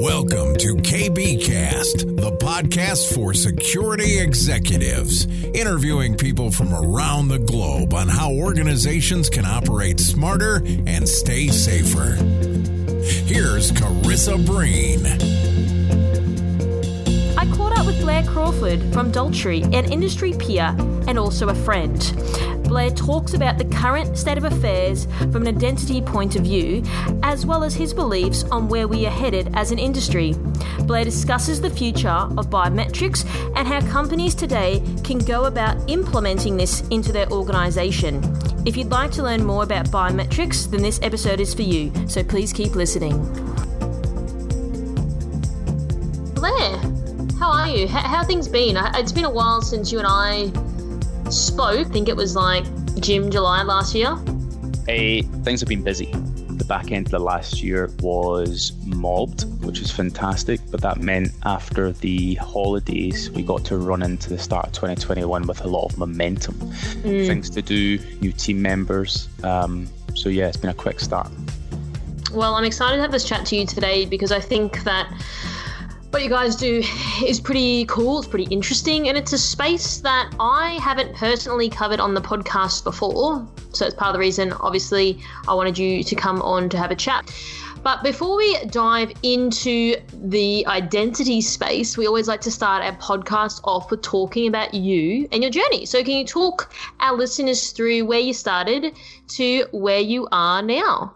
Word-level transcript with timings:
Welcome 0.00 0.54
to 0.58 0.76
KBKast, 0.76 2.20
the 2.20 2.30
podcast 2.36 3.12
for 3.16 3.34
security 3.34 4.20
executives, 4.20 5.26
interviewing 5.46 6.16
people 6.16 6.52
from 6.52 6.72
around 6.72 7.26
the 7.26 7.40
globe 7.40 7.92
on 7.92 8.06
how 8.06 8.30
organizations 8.30 9.28
can 9.28 9.44
operate 9.44 9.98
smarter 9.98 10.62
and 10.86 11.08
stay 11.08 11.48
safer. 11.48 12.14
Here's 13.26 13.72
Karissa 13.72 14.38
Breen. 14.46 15.04
I 17.36 17.44
caught 17.56 17.76
up 17.76 17.84
with 17.84 18.00
Blair 18.00 18.22
Crawford 18.22 18.80
from 18.92 19.10
Daltrey, 19.10 19.64
an 19.74 19.92
industry 19.92 20.32
peer 20.32 20.76
and 21.08 21.18
also 21.18 21.48
a 21.48 21.56
friend. 21.56 22.00
Blair 22.68 22.90
talks 22.90 23.32
about 23.32 23.56
the 23.56 23.64
current 23.64 24.18
state 24.18 24.36
of 24.36 24.44
affairs 24.44 25.06
from 25.32 25.46
an 25.46 25.48
identity 25.48 26.02
point 26.02 26.36
of 26.36 26.42
view, 26.42 26.82
as 27.22 27.46
well 27.46 27.64
as 27.64 27.74
his 27.74 27.94
beliefs 27.94 28.44
on 28.44 28.68
where 28.68 28.86
we 28.86 29.06
are 29.06 29.10
headed 29.10 29.50
as 29.54 29.72
an 29.72 29.78
industry. 29.78 30.34
Blair 30.82 31.02
discusses 31.02 31.62
the 31.62 31.70
future 31.70 32.08
of 32.08 32.50
biometrics 32.50 33.24
and 33.56 33.66
how 33.66 33.80
companies 33.90 34.34
today 34.34 34.82
can 35.02 35.18
go 35.18 35.46
about 35.46 35.76
implementing 35.88 36.58
this 36.58 36.86
into 36.88 37.10
their 37.10 37.28
organisation. 37.32 38.22
If 38.66 38.76
you'd 38.76 38.90
like 38.90 39.12
to 39.12 39.22
learn 39.22 39.44
more 39.44 39.62
about 39.62 39.86
biometrics, 39.86 40.70
then 40.70 40.82
this 40.82 41.00
episode 41.02 41.40
is 41.40 41.54
for 41.54 41.62
you, 41.62 41.90
so 42.06 42.22
please 42.22 42.52
keep 42.52 42.74
listening. 42.74 43.16
Blair, 46.34 46.76
how 47.38 47.50
are 47.50 47.68
you? 47.68 47.88
How, 47.88 48.00
how 48.00 48.24
things 48.24 48.46
been? 48.46 48.76
It's 48.94 49.12
been 49.12 49.24
a 49.24 49.30
while 49.30 49.62
since 49.62 49.90
you 49.90 49.98
and 50.00 50.06
I 50.06 50.52
spoke. 51.30 51.86
I 51.86 51.90
think 51.90 52.08
it 52.08 52.16
was 52.16 52.34
like 52.34 52.64
June, 53.00 53.30
July 53.30 53.62
last 53.62 53.94
year. 53.94 54.16
Hey, 54.86 55.22
things 55.22 55.60
have 55.60 55.68
been 55.68 55.82
busy. 55.82 56.12
The 56.12 56.64
back 56.64 56.90
end 56.90 57.06
of 57.06 57.10
the 57.12 57.18
last 57.18 57.62
year 57.62 57.90
was 58.00 58.72
mobbed, 58.84 59.44
which 59.64 59.80
was 59.80 59.90
fantastic, 59.90 60.60
but 60.70 60.80
that 60.80 61.00
meant 61.00 61.32
after 61.44 61.92
the 61.92 62.34
holidays, 62.36 63.30
we 63.30 63.42
got 63.42 63.64
to 63.66 63.76
run 63.76 64.02
into 64.02 64.30
the 64.30 64.38
start 64.38 64.66
of 64.66 64.72
2021 64.72 65.46
with 65.46 65.64
a 65.64 65.68
lot 65.68 65.92
of 65.92 65.98
momentum. 65.98 66.54
Mm. 66.54 67.26
Things 67.26 67.50
to 67.50 67.62
do, 67.62 67.98
new 68.20 68.32
team 68.32 68.60
members. 68.60 69.28
Um, 69.44 69.88
so, 70.14 70.28
yeah, 70.28 70.48
it's 70.48 70.56
been 70.56 70.70
a 70.70 70.74
quick 70.74 71.00
start. 71.00 71.30
Well, 72.32 72.54
I'm 72.54 72.64
excited 72.64 72.96
to 72.96 73.02
have 73.02 73.12
this 73.12 73.24
chat 73.24 73.46
to 73.46 73.56
you 73.56 73.66
today 73.66 74.04
because 74.04 74.32
I 74.32 74.40
think 74.40 74.84
that 74.84 75.10
what 76.10 76.22
you 76.22 76.30
guys 76.30 76.56
do 76.56 76.82
is 77.24 77.38
pretty 77.38 77.84
cool. 77.84 78.20
It's 78.20 78.28
pretty 78.28 78.46
interesting, 78.52 79.08
and 79.08 79.18
it's 79.18 79.32
a 79.32 79.38
space 79.38 79.98
that 79.98 80.34
I 80.40 80.78
haven't 80.80 81.14
personally 81.14 81.68
covered 81.68 82.00
on 82.00 82.14
the 82.14 82.20
podcast 82.20 82.84
before. 82.84 83.46
So 83.72 83.84
it's 83.84 83.94
part 83.94 84.08
of 84.08 84.14
the 84.14 84.18
reason, 84.18 84.52
obviously, 84.52 85.20
I 85.46 85.54
wanted 85.54 85.76
you 85.76 86.02
to 86.02 86.14
come 86.14 86.40
on 86.40 86.70
to 86.70 86.78
have 86.78 86.90
a 86.90 86.96
chat. 86.96 87.30
But 87.82 88.02
before 88.02 88.36
we 88.36 88.58
dive 88.66 89.12
into 89.22 89.96
the 90.12 90.66
identity 90.66 91.40
space, 91.40 91.96
we 91.96 92.06
always 92.06 92.26
like 92.26 92.40
to 92.42 92.50
start 92.50 92.82
our 92.82 92.96
podcast 92.96 93.60
off 93.64 93.90
with 93.90 94.02
talking 94.02 94.48
about 94.48 94.74
you 94.74 95.28
and 95.30 95.42
your 95.42 95.50
journey. 95.50 95.86
So, 95.86 96.02
can 96.02 96.16
you 96.16 96.24
talk 96.24 96.72
our 97.00 97.16
listeners 97.16 97.70
through 97.70 98.04
where 98.06 98.18
you 98.18 98.32
started 98.32 98.96
to 99.28 99.66
where 99.72 100.00
you 100.00 100.26
are 100.32 100.62
now? 100.62 101.14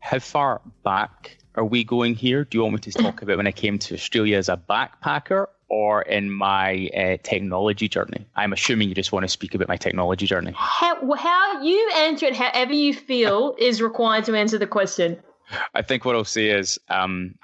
How 0.00 0.18
far 0.18 0.60
back 0.82 1.38
are 1.54 1.64
we 1.64 1.84
going 1.84 2.14
here? 2.14 2.44
Do 2.44 2.58
you 2.58 2.62
want 2.62 2.74
me 2.74 2.80
to 2.80 2.92
talk 2.92 3.22
about 3.22 3.36
when 3.36 3.46
I 3.46 3.52
came 3.52 3.78
to 3.80 3.94
Australia 3.94 4.36
as 4.36 4.48
a 4.48 4.56
backpacker 4.56 5.46
or 5.68 6.02
in 6.02 6.30
my 6.30 6.88
uh, 6.88 7.16
technology 7.22 7.88
journey? 7.88 8.26
I'm 8.36 8.52
assuming 8.52 8.88
you 8.88 8.94
just 8.94 9.12
want 9.12 9.24
to 9.24 9.28
speak 9.28 9.54
about 9.54 9.68
my 9.68 9.76
technology 9.76 10.26
journey. 10.26 10.52
How, 10.54 11.14
how 11.14 11.62
you 11.62 11.90
answer 11.96 12.26
it 12.26 12.36
however 12.36 12.72
you 12.72 12.92
feel 12.92 13.54
is 13.58 13.80
required 13.80 14.24
to 14.24 14.36
answer 14.36 14.58
the 14.58 14.66
question. 14.66 15.22
I 15.74 15.82
think 15.82 16.04
what 16.04 16.16
I'll 16.16 16.24
say 16.24 16.48
is 16.48 16.78
um, 16.88 17.36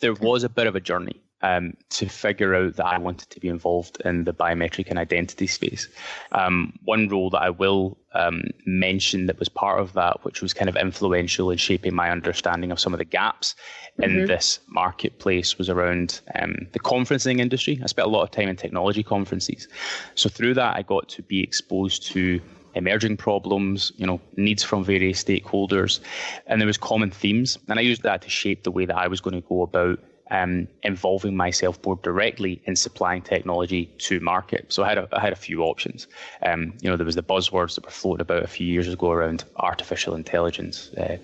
there 0.00 0.14
was 0.14 0.44
a 0.44 0.48
bit 0.48 0.66
of 0.66 0.76
a 0.76 0.80
journey 0.80 1.21
um, 1.42 1.74
to 1.90 2.08
figure 2.08 2.54
out 2.54 2.76
that 2.76 2.86
I 2.86 2.98
wanted 2.98 3.30
to 3.30 3.40
be 3.40 3.48
involved 3.48 4.00
in 4.04 4.24
the 4.24 4.32
biometric 4.32 4.88
and 4.88 4.98
identity 4.98 5.46
space. 5.46 5.88
Um, 6.32 6.78
one 6.84 7.08
role 7.08 7.30
that 7.30 7.42
I 7.42 7.50
will 7.50 7.98
um, 8.14 8.42
mention 8.64 9.26
that 9.26 9.38
was 9.38 9.48
part 9.48 9.80
of 9.80 9.92
that, 9.94 10.24
which 10.24 10.42
was 10.42 10.54
kind 10.54 10.68
of 10.68 10.76
influential 10.76 11.50
in 11.50 11.58
shaping 11.58 11.94
my 11.94 12.10
understanding 12.10 12.70
of 12.70 12.78
some 12.78 12.92
of 12.92 12.98
the 12.98 13.04
gaps 13.04 13.54
mm-hmm. 13.98 14.04
in 14.04 14.26
this 14.26 14.60
marketplace, 14.68 15.58
was 15.58 15.68
around 15.68 16.20
um, 16.36 16.68
the 16.72 16.80
conferencing 16.80 17.40
industry. 17.40 17.80
I 17.82 17.86
spent 17.86 18.06
a 18.06 18.10
lot 18.10 18.22
of 18.22 18.30
time 18.30 18.48
in 18.48 18.56
technology 18.56 19.02
conferences. 19.02 19.68
So 20.14 20.28
through 20.28 20.54
that, 20.54 20.76
I 20.76 20.82
got 20.82 21.08
to 21.10 21.22
be 21.22 21.42
exposed 21.42 22.06
to 22.12 22.40
emerging 22.74 23.16
problems, 23.16 23.92
you 23.96 24.06
know, 24.06 24.20
needs 24.36 24.62
from 24.62 24.84
various 24.84 25.22
stakeholders, 25.22 26.00
and 26.46 26.60
there 26.60 26.66
was 26.66 26.78
common 26.78 27.10
themes. 27.10 27.58
And 27.68 27.78
I 27.78 27.82
used 27.82 28.02
that 28.02 28.22
to 28.22 28.30
shape 28.30 28.62
the 28.62 28.70
way 28.70 28.86
that 28.86 28.96
I 28.96 29.08
was 29.08 29.20
going 29.20 29.34
to 29.34 29.46
go 29.46 29.62
about 29.62 29.98
um, 30.32 30.66
involving 30.82 31.36
myself 31.36 31.78
more 31.84 31.96
directly 32.02 32.62
in 32.64 32.74
supplying 32.74 33.20
technology 33.20 33.86
to 33.98 34.18
market. 34.20 34.72
So 34.72 34.82
I 34.82 34.88
had 34.88 34.98
a, 34.98 35.08
I 35.12 35.20
had 35.20 35.32
a 35.32 35.36
few 35.36 35.62
options. 35.62 36.08
Um, 36.44 36.72
you 36.80 36.90
know, 36.90 36.96
there 36.96 37.06
was 37.06 37.16
the 37.16 37.22
buzzwords 37.22 37.74
that 37.74 37.84
were 37.84 37.90
floated 37.90 38.22
about 38.22 38.42
a 38.42 38.48
few 38.48 38.66
years 38.66 38.88
ago 38.88 39.10
around 39.10 39.44
artificial 39.56 40.14
intelligence, 40.14 40.90
uh, 40.94 41.18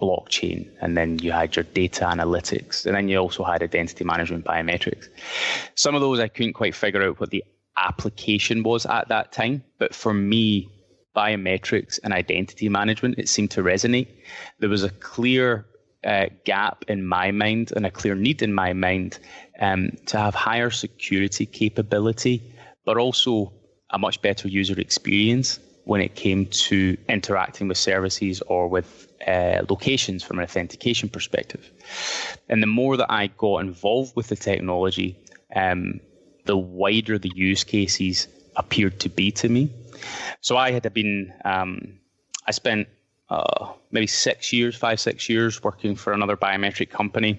blockchain, 0.00 0.66
and 0.80 0.96
then 0.96 1.18
you 1.18 1.30
had 1.30 1.54
your 1.54 1.64
data 1.64 2.06
analytics, 2.06 2.86
and 2.86 2.96
then 2.96 3.08
you 3.08 3.18
also 3.18 3.44
had 3.44 3.62
identity 3.62 4.02
management 4.02 4.46
biometrics. 4.46 5.08
Some 5.74 5.94
of 5.94 6.00
those 6.00 6.18
I 6.18 6.28
couldn't 6.28 6.54
quite 6.54 6.74
figure 6.74 7.02
out 7.02 7.20
what 7.20 7.30
the 7.30 7.44
application 7.76 8.62
was 8.62 8.86
at 8.86 9.08
that 9.08 9.30
time, 9.30 9.62
but 9.78 9.94
for 9.94 10.14
me, 10.14 10.70
biometrics 11.14 12.00
and 12.02 12.14
identity 12.14 12.70
management, 12.70 13.18
it 13.18 13.28
seemed 13.28 13.50
to 13.50 13.62
resonate. 13.62 14.08
There 14.58 14.70
was 14.70 14.82
a 14.84 14.90
clear 14.90 15.66
uh, 16.04 16.26
gap 16.44 16.84
in 16.88 17.06
my 17.06 17.30
mind 17.30 17.72
and 17.74 17.86
a 17.86 17.90
clear 17.90 18.14
need 18.14 18.42
in 18.42 18.52
my 18.52 18.72
mind 18.72 19.18
um, 19.60 19.90
to 20.06 20.18
have 20.18 20.34
higher 20.34 20.70
security 20.70 21.46
capability, 21.46 22.42
but 22.84 22.96
also 22.96 23.52
a 23.90 23.98
much 23.98 24.20
better 24.22 24.48
user 24.48 24.78
experience 24.78 25.60
when 25.84 26.00
it 26.00 26.14
came 26.14 26.46
to 26.46 26.96
interacting 27.08 27.68
with 27.68 27.78
services 27.78 28.40
or 28.42 28.68
with 28.68 29.12
uh, 29.26 29.62
locations 29.68 30.22
from 30.22 30.38
an 30.38 30.44
authentication 30.44 31.08
perspective. 31.08 31.70
And 32.48 32.62
the 32.62 32.66
more 32.66 32.96
that 32.96 33.10
I 33.10 33.28
got 33.28 33.58
involved 33.58 34.16
with 34.16 34.28
the 34.28 34.36
technology, 34.36 35.18
um, 35.54 36.00
the 36.44 36.56
wider 36.56 37.18
the 37.18 37.32
use 37.34 37.64
cases 37.64 38.28
appeared 38.56 39.00
to 39.00 39.08
be 39.08 39.30
to 39.32 39.48
me. 39.48 39.70
So 40.40 40.56
I 40.56 40.72
had 40.72 40.92
been, 40.92 41.32
um, 41.44 41.98
I 42.46 42.50
spent 42.50 42.88
uh, 43.30 43.72
maybe 43.90 44.06
six 44.06 44.52
years, 44.52 44.76
five, 44.76 45.00
six 45.00 45.28
years 45.28 45.62
working 45.62 45.96
for 45.96 46.12
another 46.12 46.36
biometric 46.36 46.90
company, 46.90 47.38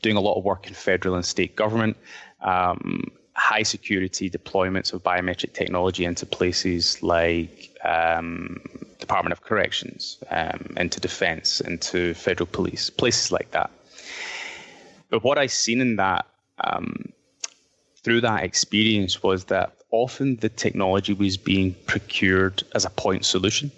doing 0.00 0.16
a 0.16 0.20
lot 0.20 0.36
of 0.36 0.44
work 0.44 0.66
in 0.66 0.74
federal 0.74 1.14
and 1.14 1.24
state 1.24 1.54
government, 1.56 1.96
um, 2.40 3.10
high 3.34 3.62
security 3.62 4.28
deployments 4.28 4.92
of 4.92 5.02
biometric 5.02 5.52
technology 5.54 6.04
into 6.04 6.26
places 6.26 7.02
like 7.02 7.70
um, 7.84 8.60
Department 8.98 9.32
of 9.32 9.42
Corrections, 9.42 10.18
um, 10.30 10.74
into 10.76 11.00
defense, 11.00 11.60
into 11.60 12.14
federal 12.14 12.46
police, 12.46 12.90
places 12.90 13.32
like 13.32 13.50
that. 13.52 13.70
But 15.10 15.22
what 15.22 15.38
I 15.38 15.46
seen 15.46 15.80
in 15.80 15.96
that, 15.96 16.26
um, 16.58 17.12
through 18.02 18.22
that 18.22 18.44
experience, 18.44 19.22
was 19.22 19.44
that 19.44 19.74
often 19.90 20.36
the 20.36 20.48
technology 20.48 21.12
was 21.12 21.36
being 21.36 21.74
procured 21.86 22.62
as 22.74 22.84
a 22.84 22.90
point 22.90 23.24
solution. 23.24 23.70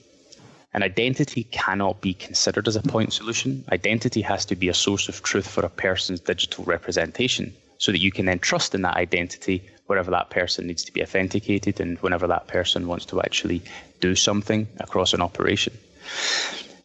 And 0.75 0.83
identity 0.83 1.45
cannot 1.45 2.01
be 2.01 2.15
considered 2.15 2.67
as 2.67 2.75
a 2.75 2.83
point 2.83 3.13
solution. 3.13 3.65
Identity 3.71 4.21
has 4.23 4.45
to 4.47 4.57
be 4.57 4.69
a 4.69 4.75
source 4.75 5.09
of 5.09 5.23
truth 5.23 5.49
for 5.49 5.65
a 5.65 5.71
person's 5.71 6.19
digital 6.19 6.65
representation 6.65 7.55
so 7.79 7.93
that 7.93 8.01
you 8.01 8.11
can 8.11 8.27
then 8.27 8.41
trust 8.41 8.75
in 8.75 8.83
that 8.83 8.97
identity 8.97 9.63
wherever 9.87 10.11
that 10.11 10.31
person 10.31 10.67
needs 10.67 10.83
to 10.85 10.93
be 10.93 11.03
authenticated 11.03 11.81
and 11.81 11.99
whenever 11.99 12.27
that 12.27 12.49
person 12.49 12.89
wants 12.89 13.07
to 13.07 13.21
actually 13.21 13.63
do 14.01 14.17
something 14.17 14.67
across 14.79 15.13
an 15.13 15.21
operation. 15.21 15.73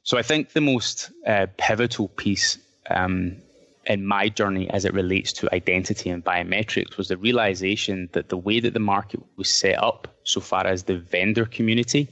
So 0.04 0.18
I 0.18 0.22
think 0.22 0.54
the 0.54 0.62
most 0.62 1.12
uh, 1.26 1.48
pivotal 1.58 2.10
piece 2.10 2.58
um, 2.90 3.38
in 3.86 4.06
my 4.06 4.30
journey 4.30 4.70
as 4.70 4.86
it 4.86 4.94
relates 4.94 5.34
to 5.34 5.54
identity 5.54 6.10
and 6.12 6.24
biometrics 6.24 6.98
was 6.98 7.08
the 7.08 7.18
realization 7.18 8.10
that 8.12 8.30
the 8.30 8.38
way 8.38 8.60
that 8.60 8.74
the 8.74 8.80
market 8.80 9.22
was 9.36 9.50
set 9.50 9.82
up 9.82 10.08
so 10.24 10.42
far 10.42 10.68
as 10.68 10.84
the 10.84 10.98
vendor 10.98 11.46
community 11.46 12.08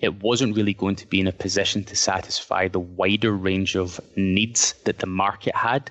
it 0.00 0.22
wasn't 0.22 0.56
really 0.56 0.74
going 0.74 0.96
to 0.96 1.06
be 1.06 1.20
in 1.20 1.26
a 1.26 1.32
position 1.32 1.84
to 1.84 1.96
satisfy 1.96 2.68
the 2.68 2.80
wider 2.80 3.32
range 3.32 3.76
of 3.76 4.00
needs 4.16 4.74
that 4.84 4.98
the 4.98 5.06
market 5.06 5.54
had 5.54 5.90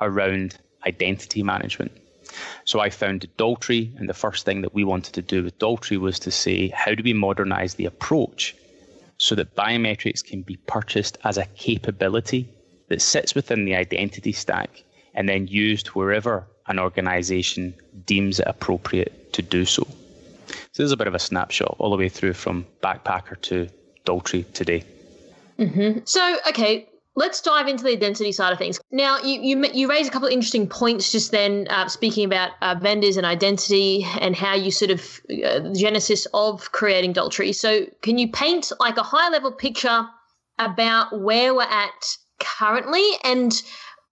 around 0.00 0.56
identity 0.86 1.42
management. 1.42 1.92
So 2.64 2.80
I 2.80 2.90
found 2.90 3.28
Daltrey, 3.36 3.98
and 3.98 4.08
the 4.08 4.14
first 4.14 4.44
thing 4.44 4.62
that 4.62 4.74
we 4.74 4.84
wanted 4.84 5.14
to 5.14 5.22
do 5.22 5.42
with 5.42 5.58
Daltrey 5.58 5.98
was 5.98 6.18
to 6.20 6.30
say, 6.30 6.68
how 6.68 6.94
do 6.94 7.02
we 7.02 7.12
modernize 7.12 7.74
the 7.74 7.86
approach 7.86 8.54
so 9.18 9.34
that 9.34 9.56
biometrics 9.56 10.24
can 10.24 10.42
be 10.42 10.56
purchased 10.56 11.18
as 11.24 11.36
a 11.36 11.46
capability 11.46 12.48
that 12.88 13.02
sits 13.02 13.34
within 13.34 13.64
the 13.64 13.74
identity 13.74 14.32
stack 14.32 14.82
and 15.14 15.28
then 15.28 15.46
used 15.48 15.88
wherever 15.88 16.46
an 16.68 16.78
organization 16.78 17.74
deems 18.06 18.38
it 18.38 18.46
appropriate 18.46 19.32
to 19.32 19.42
do 19.42 19.64
so. 19.64 19.86
Is 20.80 20.92
a 20.92 20.96
bit 20.96 21.06
of 21.06 21.14
a 21.14 21.18
snapshot 21.18 21.76
all 21.78 21.90
the 21.90 21.96
way 21.96 22.08
through 22.08 22.32
from 22.32 22.66
backpacker 22.82 23.40
to 23.42 23.68
Daltrey 24.06 24.50
today. 24.54 24.82
Mm-hmm. 25.58 26.00
So, 26.04 26.38
okay, 26.48 26.88
let's 27.16 27.42
dive 27.42 27.68
into 27.68 27.84
the 27.84 27.90
identity 27.90 28.32
side 28.32 28.50
of 28.50 28.58
things. 28.58 28.80
Now, 28.90 29.18
you 29.18 29.40
you, 29.42 29.66
you 29.74 29.90
raise 29.90 30.08
a 30.08 30.10
couple 30.10 30.28
of 30.28 30.32
interesting 30.32 30.66
points 30.66 31.12
just 31.12 31.32
then, 31.32 31.66
uh, 31.68 31.88
speaking 31.88 32.24
about 32.24 32.52
uh, 32.62 32.76
vendors 32.80 33.18
and 33.18 33.26
identity 33.26 34.06
and 34.20 34.34
how 34.34 34.54
you 34.54 34.70
sort 34.70 34.90
of 34.90 35.20
uh, 35.30 35.60
the 35.60 35.76
genesis 35.78 36.26
of 36.32 36.72
creating 36.72 37.12
Daltrey. 37.12 37.54
So, 37.54 37.84
can 38.00 38.16
you 38.16 38.30
paint 38.30 38.72
like 38.80 38.96
a 38.96 39.02
high 39.02 39.28
level 39.28 39.52
picture 39.52 40.06
about 40.58 41.20
where 41.20 41.54
we're 41.54 41.62
at 41.62 42.16
currently 42.38 43.06
and 43.22 43.52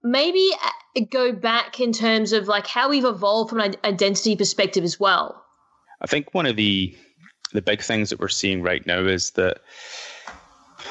maybe 0.02 0.50
uh, 0.62 1.00
go 1.10 1.32
back 1.32 1.80
in 1.80 1.92
terms 1.92 2.34
of 2.34 2.46
like 2.46 2.66
how 2.66 2.90
we've 2.90 3.06
evolved 3.06 3.48
from 3.48 3.60
an 3.60 3.76
identity 3.84 4.36
perspective 4.36 4.84
as 4.84 5.00
well? 5.00 5.44
I 6.00 6.06
think 6.06 6.32
one 6.34 6.46
of 6.46 6.56
the 6.56 6.96
the 7.52 7.62
big 7.62 7.80
things 7.80 8.10
that 8.10 8.20
we're 8.20 8.28
seeing 8.28 8.62
right 8.62 8.86
now 8.86 9.00
is 9.00 9.30
that 9.32 9.60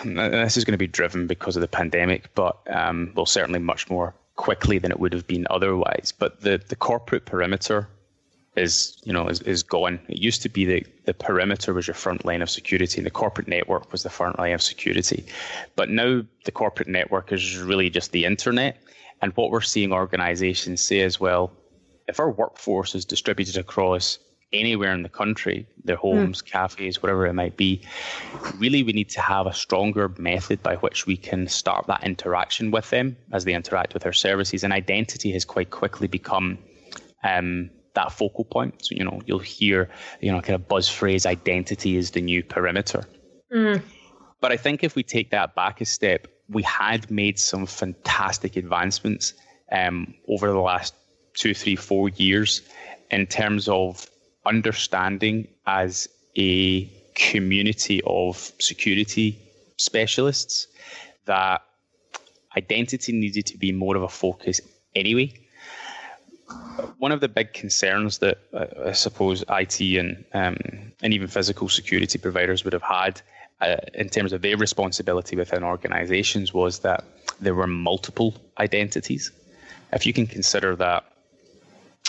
this 0.04 0.58
is 0.58 0.66
going 0.66 0.74
to 0.74 0.78
be 0.78 0.88
driven 0.88 1.28
because 1.28 1.56
of 1.56 1.62
the 1.62 1.68
pandemic, 1.68 2.34
but 2.34 2.58
um, 2.68 3.12
well, 3.16 3.26
certainly 3.26 3.60
much 3.60 3.90
more 3.90 4.16
quickly 4.36 4.80
than 4.80 4.92
it 4.92 5.00
would 5.00 5.14
have 5.14 5.28
been 5.28 5.46
otherwise. 5.50 6.14
But 6.18 6.42
the, 6.42 6.62
the 6.68 6.76
corporate 6.76 7.26
perimeter 7.26 7.88
is, 8.56 8.98
you 9.04 9.14
know, 9.14 9.28
is, 9.28 9.42
is 9.42 9.62
gone. 9.64 10.00
It 10.08 10.18
used 10.18 10.42
to 10.42 10.50
be 10.50 10.66
that 10.66 11.06
the 11.06 11.14
perimeter 11.14 11.74
was 11.74 11.88
your 11.88 11.94
front 11.94 12.26
line 12.26 12.42
of 12.42 12.50
security, 12.50 12.98
and 12.98 13.06
the 13.06 13.12
corporate 13.12 13.48
network 13.48 13.92
was 13.92 14.04
the 14.04 14.10
front 14.10 14.40
line 14.40 14.54
of 14.54 14.62
security. 14.62 15.26
But 15.76 15.90
now 15.90 16.24
the 16.46 16.52
corporate 16.52 16.88
network 16.88 17.32
is 17.32 17.58
really 17.58 17.90
just 17.90 18.12
the 18.12 18.26
internet. 18.26 18.82
And 19.22 19.32
what 19.34 19.52
we're 19.52 19.62
seeing 19.62 19.92
organizations 19.92 20.82
say 20.82 21.02
as 21.02 21.20
well, 21.20 21.52
if 22.08 22.20
our 22.20 22.32
workforce 22.32 22.96
is 22.96 23.06
distributed 23.06 23.58
across 23.58 24.20
anywhere 24.54 24.94
in 24.94 25.04
the 25.04 25.10
country, 25.10 25.68
their 25.84 25.98
hmm. 25.98 26.08
homes, 26.08 26.42
mm. 26.42 26.46
cafes, 26.46 27.02
whatever 27.02 27.26
it 27.26 27.34
might 27.34 27.58
be. 27.58 27.82
Really, 28.58 28.84
we 28.84 28.94
need 28.94 29.10
to 29.10 29.22
have 29.22 29.46
a 29.46 29.54
stronger 29.54 30.10
method 30.18 30.64
by 30.64 30.76
which 30.78 31.06
we 31.06 31.18
can 31.18 31.48
start 31.48 31.88
that 31.88 32.04
interaction 32.04 32.72
with 32.72 32.90
them 32.90 33.18
as 33.34 33.46
they 33.46 33.54
interact 33.54 33.94
with 33.94 34.06
our 34.06 34.14
services. 34.14 34.64
And 34.64 34.72
identity 34.72 35.32
has 35.34 35.46
quite 35.46 35.70
quickly 35.70 36.08
become 36.08 36.58
um, 37.24 37.70
that 37.94 38.12
focal 38.12 38.46
point. 38.46 38.86
So, 38.86 38.96
you 38.96 39.04
know, 39.04 39.22
you'll 39.26 39.40
hear, 39.40 39.90
you 40.22 40.32
know, 40.32 40.40
kind 40.42 40.56
of 40.56 40.68
buzz 40.68 40.88
phrase 40.88 41.26
identity 41.26 41.98
is 41.98 42.12
the 42.12 42.22
new 42.22 42.44
perimeter. 42.44 43.04
Mm. 43.54 43.82
But 44.40 44.52
I 44.52 44.58
think 44.58 44.84
if 44.84 44.96
we 44.96 45.04
take 45.04 45.32
that 45.32 45.56
back 45.56 45.82
a 45.82 45.86
step, 45.86 46.28
we 46.48 46.64
had 46.64 47.10
made 47.12 47.40
some 47.40 47.66
fantastic 47.66 48.56
advancements 48.56 49.34
um, 49.72 50.14
over 50.30 50.48
the 50.48 50.60
last 50.60 50.94
two, 51.34 51.54
three, 51.54 51.76
four 51.76 52.10
years 52.10 52.62
in 53.12 53.26
terms 53.26 53.68
of 53.68 54.10
understanding 54.48 55.48
as 55.66 56.08
a 56.38 56.90
community 57.16 58.02
of 58.06 58.52
security 58.60 59.40
specialists 59.78 60.68
that 61.26 61.62
identity 62.56 63.12
needed 63.12 63.46
to 63.48 63.58
be 63.58 63.72
more 63.72 63.96
of 63.96 64.04
a 64.04 64.08
focus 64.08 64.62
anyway. 64.96 65.34
One 66.98 67.12
of 67.12 67.20
the 67.20 67.28
big 67.28 67.54
concerns 67.54 68.20
that 68.20 68.38
uh, 68.54 68.66
I 68.88 68.92
suppose 68.94 69.44
IT 69.50 69.82
and 69.82 70.24
um, 70.34 70.58
and 71.02 71.14
even 71.14 71.28
physical 71.28 71.68
security 71.70 72.18
providers 72.18 72.64
would 72.64 72.74
have 72.74 72.82
had 72.82 73.22
uh, 73.62 73.76
in 73.94 74.10
terms 74.10 74.32
of 74.34 74.42
their 74.42 74.58
responsibility 74.58 75.36
within 75.36 75.64
organizations 75.64 76.54
was 76.54 76.80
that 76.80 77.04
there 77.42 77.54
were 77.54 77.68
multiple 77.68 78.34
identities. 78.60 79.32
If 79.92 80.06
you 80.06 80.14
can 80.14 80.28
consider 80.28 80.76
that 80.78 81.04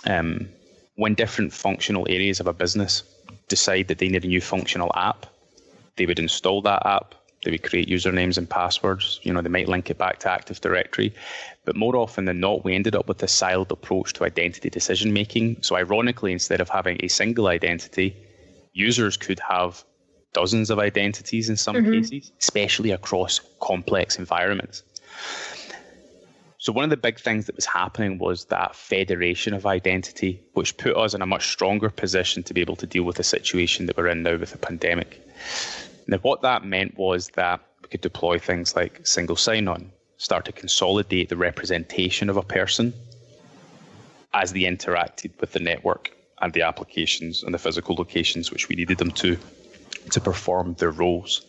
um, 0.07 0.49
when 0.99 1.15
different 1.15 1.53
functional 1.53 2.09
areas 2.11 2.41
of 2.41 2.49
a 2.49 2.53
business 2.53 3.05
decide 3.47 3.87
that 3.87 3.99
they 3.99 4.09
need 4.09 4.25
a 4.25 4.27
new 4.27 4.41
functional 4.41 4.91
app, 4.97 5.27
they 5.97 6.07
would 6.07 6.19
install 6.19 6.61
that 6.61 6.85
app. 6.85 7.15
They 7.45 7.53
would 7.53 7.63
create 7.63 7.89
usernames 7.89 8.37
and 8.37 8.51
passwords. 8.51 9.21
You 9.23 9.33
know, 9.33 9.41
they 9.41 9.49
might 9.49 9.69
link 9.69 9.91
it 9.91 9.97
back 9.97 10.19
to 10.21 10.31
Active 10.31 10.61
Directory. 10.61 11.15
But 11.65 11.77
more 11.77 11.95
often 11.95 12.25
than 12.25 12.41
not, 12.41 12.65
we 12.65 12.75
ended 12.75 12.97
up 12.97 13.07
with 13.07 13.23
a 13.23 13.27
siloed 13.27 13.71
approach 13.71 14.13
to 14.15 14.25
identity 14.25 14.71
decision 14.71 15.13
making. 15.13 15.59
So, 15.63 15.77
ironically, 15.77 16.33
instead 16.33 16.61
of 16.61 16.69
having 16.69 16.97
a 16.99 17.07
single 17.07 17.47
identity, 17.47 18.17
users 18.73 19.17
could 19.17 19.39
have 19.49 19.85
dozens 20.33 20.69
of 20.69 20.81
identities 20.81 21.49
in 21.49 21.57
some 21.57 21.77
mm-hmm. 21.77 21.93
cases, 21.93 22.33
especially 22.41 22.91
across 22.91 23.41
complex 23.61 24.19
environments. 24.19 24.83
So 26.61 26.73
one 26.73 26.83
of 26.83 26.91
the 26.91 26.97
big 26.97 27.21
things 27.21 27.47
that 27.47 27.55
was 27.55 27.67
happening 27.67 28.19
was 28.19 28.47
that 28.47 28.75
federation 28.75 29.55
of 29.55 29.65
identity, 29.65 30.43
which 30.55 30.77
put 30.77 30.97
us 30.97 31.15
in 31.15 31.23
a 31.23 31.27
much 31.27 31.49
stronger 31.53 31.89
position 31.89 32.43
to 32.43 32.55
be 32.55 32.61
able 32.61 32.75
to 32.77 32.87
deal 32.87 33.05
with 33.05 33.17
the 33.17 33.23
situation 33.23 33.87
that 33.87 33.97
we're 33.97 34.09
in 34.09 34.25
now 34.25 34.37
with 34.37 34.51
the 34.51 34.59
pandemic. 34.59 35.25
Now, 36.09 36.19
what 36.19 36.43
that 36.43 36.65
meant 36.65 36.99
was 36.99 37.29
that 37.37 37.61
we 37.83 37.89
could 37.89 38.01
deploy 38.01 38.41
things 38.41 38.75
like 38.75 39.07
single 39.07 39.37
sign-on, 39.37 39.93
start 40.17 40.47
to 40.47 40.53
consolidate 40.53 41.29
the 41.29 41.37
representation 41.37 42.29
of 42.29 42.37
a 42.37 42.43
person 42.43 42.93
as 44.35 44.53
they 44.53 44.63
interacted 44.63 45.31
with 45.41 45.53
the 45.53 45.61
network 45.61 46.11
and 46.41 46.53
the 46.53 46.63
applications 46.63 47.45
and 47.45 47.55
the 47.55 47.59
physical 47.59 47.95
locations 47.95 48.51
which 48.51 48.69
we 48.69 48.75
needed 48.77 48.99
them 48.99 49.11
to 49.13 49.39
to 50.11 50.21
perform 50.21 50.75
their 50.75 50.91
roles. 50.91 51.45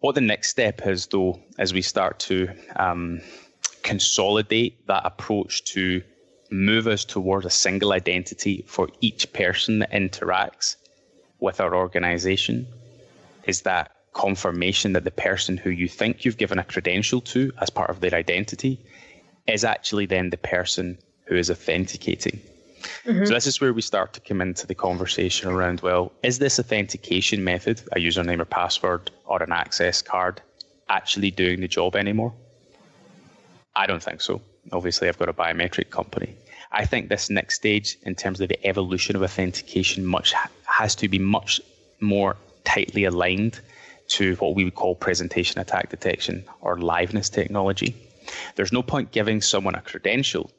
What 0.00 0.14
the 0.14 0.20
next 0.20 0.50
step 0.50 0.86
is, 0.86 1.06
though, 1.06 1.40
as 1.58 1.72
we 1.72 1.82
start 1.82 2.20
to 2.20 2.48
um, 2.76 3.20
consolidate 3.82 4.86
that 4.86 5.04
approach 5.04 5.64
to 5.64 6.02
move 6.50 6.86
us 6.86 7.04
towards 7.04 7.46
a 7.46 7.50
single 7.50 7.92
identity 7.92 8.64
for 8.66 8.88
each 9.00 9.32
person 9.32 9.80
that 9.80 9.90
interacts 9.92 10.76
with 11.40 11.60
our 11.60 11.74
organization 11.74 12.66
is 13.44 13.62
that 13.62 13.92
confirmation 14.12 14.92
that 14.94 15.04
the 15.04 15.10
person 15.10 15.56
who 15.56 15.70
you 15.70 15.88
think 15.88 16.24
you've 16.24 16.36
given 16.36 16.58
a 16.58 16.64
credential 16.64 17.20
to 17.20 17.52
as 17.60 17.70
part 17.70 17.90
of 17.90 18.00
their 18.00 18.14
identity 18.14 18.80
is 19.46 19.64
actually 19.64 20.06
then 20.06 20.30
the 20.30 20.36
person 20.36 20.98
who 21.26 21.36
is 21.36 21.50
authenticating. 21.50 22.40
Mm-hmm. 23.04 23.24
So 23.24 23.34
this 23.34 23.46
is 23.46 23.60
where 23.60 23.72
we 23.72 23.82
start 23.82 24.12
to 24.14 24.20
come 24.20 24.40
into 24.40 24.66
the 24.66 24.74
conversation 24.74 25.50
around 25.50 25.80
well, 25.80 26.12
is 26.22 26.38
this 26.38 26.58
authentication 26.58 27.44
method, 27.44 27.82
a 27.92 27.98
username 27.98 28.40
or 28.40 28.44
password 28.44 29.10
or 29.24 29.42
an 29.42 29.52
access 29.52 30.02
card, 30.02 30.40
actually 30.88 31.30
doing 31.30 31.60
the 31.60 31.68
job 31.68 31.96
anymore? 31.96 32.34
I 33.78 33.86
don't 33.86 34.02
think 34.02 34.20
so. 34.20 34.42
Obviously, 34.72 35.08
I've 35.08 35.18
got 35.18 35.28
a 35.28 35.32
biometric 35.32 35.88
company. 35.88 36.34
I 36.72 36.84
think 36.84 37.08
this 37.08 37.30
next 37.30 37.54
stage, 37.54 37.96
in 38.02 38.16
terms 38.16 38.40
of 38.40 38.48
the 38.48 38.66
evolution 38.66 39.14
of 39.14 39.22
authentication, 39.22 40.04
much 40.04 40.34
has 40.64 40.96
to 40.96 41.08
be 41.08 41.20
much 41.20 41.60
more 42.00 42.36
tightly 42.64 43.04
aligned 43.04 43.60
to 44.08 44.34
what 44.36 44.56
we 44.56 44.64
would 44.64 44.74
call 44.74 44.96
presentation 44.96 45.60
attack 45.60 45.90
detection 45.90 46.44
or 46.60 46.76
liveness 46.76 47.32
technology. 47.32 47.94
There's 48.56 48.72
no 48.72 48.82
point 48.82 49.12
giving 49.12 49.40
someone 49.40 49.76
a 49.76 49.80
credential 49.80 50.50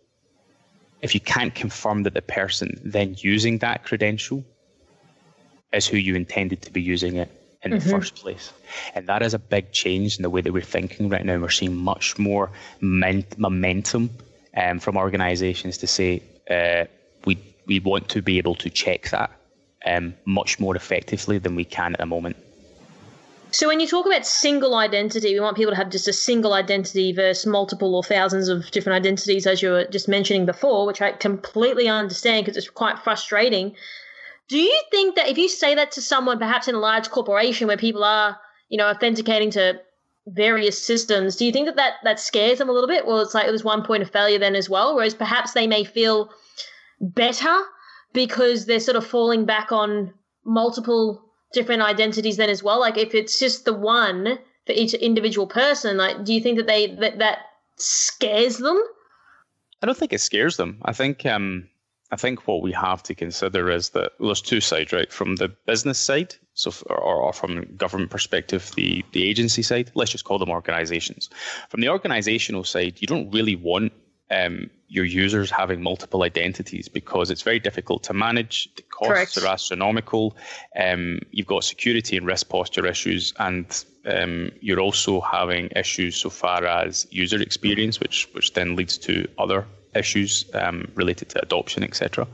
if 1.02 1.14
you 1.14 1.20
can't 1.20 1.54
confirm 1.54 2.04
that 2.04 2.14
the 2.14 2.22
person 2.22 2.80
then 2.84 3.16
using 3.20 3.60
that 3.60 3.84
credential 3.84 4.44
is 5.72 5.88
who 5.88 5.98
you 5.98 6.16
intended 6.16 6.62
to 6.64 6.72
be 6.72 6.82
using 6.82 7.18
it 7.18 7.39
in 7.64 7.72
mm-hmm. 7.72 7.80
the 7.80 7.96
first 7.96 8.16
place. 8.16 8.54
And 8.96 9.08
that 9.08 9.22
is 9.22 9.34
a 9.34 9.40
big 9.40 9.72
change 9.72 10.18
in 10.18 10.24
the 10.24 10.30
way 10.30 10.42
that 10.42 10.54
we're 10.54 10.62
thinking 10.62 11.10
right 11.10 11.26
now. 11.26 11.38
We're 11.40 11.50
seeing 11.50 11.76
much 11.76 12.18
more 12.18 12.52
men- 12.80 13.26
momentum 13.38 14.10
um, 14.56 14.80
from 14.80 14.98
organizations 14.98 15.78
to 15.80 15.88
say 15.88 16.22
uh, 16.50 16.86
we, 17.26 17.38
we 17.66 17.80
want 17.80 18.10
to 18.10 18.22
be 18.22 18.38
able 18.38 18.56
to 18.56 18.70
check 18.70 19.10
that 19.10 19.32
um, 19.86 20.14
much 20.26 20.60
more 20.60 20.76
effectively 20.76 21.38
than 21.38 21.56
we 21.56 21.66
can 21.66 21.94
at 21.94 22.00
the 22.00 22.06
moment. 22.06 22.38
So 23.52 23.68
when 23.68 23.80
you 23.80 23.88
talk 23.88 24.06
about 24.06 24.28
single 24.28 24.76
identity, 24.76 25.34
we 25.34 25.40
want 25.40 25.58
people 25.58 25.72
to 25.72 25.78
have 25.78 25.90
just 25.90 26.08
a 26.08 26.14
single 26.14 26.54
identity 26.54 27.12
versus 27.12 27.48
multiple 27.48 27.96
or 27.96 28.04
thousands 28.04 28.48
of 28.48 28.70
different 28.70 28.98
identities, 28.98 29.48
as 29.48 29.64
you 29.64 29.72
were 29.72 29.86
just 29.86 30.08
mentioning 30.08 30.46
before, 30.46 30.86
which 30.86 31.02
I 31.02 31.14
completely 31.14 31.88
understand 31.88 32.46
because 32.46 32.58
it's 32.58 32.70
quite 32.70 33.00
frustrating. 33.00 33.76
Do 34.50 34.58
you 34.58 34.82
think 34.92 35.16
that 35.16 35.30
if 35.30 35.38
you 35.38 35.48
say 35.48 35.76
that 35.76 35.92
to 35.94 36.02
someone, 36.02 36.40
perhaps 36.40 36.68
in 36.68 36.76
a 36.76 36.80
large 36.80 37.10
corporation 37.10 37.68
where 37.68 37.78
people 37.78 38.04
are, 38.04 38.38
you 38.68 38.78
know, 38.78 38.88
authenticating 38.88 39.52
to 39.52 39.80
various 40.28 40.84
systems, 40.84 41.36
do 41.36 41.46
you 41.46 41.52
think 41.52 41.68
that 41.68 41.76
that, 41.76 41.94
that 42.04 42.20
scares 42.20 42.58
them 42.58 42.70
a 42.70 42.72
little 42.72 42.88
bit? 42.88 43.06
Well, 43.06 43.20
it's 43.20 43.34
like 43.36 43.46
there's 43.46 43.64
one 43.64 43.84
point 43.84 44.04
of 44.04 44.12
failure 44.12 44.40
then 44.40 44.56
as 44.56 44.70
well, 44.70 44.96
whereas 44.96 45.14
perhaps 45.14 45.54
they 45.54 45.68
may 45.68 45.84
feel 45.84 46.32
better 47.00 47.62
because 48.12 48.66
they're 48.66 48.80
sort 48.80 48.98
of 48.98 49.06
falling 49.06 49.46
back 49.46 49.72
on 49.72 50.14
multiple 50.46 51.24
different 51.54 51.82
identities 51.82 52.38
then 52.38 52.50
as 52.50 52.64
well. 52.64 52.80
Like 52.80 52.98
if 52.98 53.14
it's 53.14 53.40
just 53.40 53.66
the 53.66 53.74
one 53.74 54.40
for 54.66 54.74
each 54.74 54.94
individual 54.96 55.48
person, 55.48 55.98
like 55.98 56.24
do 56.24 56.34
you 56.34 56.42
think 56.42 56.58
that 56.58 56.68
they 56.68 56.96
that 56.96 57.20
that 57.20 57.40
scares 57.78 58.58
them? 58.58 58.82
I 59.82 59.86
don't 59.86 59.98
think 59.98 60.14
it 60.14 60.22
scares 60.22 60.58
them. 60.58 60.82
I 60.84 60.94
think 60.94 61.26
um 61.26 61.70
I 62.12 62.16
think 62.16 62.48
what 62.48 62.62
we 62.62 62.72
have 62.72 63.04
to 63.04 63.14
consider 63.14 63.70
is 63.70 63.90
that 63.90 64.14
there's 64.20 64.42
two 64.42 64.62
sides, 64.62 64.92
right? 64.92 65.12
From 65.12 65.36
the 65.36 65.50
business 65.68 66.00
side, 66.00 66.36
so 66.54 66.72
or, 66.88 66.98
or 66.98 67.34
from 67.34 67.76
government 67.76 68.10
perspective, 68.10 68.72
the 68.76 69.06
the 69.12 69.24
agency 69.24 69.62
side. 69.62 69.92
Let's 69.94 70.12
just 70.12 70.26
call 70.26 70.40
them 70.40 70.50
organisations. 70.50 71.30
From 71.70 71.82
the 71.82 71.88
organisational 71.88 72.66
side, 72.66 73.00
you 73.00 73.08
don't 73.08 73.30
really 73.32 73.56
want 73.56 73.94
um, 74.32 74.72
your 74.88 75.06
users 75.06 75.52
having 75.52 75.84
multiple 75.84 76.24
identities 76.24 76.88
because 76.88 77.30
it's 77.30 77.44
very 77.44 77.60
difficult 77.60 78.04
to 78.04 78.14
manage. 78.14 78.74
The 78.76 78.82
costs 78.84 79.36
Correct. 79.36 79.38
are 79.38 79.54
astronomical. 79.54 80.36
Um, 80.76 81.20
you've 81.32 81.48
got 81.48 81.64
security 81.64 82.18
and 82.18 82.26
risk 82.26 82.50
posture 82.50 82.88
issues, 82.88 83.34
and 83.38 83.66
um, 84.06 84.52
you're 84.62 84.80
also 84.80 85.22
having 85.22 85.70
issues 85.76 86.16
so 86.16 86.32
far 86.32 86.66
as 86.66 87.06
user 87.12 87.40
experience, 87.40 88.00
which 88.00 88.28
which 88.34 88.54
then 88.54 88.76
leads 88.76 88.98
to 89.00 89.28
other 89.38 89.68
issues 89.96 90.46
um, 90.54 90.92
related 90.96 91.30
to 91.30 91.42
adoption, 91.42 91.84
etc. 91.84 92.28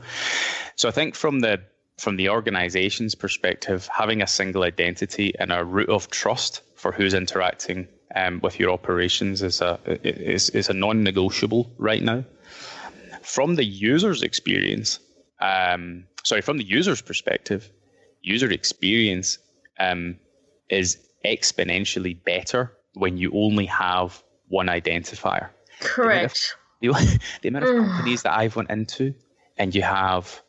So 0.76 0.88
I 0.88 0.92
think 0.92 1.14
from 1.14 1.40
the 1.40 1.60
from 1.98 2.16
the 2.16 2.28
organization's 2.28 3.14
perspective, 3.14 3.88
having 3.90 4.20
a 4.20 4.26
single 4.26 4.62
identity 4.64 5.32
and 5.38 5.50
a 5.50 5.64
root 5.64 5.88
of 5.88 6.10
trust 6.10 6.60
for 6.74 6.92
who's 6.92 7.14
interacting 7.14 7.88
um, 8.14 8.40
with 8.42 8.60
your 8.60 8.70
operations 8.70 9.42
is 9.42 9.60
a 9.60 9.78
is, 10.02 10.50
is 10.50 10.68
a 10.68 10.74
non-negotiable 10.74 11.70
right 11.78 12.02
now. 12.02 12.24
From 13.22 13.56
the 13.56 13.64
user's 13.64 14.22
experience, 14.22 15.00
um, 15.40 16.04
sorry, 16.22 16.42
from 16.42 16.58
the 16.58 16.64
user's 16.64 17.02
perspective, 17.02 17.70
user 18.22 18.50
experience 18.50 19.38
um, 19.78 20.16
is 20.68 20.98
exponentially 21.24 22.22
better 22.24 22.72
when 22.94 23.16
you 23.16 23.30
only 23.34 23.66
have 23.66 24.22
one 24.48 24.66
identifier. 24.66 25.48
Correct. 25.80 26.56
The, 26.92 27.20
the 27.42 27.48
amount 27.48 27.64
of 27.64 27.70
mm. 27.70 27.88
companies 27.88 28.22
that 28.22 28.36
I've 28.36 28.56
went 28.56 28.70
into, 28.70 29.14
and 29.56 29.74
you 29.74 29.82
have 29.82 30.42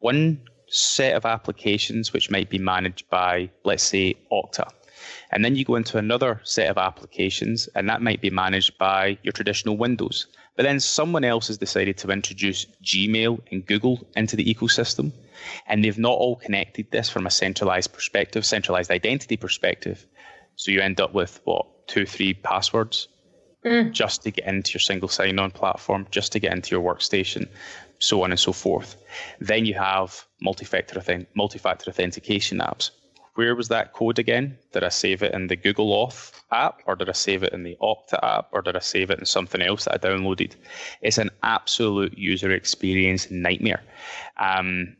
one 0.00 0.40
set 0.68 1.14
of 1.14 1.24
applications 1.24 2.12
which 2.12 2.30
might 2.30 2.50
be 2.50 2.58
managed 2.58 3.08
by, 3.08 3.50
let's 3.64 3.82
say, 3.82 4.14
Okta. 4.32 4.68
And 5.30 5.44
then 5.44 5.56
you 5.56 5.64
go 5.64 5.76
into 5.76 5.98
another 5.98 6.40
set 6.44 6.68
of 6.68 6.78
applications, 6.78 7.68
and 7.74 7.88
that 7.88 8.02
might 8.02 8.20
be 8.20 8.30
managed 8.30 8.78
by 8.78 9.18
your 9.22 9.32
traditional 9.32 9.76
Windows. 9.76 10.26
But 10.56 10.62
then 10.62 10.80
someone 10.80 11.24
else 11.24 11.48
has 11.48 11.58
decided 11.58 11.98
to 11.98 12.10
introduce 12.10 12.66
Gmail 12.82 13.40
and 13.50 13.66
Google 13.66 14.06
into 14.16 14.36
the 14.36 14.54
ecosystem, 14.54 15.12
and 15.66 15.84
they've 15.84 15.98
not 15.98 16.14
all 16.14 16.36
connected 16.36 16.90
this 16.90 17.10
from 17.10 17.26
a 17.26 17.30
centralized 17.30 17.92
perspective, 17.92 18.46
centralized 18.46 18.90
identity 18.90 19.36
perspective. 19.36 20.06
So 20.56 20.70
you 20.70 20.80
end 20.80 21.00
up 21.00 21.12
with 21.12 21.40
what, 21.44 21.86
two, 21.86 22.06
three 22.06 22.32
passwords 22.32 23.08
just 23.92 24.22
to 24.22 24.30
get 24.30 24.46
into 24.46 24.72
your 24.74 24.80
single 24.80 25.08
sign 25.08 25.38
on 25.38 25.50
platform, 25.50 26.06
just 26.10 26.32
to 26.32 26.38
get 26.38 26.52
into 26.52 26.70
your 26.74 26.82
workstation, 26.82 27.48
so 27.98 28.22
on 28.22 28.30
and 28.30 28.40
so 28.40 28.52
forth. 28.52 28.96
Then 29.40 29.66
you 29.66 29.74
have 29.74 30.24
authent- 30.44 31.26
multi-factor 31.34 31.90
authentication 31.90 32.58
apps. 32.58 32.90
Where 33.34 33.54
was 33.54 33.68
that 33.68 33.92
code 33.92 34.18
again? 34.18 34.56
Did 34.72 34.82
I 34.82 34.88
save 34.88 35.22
it 35.22 35.34
in 35.34 35.48
the 35.48 35.56
Google 35.56 35.88
Auth 35.88 36.32
app, 36.50 36.80
or 36.86 36.96
did 36.96 37.10
I 37.10 37.12
save 37.12 37.42
it 37.42 37.52
in 37.52 37.64
the 37.64 37.76
Okta 37.82 38.18
app, 38.22 38.48
or 38.52 38.62
did 38.62 38.76
I 38.76 38.80
save 38.80 39.10
it 39.10 39.18
in 39.18 39.26
something 39.26 39.60
else 39.60 39.84
that 39.84 39.94
I 39.94 39.98
downloaded? 39.98 40.52
It's 41.02 41.18
an 41.18 41.30
absolute 41.42 42.16
user 42.16 42.50
experience 42.50 43.30
nightmare. 43.30 43.82
Um, 44.38 44.96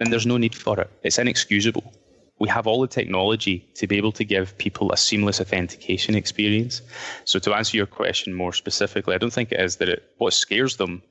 and 0.00 0.12
there's 0.12 0.26
no 0.26 0.36
need 0.36 0.54
for 0.54 0.80
it. 0.80 0.90
It's 1.04 1.18
inexcusable. 1.18 1.92
We 2.38 2.48
have 2.48 2.66
all 2.66 2.80
the 2.80 2.88
technology 2.88 3.66
to 3.76 3.86
be 3.86 3.96
able 3.96 4.12
to 4.12 4.24
give 4.24 4.58
people 4.58 4.92
a 4.92 4.96
seamless 4.96 5.40
authentication 5.40 6.14
experience. 6.14 6.82
So 7.24 7.38
to 7.38 7.54
answer 7.54 7.76
your 7.76 7.86
question 7.86 8.34
more 8.34 8.52
specifically, 8.52 9.14
I 9.14 9.18
don't 9.18 9.32
think 9.32 9.52
it 9.52 9.60
is 9.60 9.76
that 9.76 9.88
it, 9.88 10.02
what 10.18 10.34
scares 10.34 10.76
them 10.76 11.02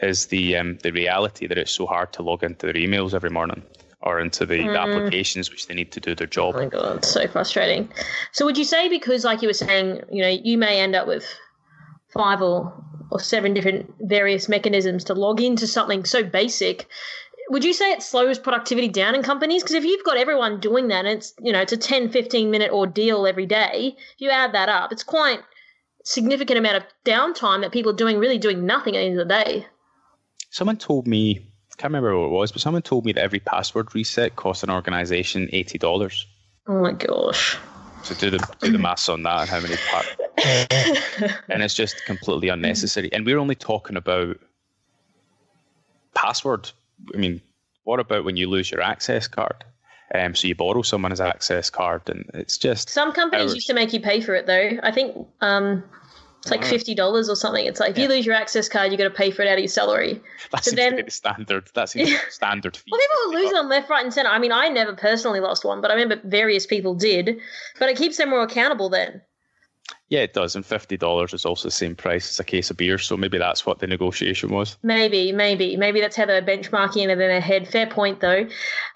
is 0.00 0.26
the 0.26 0.56
um, 0.56 0.78
the 0.82 0.90
reality 0.90 1.46
that 1.46 1.58
it's 1.58 1.72
so 1.72 1.86
hard 1.86 2.12
to 2.14 2.22
log 2.22 2.42
into 2.42 2.66
their 2.66 2.74
emails 2.74 3.12
every 3.12 3.30
morning 3.30 3.62
or 4.02 4.18
into 4.18 4.46
the, 4.46 4.66
the 4.66 4.80
applications 4.80 5.50
which 5.50 5.66
they 5.66 5.74
need 5.74 5.92
to 5.92 6.00
do 6.00 6.14
their 6.14 6.26
job. 6.26 6.54
Oh 6.56 6.62
my 6.62 6.68
god, 6.68 7.04
so 7.04 7.26
frustrating. 7.28 7.90
So 8.32 8.46
would 8.46 8.56
you 8.56 8.64
say 8.64 8.88
because 8.88 9.24
like 9.24 9.42
you 9.42 9.48
were 9.48 9.52
saying, 9.54 10.00
you 10.10 10.22
know, 10.22 10.28
you 10.28 10.56
may 10.56 10.80
end 10.80 10.96
up 10.96 11.06
with 11.06 11.26
five 12.12 12.40
or 12.40 12.72
or 13.10 13.20
seven 13.20 13.52
different 13.54 13.92
various 14.00 14.48
mechanisms 14.48 15.04
to 15.04 15.14
log 15.14 15.40
into 15.40 15.66
something 15.66 16.04
so 16.04 16.22
basic, 16.22 16.86
would 17.50 17.64
you 17.64 17.72
say 17.72 17.90
it 17.90 18.02
slows 18.02 18.38
productivity 18.38 18.88
down 18.88 19.14
in 19.14 19.22
companies? 19.22 19.62
Because 19.62 19.74
if 19.74 19.84
you've 19.84 20.04
got 20.04 20.16
everyone 20.16 20.60
doing 20.60 20.88
that 20.88 21.04
and 21.04 21.18
it's 21.18 21.34
you 21.40 21.52
know, 21.52 21.60
it's 21.60 21.72
a 21.72 21.76
10, 21.76 22.10
15 22.10 22.50
minute 22.50 22.70
ordeal 22.70 23.26
every 23.26 23.46
day, 23.46 23.96
if 24.14 24.20
you 24.20 24.30
add 24.30 24.54
that 24.54 24.68
up, 24.68 24.92
it's 24.92 25.02
quite 25.02 25.40
significant 26.04 26.58
amount 26.58 26.76
of 26.76 26.84
downtime 27.04 27.60
that 27.60 27.72
people 27.72 27.92
are 27.92 27.96
doing 27.96 28.18
really 28.18 28.38
doing 28.38 28.64
nothing 28.64 28.96
at 28.96 29.00
the 29.00 29.06
end 29.06 29.20
of 29.20 29.28
the 29.28 29.34
day. 29.44 29.66
Someone 30.50 30.76
told 30.76 31.06
me, 31.06 31.38
I 31.72 31.74
can't 31.76 31.90
remember 31.90 32.16
what 32.16 32.26
it 32.26 32.30
was, 32.30 32.52
but 32.52 32.60
someone 32.60 32.82
told 32.82 33.04
me 33.04 33.12
that 33.12 33.22
every 33.22 33.40
password 33.40 33.94
reset 33.94 34.36
costs 34.36 34.62
an 34.62 34.70
organization 34.70 35.48
eighty 35.52 35.76
dollars. 35.76 36.26
Oh 36.68 36.80
my 36.80 36.92
gosh. 36.92 37.58
So 38.04 38.14
do 38.14 38.30
the 38.30 38.38
do 38.60 38.70
the 38.70 38.78
maths 38.78 39.08
on 39.08 39.24
that 39.24 39.40
and 39.40 39.50
how 39.50 39.60
many 39.60 39.74
pa- 39.76 40.04
and 41.48 41.62
it's 41.62 41.74
just 41.74 42.04
completely 42.06 42.48
unnecessary. 42.48 43.12
And 43.12 43.26
we're 43.26 43.38
only 43.38 43.56
talking 43.56 43.96
about 43.96 44.38
password. 46.14 46.70
I 47.14 47.18
mean, 47.18 47.40
what 47.84 48.00
about 48.00 48.24
when 48.24 48.36
you 48.36 48.48
lose 48.48 48.70
your 48.70 48.82
access 48.82 49.26
card? 49.26 49.64
Um, 50.14 50.34
so 50.34 50.48
you 50.48 50.54
borrow 50.54 50.82
someone's 50.82 51.20
access 51.20 51.70
card, 51.70 52.02
and 52.08 52.28
it's 52.34 52.58
just 52.58 52.90
Some 52.90 53.12
companies 53.12 53.50
hours. 53.50 53.54
used 53.54 53.68
to 53.68 53.74
make 53.74 53.92
you 53.92 54.00
pay 54.00 54.20
for 54.20 54.34
it 54.34 54.46
though. 54.46 54.70
I 54.82 54.90
think 54.90 55.16
um, 55.40 55.84
it's 56.40 56.50
like 56.50 56.64
fifty 56.64 56.94
dollars 56.94 57.28
or 57.28 57.36
something. 57.36 57.64
It's 57.64 57.78
like 57.78 57.90
if 57.90 57.98
you 57.98 58.08
lose 58.08 58.26
your 58.26 58.34
access 58.34 58.68
card, 58.68 58.90
you 58.90 58.98
got 58.98 59.04
to 59.04 59.10
pay 59.10 59.30
for 59.30 59.42
it 59.42 59.48
out 59.48 59.54
of 59.54 59.60
your 59.60 59.68
salary. 59.68 60.20
that 60.52 60.64
so 60.64 60.70
seems 60.70 60.90
to 60.90 60.96
be 60.96 61.02
the 61.02 61.10
standard. 61.10 61.70
That 61.74 61.90
seems 61.90 62.08
be 62.08 62.16
the 62.16 62.22
standard 62.30 62.76
fee. 62.76 62.90
Well, 62.90 63.00
people 63.00 63.40
losing 63.40 63.56
them 63.56 63.68
left, 63.68 63.88
right, 63.88 64.02
and 64.04 64.12
center. 64.12 64.30
I 64.30 64.38
mean, 64.38 64.50
I 64.50 64.68
never 64.68 64.94
personally 64.94 65.38
lost 65.40 65.64
one, 65.64 65.80
but 65.80 65.90
I 65.90 65.94
remember 65.94 66.20
various 66.28 66.66
people 66.66 66.94
did. 66.94 67.38
But 67.78 67.88
it 67.88 67.96
keeps 67.96 68.16
them 68.16 68.30
more 68.30 68.42
accountable 68.42 68.88
then. 68.88 69.20
Yeah, 70.10 70.20
it 70.20 70.32
does, 70.32 70.56
and 70.56 70.66
fifty 70.66 70.96
dollars 70.96 71.32
is 71.32 71.46
also 71.46 71.68
the 71.68 71.72
same 71.72 71.94
price 71.94 72.28
as 72.30 72.40
a 72.40 72.44
case 72.44 72.68
of 72.68 72.76
beer. 72.76 72.98
So 72.98 73.16
maybe 73.16 73.38
that's 73.38 73.64
what 73.64 73.78
the 73.78 73.86
negotiation 73.86 74.50
was. 74.50 74.76
Maybe, 74.82 75.30
maybe, 75.30 75.76
maybe 75.76 76.00
that's 76.00 76.16
how 76.16 76.26
they're 76.26 76.42
benchmarking 76.42 77.04
it 77.04 77.10
in 77.10 77.18
their 77.18 77.40
head. 77.40 77.68
Fair 77.68 77.86
point, 77.86 78.20
though. 78.20 78.48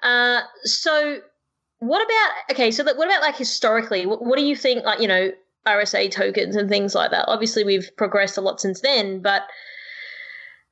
Uh, 0.02 0.40
so, 0.64 1.20
what 1.78 2.04
about 2.04 2.30
okay? 2.50 2.72
So, 2.72 2.82
what 2.82 3.06
about 3.06 3.22
like 3.22 3.36
historically? 3.36 4.06
What, 4.06 4.24
what 4.24 4.36
do 4.36 4.44
you 4.44 4.56
think? 4.56 4.84
Like, 4.84 5.00
you 5.00 5.06
know, 5.06 5.30
RSA 5.68 6.10
tokens 6.10 6.56
and 6.56 6.68
things 6.68 6.96
like 6.96 7.12
that. 7.12 7.26
Obviously, 7.28 7.62
we've 7.62 7.88
progressed 7.96 8.36
a 8.36 8.40
lot 8.40 8.60
since 8.60 8.80
then, 8.80 9.22
but 9.22 9.42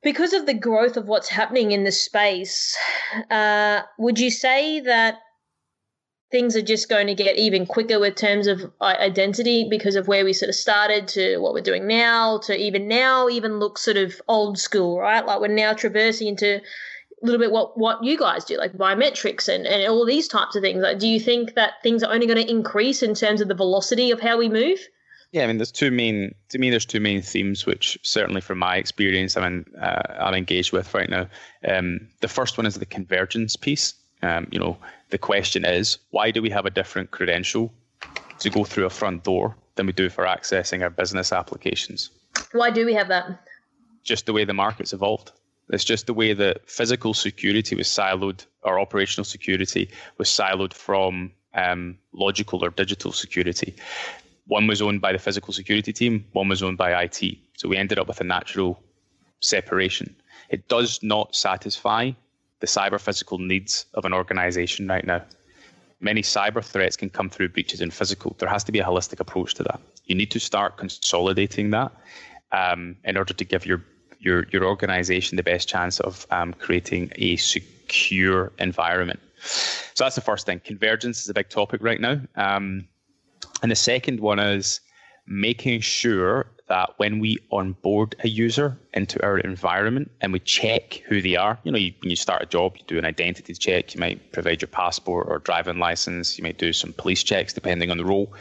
because 0.03 0.33
of 0.33 0.45
the 0.45 0.53
growth 0.53 0.97
of 0.97 1.07
what's 1.07 1.29
happening 1.29 1.71
in 1.71 1.85
the 1.85 1.91
space, 1.91 2.77
uh, 3.31 3.83
would 3.97 4.19
you 4.19 4.29
say 4.29 4.81
that 4.81 5.19
things 6.33 6.55
are 6.55 6.63
just 6.63 6.89
going 6.89 7.05
to 7.05 7.13
get 7.13 7.37
even 7.37 7.63
quicker 7.63 7.99
with 7.99 8.15
terms 8.15 8.47
of 8.47 8.59
identity 8.81 9.67
because 9.69 9.95
of 9.95 10.07
where 10.07 10.25
we 10.25 10.33
sort 10.33 10.49
of 10.49 10.55
started 10.55 11.07
to 11.07 11.37
what 11.37 11.53
we're 11.53 11.61
doing 11.61 11.85
now 11.85 12.39
to 12.39 12.57
even 12.57 12.87
now 12.87 13.29
even 13.29 13.59
look 13.59 13.77
sort 13.77 13.97
of 13.97 14.19
old 14.27 14.57
school, 14.57 14.99
right? 14.99 15.23
Like 15.23 15.39
we're 15.39 15.47
now 15.49 15.73
traversing 15.73 16.29
into 16.29 16.55
a 16.55 16.61
little 17.21 17.39
bit 17.39 17.51
what 17.51 17.77
what 17.77 18.03
you 18.03 18.17
guys 18.17 18.43
do, 18.45 18.57
like 18.57 18.73
biometrics 18.73 19.47
and, 19.47 19.67
and 19.67 19.87
all 19.87 20.07
these 20.07 20.27
types 20.27 20.55
of 20.55 20.63
things. 20.63 20.81
Like, 20.81 20.97
do 20.97 21.07
you 21.07 21.19
think 21.19 21.53
that 21.53 21.73
things 21.83 22.01
are 22.01 22.11
only 22.11 22.25
going 22.25 22.43
to 22.43 22.49
increase 22.49 23.03
in 23.03 23.13
terms 23.13 23.39
of 23.39 23.47
the 23.47 23.53
velocity 23.53 24.09
of 24.09 24.19
how 24.19 24.35
we 24.35 24.49
move? 24.49 24.79
Yeah, 25.33 25.43
I 25.43 25.47
mean, 25.47 25.59
there's 25.59 25.71
two 25.71 25.91
main. 25.91 26.33
To 26.49 26.57
me, 26.57 26.71
there's 26.71 26.85
two 26.85 26.99
main 26.99 27.21
themes, 27.21 27.67
which 27.67 27.95
certainly 28.01 28.41
from 28.41 28.57
my 28.57 28.77
experience, 28.77 29.37
I'm 29.37 29.65
uh, 29.79 30.01
I'm 30.19 30.33
engaged 30.33 30.73
with 30.73 30.95
right 30.95 31.09
now. 31.09 31.27
Um, 31.67 32.07
the 32.21 32.27
first 32.27 32.57
one 32.57 32.65
is 32.65 32.73
the 32.73 32.87
convergence 32.87 33.55
piece. 33.55 33.93
Um, 34.23 34.47
you 34.51 34.59
know, 34.59 34.77
the 35.09 35.17
question 35.17 35.65
is, 35.65 35.97
why 36.11 36.31
do 36.31 36.41
we 36.41 36.49
have 36.49 36.65
a 36.65 36.69
different 36.69 37.11
credential 37.11 37.71
to 38.39 38.49
go 38.49 38.63
through 38.63 38.85
a 38.85 38.89
front 38.89 39.23
door 39.23 39.55
than 39.75 39.85
we 39.85 39.91
do 39.91 40.09
for 40.09 40.23
accessing 40.23 40.81
our 40.81 40.89
business 40.89 41.33
applications? 41.33 42.09
Why 42.53 42.71
do 42.71 42.85
we 42.85 42.93
have 42.93 43.09
that? 43.09 43.45
Just 44.03 44.25
the 44.25 44.33
way 44.33 44.45
the 44.45 44.53
market's 44.53 44.93
evolved. 44.93 45.33
It's 45.69 45.83
just 45.83 46.07
the 46.07 46.13
way 46.13 46.33
that 46.33 46.69
physical 46.69 47.13
security 47.13 47.75
was 47.75 47.87
siloed, 47.87 48.45
or 48.63 48.79
operational 48.79 49.25
security 49.25 49.89
was 50.17 50.29
siloed 50.29 50.73
from 50.73 51.31
um, 51.53 51.97
logical 52.13 52.63
or 52.63 52.69
digital 52.69 53.11
security. 53.11 53.75
One 54.47 54.67
was 54.67 54.81
owned 54.81 55.01
by 55.01 55.11
the 55.11 55.19
physical 55.19 55.53
security 55.53 55.91
team, 55.91 56.25
one 56.31 56.47
was 56.47 56.63
owned 56.63 56.77
by 56.77 57.03
IT. 57.03 57.37
So 57.57 57.67
we 57.67 57.77
ended 57.77 57.99
up 57.99 58.07
with 58.07 58.21
a 58.21 58.25
natural 58.25 58.81
separation. 59.41 60.15
It 60.49 60.67
does 60.69 61.01
not 61.03 61.35
satisfy 61.35 62.11
the 62.63 62.67
cyber 62.67 62.97
physical 62.97 63.39
needs 63.39 63.85
of 63.93 64.05
an 64.05 64.13
organization 64.13 64.87
right 64.87 65.05
now. 65.05 65.21
Many 65.99 66.21
cyber 66.21 66.63
threats 66.63 66.95
can 66.95 67.09
come 67.09 67.29
through 67.29 67.49
breaches 67.49 67.81
in 67.81 67.91
physical. 67.91 68.37
There 68.39 68.47
has 68.47 68.63
to 68.63 68.71
be 68.71 68.79
a 68.79 68.85
holistic 68.85 69.19
approach 69.19 69.53
to 69.55 69.63
that. 69.63 69.81
You 70.05 70.15
need 70.15 70.31
to 70.31 70.39
start 70.39 70.77
consolidating 70.77 71.71
that 71.71 71.91
um, 72.53 72.95
in 73.03 73.17
order 73.17 73.33
to 73.33 73.43
give 73.43 73.65
your 73.65 73.83
your 74.19 74.45
your 74.53 74.63
organization 74.63 75.35
the 75.35 75.43
best 75.43 75.67
chance 75.67 75.99
of 75.99 76.25
um, 76.31 76.53
creating 76.53 77.11
a 77.15 77.35
secure 77.35 78.53
environment. 78.59 79.19
So 79.93 80.05
that's 80.05 80.15
the 80.15 80.21
first 80.21 80.45
thing. 80.45 80.61
Convergence 80.63 81.21
is 81.21 81.27
a 81.27 81.33
big 81.33 81.49
topic 81.49 81.83
right 81.83 81.99
now. 81.99 82.21
Um, 82.37 82.87
and 83.61 83.69
the 83.69 83.75
second 83.75 84.21
one 84.21 84.39
is 84.39 84.79
making 85.25 85.81
sure 85.81 86.47
that 86.67 86.91
when 86.97 87.19
we 87.19 87.37
onboard 87.51 88.15
a 88.23 88.27
user 88.27 88.77
into 88.93 89.21
our 89.23 89.37
environment 89.39 90.09
and 90.21 90.31
we 90.31 90.39
check 90.39 91.01
who 91.07 91.21
they 91.21 91.35
are, 91.35 91.59
you 91.63 91.71
know, 91.71 91.77
you, 91.77 91.93
when 92.01 92.09
you 92.09 92.15
start 92.15 92.41
a 92.41 92.45
job, 92.45 92.75
you 92.77 92.83
do 92.87 92.97
an 92.97 93.05
identity 93.05 93.53
check, 93.53 93.93
you 93.93 93.99
might 93.99 94.31
provide 94.31 94.61
your 94.61 94.69
passport 94.69 95.27
or 95.29 95.39
driving 95.39 95.77
license, 95.77 96.37
you 96.37 96.43
might 96.43 96.57
do 96.57 96.73
some 96.73 96.93
police 96.93 97.23
checks 97.23 97.53
depending 97.53 97.91
on 97.91 97.97
the 97.97 98.05
role. 98.05 98.33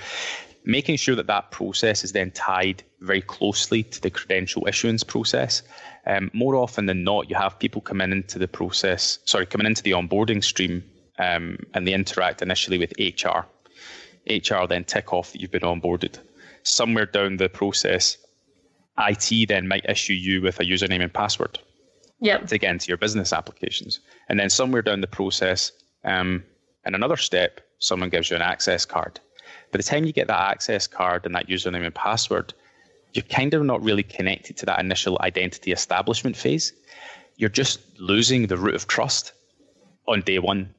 making 0.65 0.97
sure 0.97 1.17
that 1.17 1.27
that 1.27 1.51
process 1.51 2.05
is 2.05 2.13
then 2.13 2.31
tied 2.31 2.83
very 3.01 3.21
closely 3.21 3.83
to 3.83 4.01
the 4.01 4.11
credential 4.11 4.67
issuance 4.69 5.03
process. 5.03 5.63
Um, 6.07 6.31
more 6.33 6.55
often 6.55 6.87
than 6.87 7.05
not, 7.05 7.29
you 7.29 7.37
have 7.37 7.59
people 7.59 7.81
coming 7.81 8.13
into 8.13 8.39
the 8.39 8.49
process, 8.49 9.19
sorry, 9.25 9.47
coming 9.47 9.67
into 9.67 9.83
the 9.83 9.93
onboarding 9.93 10.43
stream, 10.43 10.85
um, 11.19 11.59
and 11.75 11.87
they 11.87 11.93
interact 11.93 12.43
initially 12.43 12.79
with 12.79 12.93
HR. 12.99 13.45
HR 14.29 14.67
then 14.69 14.85
tick 14.85 15.13
off 15.13 15.33
that 15.33 15.41
you've 15.41 15.51
been 15.51 15.63
onboarded. 15.63 16.19
Somewhere 16.65 17.07
down 17.07 17.37
the 17.37 17.49
process, 17.49 18.17
IT 18.99 19.49
then 19.49 19.69
might 19.69 19.85
issue 19.89 20.13
you 20.13 20.43
with 20.43 20.61
a 20.61 20.65
username 20.65 21.03
and 21.03 21.13
password 21.13 21.59
yep. 22.21 22.47
to 22.47 22.59
get 22.59 22.71
into 22.71 22.89
your 22.89 22.97
business 22.97 23.33
applications. 23.33 24.01
And 24.29 24.39
then 24.39 24.51
somewhere 24.51 24.83
down 24.83 25.01
the 25.01 25.07
process, 25.07 25.73
um, 26.05 26.45
in 26.87 26.95
another 26.95 27.17
step, 27.17 27.61
someone 27.79 28.09
gives 28.09 28.31
you 28.31 28.37
an 28.37 28.43
access 28.43 28.85
card. 28.85 29.21
By 29.71 29.79
the 29.79 29.83
time 29.83 30.05
you 30.05 30.13
get 30.13 30.29
that 30.29 30.51
access 30.51 30.87
card 30.87 31.27
and 31.27 31.35
that 31.35 31.49
username 31.49 31.85
and 31.85 31.95
password, 31.95 32.55
you're 33.13 33.25
kind 33.25 33.53
of 33.55 33.63
not 33.65 33.83
really 33.83 34.03
connected 34.03 34.57
to 34.59 34.67
that 34.67 34.81
initial 34.81 35.19
identity 35.21 35.73
establishment 35.73 36.37
phase. 36.37 36.73
You're 37.37 37.51
just 37.51 37.81
losing 37.99 38.47
the 38.47 38.57
root 38.57 38.75
of 38.75 38.87
trust 38.87 39.33
on 40.07 40.23
day 40.23 40.39
one. 40.39 40.75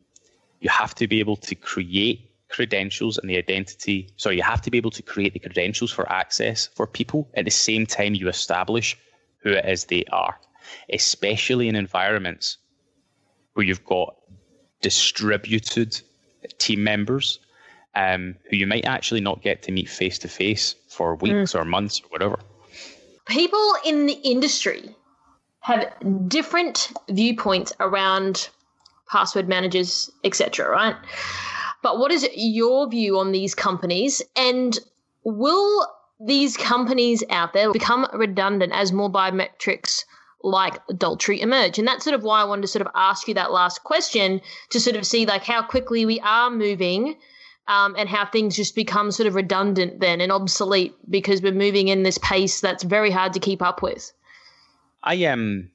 You 0.60 0.70
have 0.70 0.96
to 0.96 1.08
be 1.08 1.20
able 1.20 1.36
to 1.38 1.56
create 1.56 2.32
credentials 2.54 3.18
and 3.18 3.30
the 3.30 3.38
identity. 3.38 4.10
So 4.16 4.30
you 4.30 4.44
have 4.44 4.62
to 4.62 4.72
be 4.72 4.78
able 4.78 4.92
to 4.92 5.02
create 5.02 5.34
the 5.34 5.40
credentials 5.40 5.92
for 5.92 6.10
access 6.12 6.68
for 6.76 6.88
people 6.88 7.28
at 7.34 7.46
the 7.46 7.52
same 7.52 7.86
time 7.86 8.14
you 8.14 8.30
establish 8.30 8.98
who 9.40 9.52
it 9.52 9.66
is 9.66 9.86
they 9.86 10.06
are, 10.12 10.40
especially 10.92 11.68
in 11.68 11.76
environments 11.76 12.58
where 13.54 13.66
you've 13.66 13.84
got 13.84 14.16
distributed 14.82 16.00
team 16.60 16.84
members 16.84 17.40
um, 17.96 18.36
who 18.50 18.58
you 18.58 18.68
might 18.68 18.86
actually 18.86 19.22
not 19.22 19.42
get 19.42 19.64
to 19.64 19.72
meet 19.72 19.90
face 19.90 20.20
to 20.20 20.28
face 20.28 20.76
for 20.88 21.16
weeks 21.16 21.54
mm. 21.54 21.60
or 21.60 21.66
months 21.66 22.02
or 22.02 22.08
whatever. 22.10 22.40
People 23.26 23.74
in 23.86 24.06
the 24.06 24.20
industry 24.24 24.96
have 25.60 25.94
different 26.28 26.92
viewpoints 27.10 27.74
around 27.80 28.50
password 29.10 29.48
managers, 29.48 30.12
etc. 30.24 30.70
Right? 30.70 30.96
But 31.84 32.00
what 32.00 32.12
is 32.12 32.28
your 32.34 32.90
view 32.90 33.20
on 33.20 33.32
these 33.32 33.54
companies, 33.54 34.22
and 34.36 34.80
will 35.24 35.88
these 36.20 36.56
companies 36.58 37.24
out 37.30 37.54
there 37.54 37.72
become 37.72 38.08
redundant 38.13 38.72
as 38.74 38.94
more 38.94 39.12
biometrics 39.12 40.06
like 40.42 40.86
Daltrey 40.88 41.40
emerge? 41.40 41.78
And 41.78 41.88
that's 41.88 42.06
sort 42.06 42.16
of 42.16 42.24
why 42.24 42.42
I 42.42 42.46
wanted 42.46 42.63
to 42.63 42.68
sort 42.70 42.86
of 42.86 42.92
ask 42.96 43.28
you 43.28 43.34
that 43.36 43.52
last 43.52 43.84
question 43.84 44.42
to 44.70 44.80
sort 44.80 44.96
of 44.96 45.06
see 45.06 45.25
like 45.25 45.44
how 45.44 45.62
quickly 45.62 46.06
we 46.06 46.20
are 46.22 46.50
moving 46.50 47.18
um, 47.68 47.96
and 47.98 48.08
how 48.10 48.25
things 48.25 48.56
just 48.56 48.75
become 48.75 49.12
sort 49.12 49.28
of 49.28 49.36
redundant 49.36 50.00
then 50.00 50.22
and 50.22 50.32
obsolete 50.32 50.96
because 51.10 51.42
we're 51.42 51.52
moving 51.52 51.90
in 51.90 52.04
this 52.04 52.18
pace 52.20 52.62
that's 52.62 52.84
very 52.84 53.12
hard 53.12 53.34
to 53.34 53.40
keep 53.40 53.62
up 53.62 53.82
with. 53.82 54.12
I 55.04 55.25
um 55.25 55.70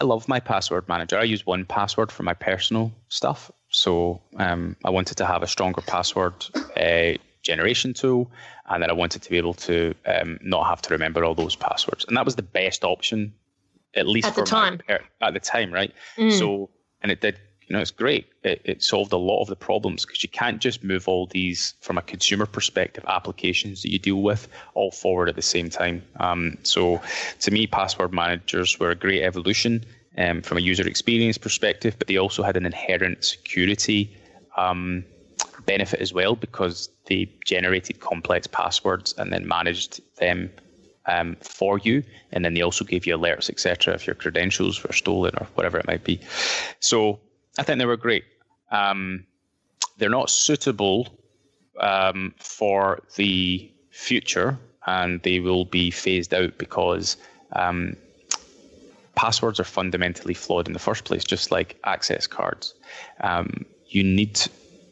I 0.00 0.04
love 0.04 0.28
my 0.28 0.40
password 0.40 0.88
manager. 0.88 1.18
I 1.18 1.24
use 1.24 1.44
1Password 1.44 2.10
for 2.10 2.22
my 2.22 2.34
personal 2.34 2.92
stuff. 3.08 3.50
So 3.72 4.20
um, 4.36 4.76
I 4.84 4.90
wanted 4.90 5.16
to 5.16 5.26
have 5.26 5.42
a 5.42 5.46
stronger 5.46 5.80
password 5.80 6.46
uh, 6.76 7.18
generation 7.42 7.94
tool, 7.94 8.30
and 8.68 8.82
then 8.82 8.90
I 8.90 8.92
wanted 8.92 9.22
to 9.22 9.30
be 9.30 9.38
able 9.38 9.54
to 9.54 9.94
um, 10.06 10.38
not 10.42 10.66
have 10.66 10.82
to 10.82 10.90
remember 10.90 11.24
all 11.24 11.34
those 11.34 11.56
passwords. 11.56 12.04
And 12.06 12.16
that 12.16 12.24
was 12.24 12.36
the 12.36 12.42
best 12.42 12.84
option, 12.84 13.32
at 13.94 14.06
least 14.06 14.28
at 14.28 14.36
the 14.36 14.42
time. 14.42 14.80
My, 14.88 15.00
at 15.20 15.34
the 15.34 15.40
time, 15.40 15.72
right? 15.72 15.92
Mm. 16.16 16.38
So, 16.38 16.70
and 17.02 17.10
it 17.10 17.20
did 17.20 17.38
you 17.68 17.76
know, 17.76 17.80
it's 17.80 17.90
great. 17.90 18.26
It, 18.42 18.60
it 18.64 18.82
solved 18.82 19.12
a 19.12 19.16
lot 19.16 19.40
of 19.40 19.48
the 19.48 19.56
problems 19.56 20.04
because 20.04 20.22
you 20.22 20.28
can't 20.28 20.60
just 20.60 20.84
move 20.84 21.08
all 21.08 21.26
these 21.26 21.74
from 21.80 21.96
a 21.96 22.02
consumer 22.02 22.44
perspective 22.44 23.04
applications 23.06 23.80
that 23.80 23.90
you 23.90 23.98
deal 23.98 24.20
with 24.20 24.48
all 24.74 24.90
forward 24.90 25.28
at 25.28 25.36
the 25.36 25.42
same 25.42 25.70
time. 25.70 26.02
Um, 26.20 26.58
so, 26.64 27.00
to 27.40 27.50
me, 27.50 27.66
password 27.66 28.12
managers 28.12 28.78
were 28.78 28.90
a 28.90 28.94
great 28.94 29.22
evolution 29.22 29.86
um, 30.18 30.42
from 30.42 30.58
a 30.58 30.60
user 30.60 30.86
experience 30.86 31.38
perspective, 31.38 31.96
but 31.98 32.08
they 32.08 32.16
also 32.16 32.42
had 32.42 32.56
an 32.56 32.66
inherent 32.66 33.24
security 33.24 34.14
um, 34.56 35.04
benefit 35.66 36.00
as 36.00 36.12
well 36.12 36.36
because 36.36 36.90
they 37.06 37.30
generated 37.44 38.00
complex 38.00 38.46
passwords 38.46 39.14
and 39.18 39.32
then 39.32 39.46
managed 39.46 40.00
them 40.16 40.50
um, 41.06 41.36
for 41.40 41.78
you, 41.78 42.02
and 42.32 42.44
then 42.44 42.54
they 42.54 42.62
also 42.62 42.84
gave 42.84 43.06
you 43.06 43.16
alerts, 43.16 43.50
etc., 43.50 43.94
if 43.94 44.06
your 44.06 44.14
credentials 44.14 44.82
were 44.84 44.92
stolen 44.92 45.32
or 45.38 45.46
whatever 45.54 45.78
it 45.78 45.86
might 45.86 46.04
be. 46.04 46.20
So 46.80 47.18
I 47.58 47.62
think 47.62 47.78
they 47.78 47.86
were 47.86 47.96
great. 47.96 48.24
Um, 48.70 49.26
they're 49.98 50.08
not 50.08 50.30
suitable 50.30 51.18
um, 51.80 52.34
for 52.38 53.02
the 53.16 53.70
future, 53.90 54.58
and 54.86 55.22
they 55.22 55.40
will 55.40 55.64
be 55.64 55.90
phased 55.90 56.32
out 56.32 56.56
because 56.58 57.16
um, 57.52 57.96
passwords 59.14 59.60
are 59.60 59.64
fundamentally 59.64 60.34
flawed 60.34 60.66
in 60.66 60.72
the 60.72 60.78
first 60.78 61.04
place, 61.04 61.24
just 61.24 61.50
like 61.50 61.78
access 61.84 62.26
cards. 62.26 62.74
Um, 63.20 63.64
you 63.88 64.02
need 64.02 64.40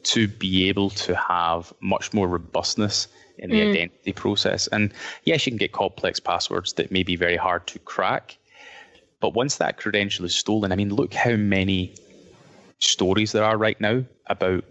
to 0.02 0.28
be 0.28 0.68
able 0.68 0.90
to 0.90 1.14
have 1.14 1.72
much 1.80 2.12
more 2.12 2.28
robustness 2.28 3.09
in 3.38 3.50
the 3.50 3.61
mm. 3.61 3.70
identity 3.70 4.12
process. 4.12 4.66
And 4.68 4.92
yes, 5.24 5.46
you 5.46 5.52
can 5.52 5.59
get 5.59 5.72
complex 5.72 6.20
passwords 6.20 6.74
that 6.74 6.92
may 6.92 7.02
be 7.02 7.16
very 7.16 7.37
hard 7.37 7.66
to 7.68 7.78
crack. 7.80 8.37
But 9.20 9.35
once 9.35 9.56
that 9.56 9.76
credential 9.76 10.24
is 10.24 10.35
stolen, 10.35 10.72
I 10.72 10.76
mean, 10.76 10.94
look 10.94 11.12
how 11.12 11.37
many 11.37 11.94
stories 12.78 13.33
there 13.33 13.44
are 13.44 13.59
right 13.59 13.80
now 13.80 14.04
about 14.26 14.64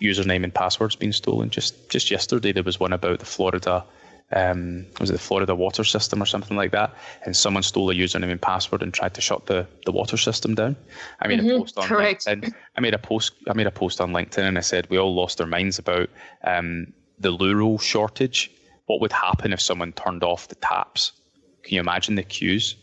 username 0.00 0.44
and 0.44 0.54
passwords 0.54 0.96
being 0.96 1.12
stolen. 1.12 1.50
Just 1.50 1.88
just 1.88 2.10
yesterday 2.10 2.52
there 2.52 2.62
was 2.62 2.78
one 2.78 2.92
about 2.92 3.18
the 3.18 3.26
Florida 3.26 3.84
um, 4.32 4.86
was 5.00 5.10
it 5.10 5.14
the 5.14 5.18
Florida 5.18 5.54
water 5.54 5.84
system 5.84 6.22
or 6.22 6.26
something 6.26 6.56
like 6.56 6.72
that, 6.72 6.94
and 7.24 7.36
someone 7.36 7.62
stole 7.62 7.90
a 7.90 7.94
username 7.94 8.30
and 8.30 8.40
password 8.40 8.82
and 8.82 8.92
tried 8.92 9.14
to 9.14 9.20
shut 9.20 9.46
the, 9.46 9.66
the 9.86 9.92
water 9.92 10.16
system 10.16 10.54
down. 10.54 10.76
I 11.20 11.28
made 11.28 11.40
mm-hmm, 11.40 11.50
a 11.50 11.58
post 11.60 11.78
on 11.78 11.84
correct. 11.84 12.26
LinkedIn. 12.26 12.52
I 12.76 12.80
made 12.80 12.94
a 12.94 12.98
post. 12.98 13.32
I 13.48 13.54
made 13.54 13.66
a 13.66 13.72
post 13.72 14.00
on 14.00 14.12
LinkedIn 14.12 14.46
and 14.46 14.58
I 14.58 14.62
said 14.62 14.88
we 14.90 14.98
all 14.98 15.14
lost 15.14 15.40
our 15.40 15.46
minds 15.46 15.78
about 15.78 16.10
um, 16.44 16.92
the 17.18 17.32
roll 17.32 17.78
shortage. 17.78 18.50
What 18.86 19.00
would 19.00 19.12
happen 19.12 19.52
if 19.52 19.60
someone 19.60 19.92
turned 19.92 20.24
off 20.24 20.48
the 20.48 20.54
taps? 20.56 21.12
Can 21.62 21.74
you 21.74 21.80
imagine 21.80 22.14
the 22.14 22.22
queues? 22.22 22.76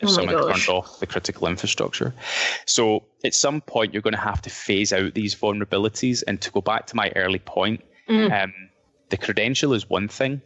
if 0.00 0.08
oh 0.08 0.12
someone 0.12 0.34
gosh. 0.34 0.66
turned 0.66 0.76
off 0.76 1.00
the 1.00 1.06
critical 1.06 1.46
infrastructure. 1.46 2.14
So 2.66 3.04
at 3.24 3.34
some 3.34 3.60
point, 3.62 3.92
you're 3.92 4.02
going 4.02 4.14
to 4.14 4.20
have 4.20 4.42
to 4.42 4.50
phase 4.50 4.92
out 4.92 5.14
these 5.14 5.34
vulnerabilities. 5.34 6.22
And 6.26 6.40
to 6.42 6.50
go 6.50 6.60
back 6.60 6.86
to 6.88 6.96
my 6.96 7.10
early 7.16 7.38
point, 7.38 7.82
mm. 8.08 8.44
um, 8.44 8.52
the 9.10 9.16
credential 9.16 9.74
is 9.74 9.88
one 9.88 10.08
thing, 10.08 10.42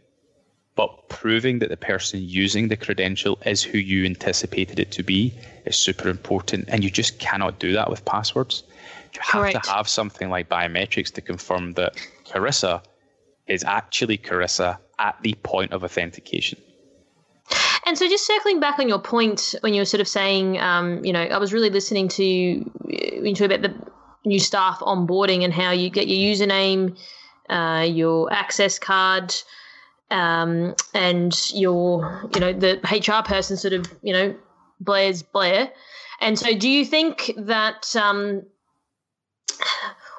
but 0.76 1.08
proving 1.08 1.60
that 1.60 1.68
the 1.68 1.76
person 1.76 2.20
using 2.22 2.68
the 2.68 2.76
credential 2.76 3.38
is 3.46 3.62
who 3.62 3.78
you 3.78 4.04
anticipated 4.04 4.78
it 4.78 4.90
to 4.92 5.02
be 5.02 5.32
is 5.64 5.76
super 5.76 6.08
important. 6.08 6.64
And 6.68 6.82
you 6.82 6.90
just 6.90 7.18
cannot 7.18 7.58
do 7.60 7.72
that 7.72 7.88
with 7.88 8.04
passwords. 8.04 8.64
You 9.14 9.20
have 9.22 9.42
Correct. 9.42 9.64
to 9.64 9.70
have 9.70 9.88
something 9.88 10.30
like 10.30 10.48
biometrics 10.48 11.12
to 11.14 11.20
confirm 11.20 11.74
that 11.74 11.94
Karissa 12.24 12.82
is 13.46 13.62
actually 13.62 14.18
Karissa 14.18 14.78
at 14.98 15.16
the 15.22 15.34
point 15.42 15.72
of 15.72 15.84
authentication. 15.84 16.58
And 17.86 17.98
so, 17.98 18.08
just 18.08 18.26
circling 18.26 18.60
back 18.60 18.78
on 18.78 18.88
your 18.88 18.98
point 18.98 19.54
when 19.60 19.74
you 19.74 19.82
were 19.82 19.86
sort 19.86 20.00
of 20.00 20.08
saying, 20.08 20.58
um, 20.58 21.04
you 21.04 21.12
know, 21.12 21.20
I 21.20 21.36
was 21.36 21.52
really 21.52 21.68
listening 21.68 22.08
to 22.08 22.24
you 22.24 23.34
talk 23.34 23.50
about 23.50 23.62
the 23.62 23.74
new 24.24 24.38
staff 24.38 24.78
onboarding 24.80 25.44
and 25.44 25.52
how 25.52 25.70
you 25.70 25.90
get 25.90 26.08
your 26.08 26.34
username, 26.34 26.96
uh, 27.50 27.86
your 27.86 28.32
access 28.32 28.78
card, 28.78 29.34
um, 30.14 30.74
and 30.94 31.50
your, 31.52 32.30
you 32.34 32.40
know, 32.40 32.52
the 32.52 32.78
HR 32.84 33.26
person 33.26 33.56
sort 33.56 33.72
of, 33.72 33.92
you 34.02 34.12
know, 34.12 34.34
Blair's 34.80 35.22
Blair. 35.22 35.72
And 36.20 36.38
so, 36.38 36.56
do 36.56 36.68
you 36.68 36.84
think 36.84 37.32
that 37.36 37.94
um, 37.96 38.42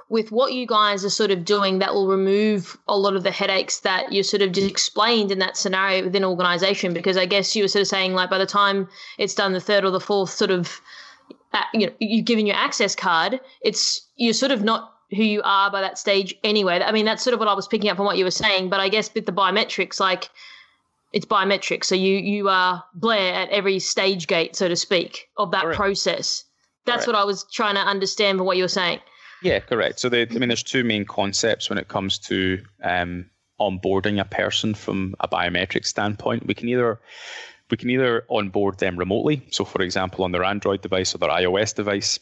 with 0.09 0.31
what 0.31 0.53
you 0.53 0.67
guys 0.67 1.05
are 1.05 1.09
sort 1.09 1.31
of 1.31 1.45
doing 1.45 1.79
that 1.79 1.93
will 1.93 2.07
remove 2.07 2.77
a 2.87 2.97
lot 2.97 3.15
of 3.15 3.23
the 3.23 3.31
headaches 3.31 3.79
that 3.79 4.11
you 4.11 4.21
sort 4.21 4.41
of 4.41 4.51
just 4.51 4.69
explained 4.69 5.31
in 5.31 5.39
that 5.39 5.55
scenario 5.57 6.03
within 6.03 6.23
organization 6.23 6.93
because 6.93 7.17
i 7.17 7.25
guess 7.25 7.55
you 7.55 7.63
were 7.63 7.67
sort 7.67 7.81
of 7.81 7.87
saying 7.87 8.13
like 8.13 8.29
by 8.29 8.37
the 8.37 8.45
time 8.45 8.87
it's 9.17 9.33
done 9.33 9.53
the 9.53 9.59
third 9.59 9.83
or 9.83 9.89
the 9.89 9.99
fourth 9.99 10.29
sort 10.29 10.51
of 10.51 10.79
uh, 11.53 11.63
you 11.73 11.87
know 11.87 11.93
you've 11.99 12.25
given 12.25 12.45
your 12.45 12.55
access 12.55 12.95
card 12.95 13.39
it's 13.61 14.07
you're 14.15 14.33
sort 14.33 14.51
of 14.51 14.63
not 14.63 14.94
who 15.11 15.23
you 15.23 15.41
are 15.43 15.71
by 15.71 15.81
that 15.81 15.97
stage 15.97 16.35
anyway 16.43 16.81
i 16.81 16.91
mean 16.91 17.05
that's 17.05 17.23
sort 17.23 17.33
of 17.33 17.39
what 17.39 17.49
i 17.49 17.53
was 17.53 17.67
picking 17.67 17.89
up 17.89 17.97
from 17.97 18.05
what 18.05 18.17
you 18.17 18.23
were 18.23 18.31
saying 18.31 18.69
but 18.69 18.79
i 18.79 18.89
guess 18.89 19.13
with 19.13 19.25
the 19.25 19.31
biometrics 19.31 19.99
like 19.99 20.29
it's 21.13 21.25
biometrics 21.25 21.85
so 21.85 21.95
you 21.95 22.17
you 22.17 22.49
are 22.49 22.83
blair 22.93 23.33
at 23.33 23.49
every 23.49 23.79
stage 23.79 24.27
gate 24.27 24.55
so 24.55 24.67
to 24.67 24.75
speak 24.75 25.29
of 25.37 25.51
that 25.51 25.63
Correct. 25.63 25.77
process 25.77 26.43
that's 26.85 27.05
Correct. 27.05 27.07
what 27.07 27.15
i 27.15 27.23
was 27.23 27.45
trying 27.51 27.75
to 27.75 27.81
understand 27.81 28.37
from 28.37 28.47
what 28.47 28.57
you 28.57 28.63
were 28.63 28.67
saying 28.67 28.99
yeah, 29.41 29.59
correct. 29.59 29.99
So, 29.99 30.09
I 30.09 30.25
mean, 30.25 30.49
there's 30.49 30.63
two 30.63 30.83
main 30.83 31.05
concepts 31.05 31.69
when 31.69 31.77
it 31.77 31.87
comes 31.87 32.17
to 32.19 32.63
um, 32.83 33.29
onboarding 33.59 34.19
a 34.19 34.25
person 34.25 34.73
from 34.73 35.15
a 35.19 35.27
biometric 35.27 35.85
standpoint. 35.85 36.47
We 36.47 36.55
can 36.55 36.67
either 36.69 36.99
we 37.69 37.77
can 37.77 37.89
either 37.89 38.25
onboard 38.29 38.79
them 38.79 38.97
remotely. 38.97 39.45
So, 39.51 39.65
for 39.65 39.81
example, 39.81 40.23
on 40.23 40.31
their 40.31 40.43
Android 40.43 40.81
device 40.81 41.13
or 41.13 41.19
their 41.19 41.29
iOS 41.29 41.75
device, 41.75 42.19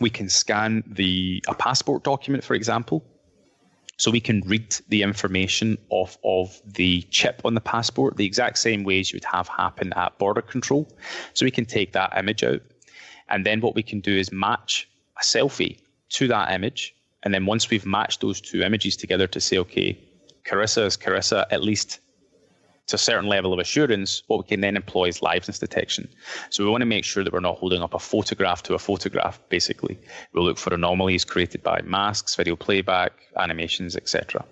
we 0.00 0.10
can 0.10 0.28
scan 0.28 0.84
the 0.86 1.42
a 1.48 1.54
passport 1.54 2.04
document, 2.04 2.44
for 2.44 2.54
example, 2.54 3.04
So 3.98 4.12
we 4.12 4.20
can 4.20 4.42
read 4.46 4.76
the 4.88 5.02
information 5.02 5.76
off 5.90 6.18
of 6.22 6.62
the 6.64 7.02
chip 7.10 7.42
on 7.44 7.54
the 7.54 7.60
passport 7.60 8.16
the 8.16 8.24
exact 8.24 8.58
same 8.58 8.84
ways 8.84 9.12
you 9.12 9.16
would 9.16 9.24
have 9.24 9.48
happen 9.48 9.92
at 9.94 10.16
border 10.18 10.40
control. 10.40 10.88
So 11.34 11.44
we 11.44 11.50
can 11.50 11.66
take 11.66 11.92
that 11.92 12.16
image 12.16 12.44
out. 12.44 12.62
And 13.28 13.44
then 13.44 13.60
what 13.60 13.74
we 13.74 13.82
can 13.82 13.98
do 14.00 14.16
is 14.16 14.30
match 14.30 14.88
a 15.18 15.22
selfie 15.22 15.80
to 16.10 16.28
that 16.28 16.52
image. 16.52 16.94
And 17.24 17.34
then 17.34 17.44
once 17.44 17.70
we've 17.70 17.84
matched 17.84 18.20
those 18.20 18.40
two 18.40 18.62
images 18.62 18.96
together 18.96 19.26
to 19.26 19.40
say, 19.40 19.58
okay, 19.58 19.98
Karissa 20.44 20.86
is 20.86 20.96
Karissa, 20.96 21.44
at 21.50 21.64
least 21.64 21.98
to 22.88 22.96
a 22.96 22.98
certain 22.98 23.28
level 23.28 23.52
of 23.52 23.58
assurance, 23.58 24.22
what 24.26 24.38
we 24.38 24.48
can 24.48 24.60
then 24.60 24.76
employ 24.76 25.08
is 25.08 25.20
liveness 25.20 25.60
detection. 25.60 26.08
So 26.50 26.64
we 26.64 26.70
want 26.70 26.82
to 26.82 26.86
make 26.86 27.04
sure 27.04 27.22
that 27.22 27.32
we're 27.32 27.40
not 27.40 27.58
holding 27.58 27.82
up 27.82 27.94
a 27.94 27.98
photograph 27.98 28.62
to 28.64 28.74
a 28.74 28.78
photograph, 28.78 29.40
basically. 29.50 29.98
We'll 30.32 30.44
look 30.44 30.58
for 30.58 30.74
anomalies 30.74 31.24
created 31.24 31.62
by 31.62 31.82
masks, 31.82 32.34
video 32.34 32.56
playback, 32.56 33.12
animations, 33.36 33.94
etc. 33.94 34.44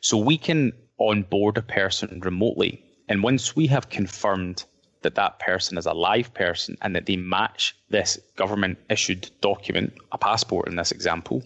So 0.00 0.18
we 0.18 0.36
can 0.36 0.72
onboard 0.98 1.56
a 1.56 1.62
person 1.62 2.20
remotely. 2.22 2.84
And 3.08 3.22
once 3.22 3.56
we 3.56 3.66
have 3.68 3.88
confirmed 3.88 4.64
that 5.02 5.14
that 5.14 5.38
person 5.38 5.78
is 5.78 5.86
a 5.86 5.92
live 5.92 6.32
person 6.34 6.76
and 6.82 6.94
that 6.94 7.06
they 7.06 7.16
match 7.16 7.74
this 7.88 8.18
government 8.36 8.78
issued 8.90 9.30
document, 9.40 9.94
a 10.12 10.18
passport 10.18 10.68
in 10.68 10.76
this 10.76 10.92
example, 10.92 11.42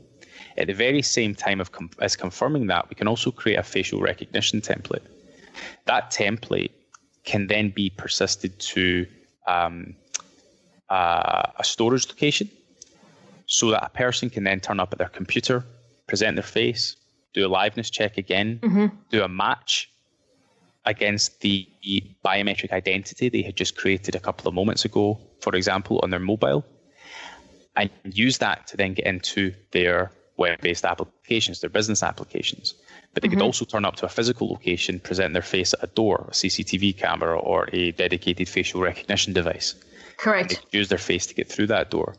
at 0.57 0.66
the 0.66 0.74
very 0.74 1.02
same 1.02 1.35
time 1.35 1.61
of 1.61 1.70
com- 1.70 1.90
as 2.00 2.16
confirming 2.16 2.66
that, 2.66 2.88
we 2.88 2.94
can 2.96 3.07
also 3.07 3.31
create 3.31 3.57
a 3.57 3.62
facial 3.62 4.00
recognition 4.00 4.61
template. 4.61 5.07
That 5.87 6.11
template 6.11 6.71
can 7.25 7.47
then 7.47 7.71
be 7.71 7.90
persisted 7.90 8.59
to 8.59 9.07
um, 9.47 9.94
uh, 10.88 11.42
a 11.59 11.64
storage 11.64 12.09
location 12.09 12.51
so 13.47 13.71
that 13.71 13.85
a 13.85 13.90
person 13.90 14.31
can 14.31 14.44
then 14.44 14.61
turn 14.61 14.81
up 14.81 14.92
at 14.92 14.99
their 14.99 15.09
computer, 15.09 15.64
present 16.07 16.37
their 16.37 16.42
face, 16.42 16.97
do 17.35 17.47
a 17.47 17.49
liveness 17.49 17.90
check 17.90 18.18
again, 18.18 18.61
mm-hmm. 18.62 18.87
do 19.11 19.23
a 19.23 19.29
match 19.29 19.90
against 20.85 21.40
the 21.40 21.68
biometric 22.25 22.73
identity 22.73 23.29
they 23.29 23.42
had 23.42 23.57
just 23.57 23.77
created 23.77 24.14
a 24.14 24.21
couple 24.21 24.49
of 24.49 24.55
moments 24.55 24.85
ago, 24.85 25.21
for 25.40 25.55
example, 25.55 26.01
on 26.03 26.11
their 26.11 26.21
mobile, 26.21 26.64
and 27.77 27.90
use 28.05 28.38
that 28.38 28.66
to 28.68 28.77
then 28.77 28.94
get 28.94 29.07
into 29.07 29.53
their 29.73 30.11
web 30.38 30.61
based 30.61 30.85
applications, 30.85 31.61
their 31.61 31.70
business 31.70 32.03
applications. 32.03 32.74
But 33.12 33.22
they 33.22 33.29
mm-hmm. 33.29 33.38
could 33.38 33.44
also 33.44 33.64
turn 33.64 33.85
up 33.85 33.96
to 33.96 34.07
a 34.07 34.09
physical 34.09 34.48
location, 34.48 35.01
present 35.01 35.35
their 35.35 35.42
face 35.42 35.74
at 35.74 35.83
a 35.83 35.88
door, 35.88 36.27
a 36.29 36.33
CCTV 36.33 36.96
camera, 36.96 37.38
or 37.38 37.68
a 37.72 37.92
dedicated 37.92 38.48
facial 38.48 38.81
recognition 38.81 39.33
device. 39.33 39.74
Correct. 40.16 40.66
use 40.72 40.88
their 40.88 40.98
face 40.98 41.27
to 41.27 41.35
get 41.35 41.48
through 41.48 41.68
that 41.68 41.90
door. 41.90 42.16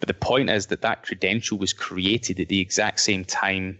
But 0.00 0.08
the 0.08 0.14
point 0.14 0.48
is 0.48 0.66
that 0.68 0.80
that 0.80 1.02
credential 1.02 1.58
was 1.58 1.72
created 1.74 2.40
at 2.40 2.48
the 2.48 2.60
exact 2.60 3.00
same 3.00 3.24
time 3.24 3.78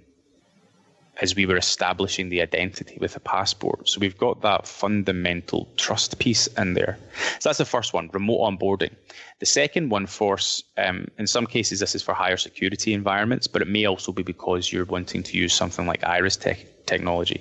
as 1.20 1.36
we 1.36 1.46
were 1.46 1.56
establishing 1.56 2.28
the 2.28 2.42
identity 2.42 2.98
with 3.00 3.14
a 3.16 3.20
passport. 3.20 3.88
So 3.88 4.00
we've 4.00 4.18
got 4.18 4.42
that 4.42 4.66
fundamental 4.66 5.68
trust 5.76 6.18
piece 6.18 6.46
in 6.48 6.74
there. 6.74 6.98
So 7.38 7.48
that's 7.48 7.58
the 7.58 7.64
first 7.64 7.92
one, 7.92 8.10
remote 8.12 8.40
onboarding. 8.40 8.92
The 9.38 9.46
second 9.46 9.90
one, 9.90 10.06
for 10.06 10.38
um, 10.76 11.06
in 11.18 11.26
some 11.26 11.46
cases, 11.46 11.80
this 11.80 11.94
is 11.94 12.02
for 12.02 12.14
higher 12.14 12.36
security 12.36 12.94
environments, 12.94 13.46
but 13.46 13.62
it 13.62 13.68
may 13.68 13.84
also 13.84 14.12
be 14.12 14.22
because 14.22 14.72
you're 14.72 14.84
wanting 14.84 15.22
to 15.22 15.36
use 15.36 15.54
something 15.54 15.86
like 15.86 16.02
iris 16.04 16.36
tech 16.36 16.58
technology. 16.86 17.40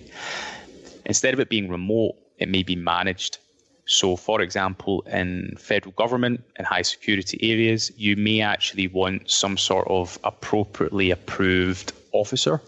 Instead 1.05 1.33
of 1.33 1.39
it 1.39 1.49
being 1.49 1.69
remote, 1.69 2.15
it 2.37 2.49
may 2.49 2.63
be 2.63 2.75
managed. 2.75 3.39
So, 3.85 4.15
for 4.15 4.41
example, 4.41 5.01
in 5.01 5.55
federal 5.59 5.91
government 5.93 6.43
and 6.55 6.65
high 6.65 6.83
security 6.83 7.37
areas, 7.41 7.91
you 7.97 8.15
may 8.15 8.39
actually 8.39 8.87
want 8.87 9.29
some 9.29 9.57
sort 9.57 9.87
of 9.89 10.17
appropriately 10.23 11.11
approved 11.11 11.91
officer 12.13 12.61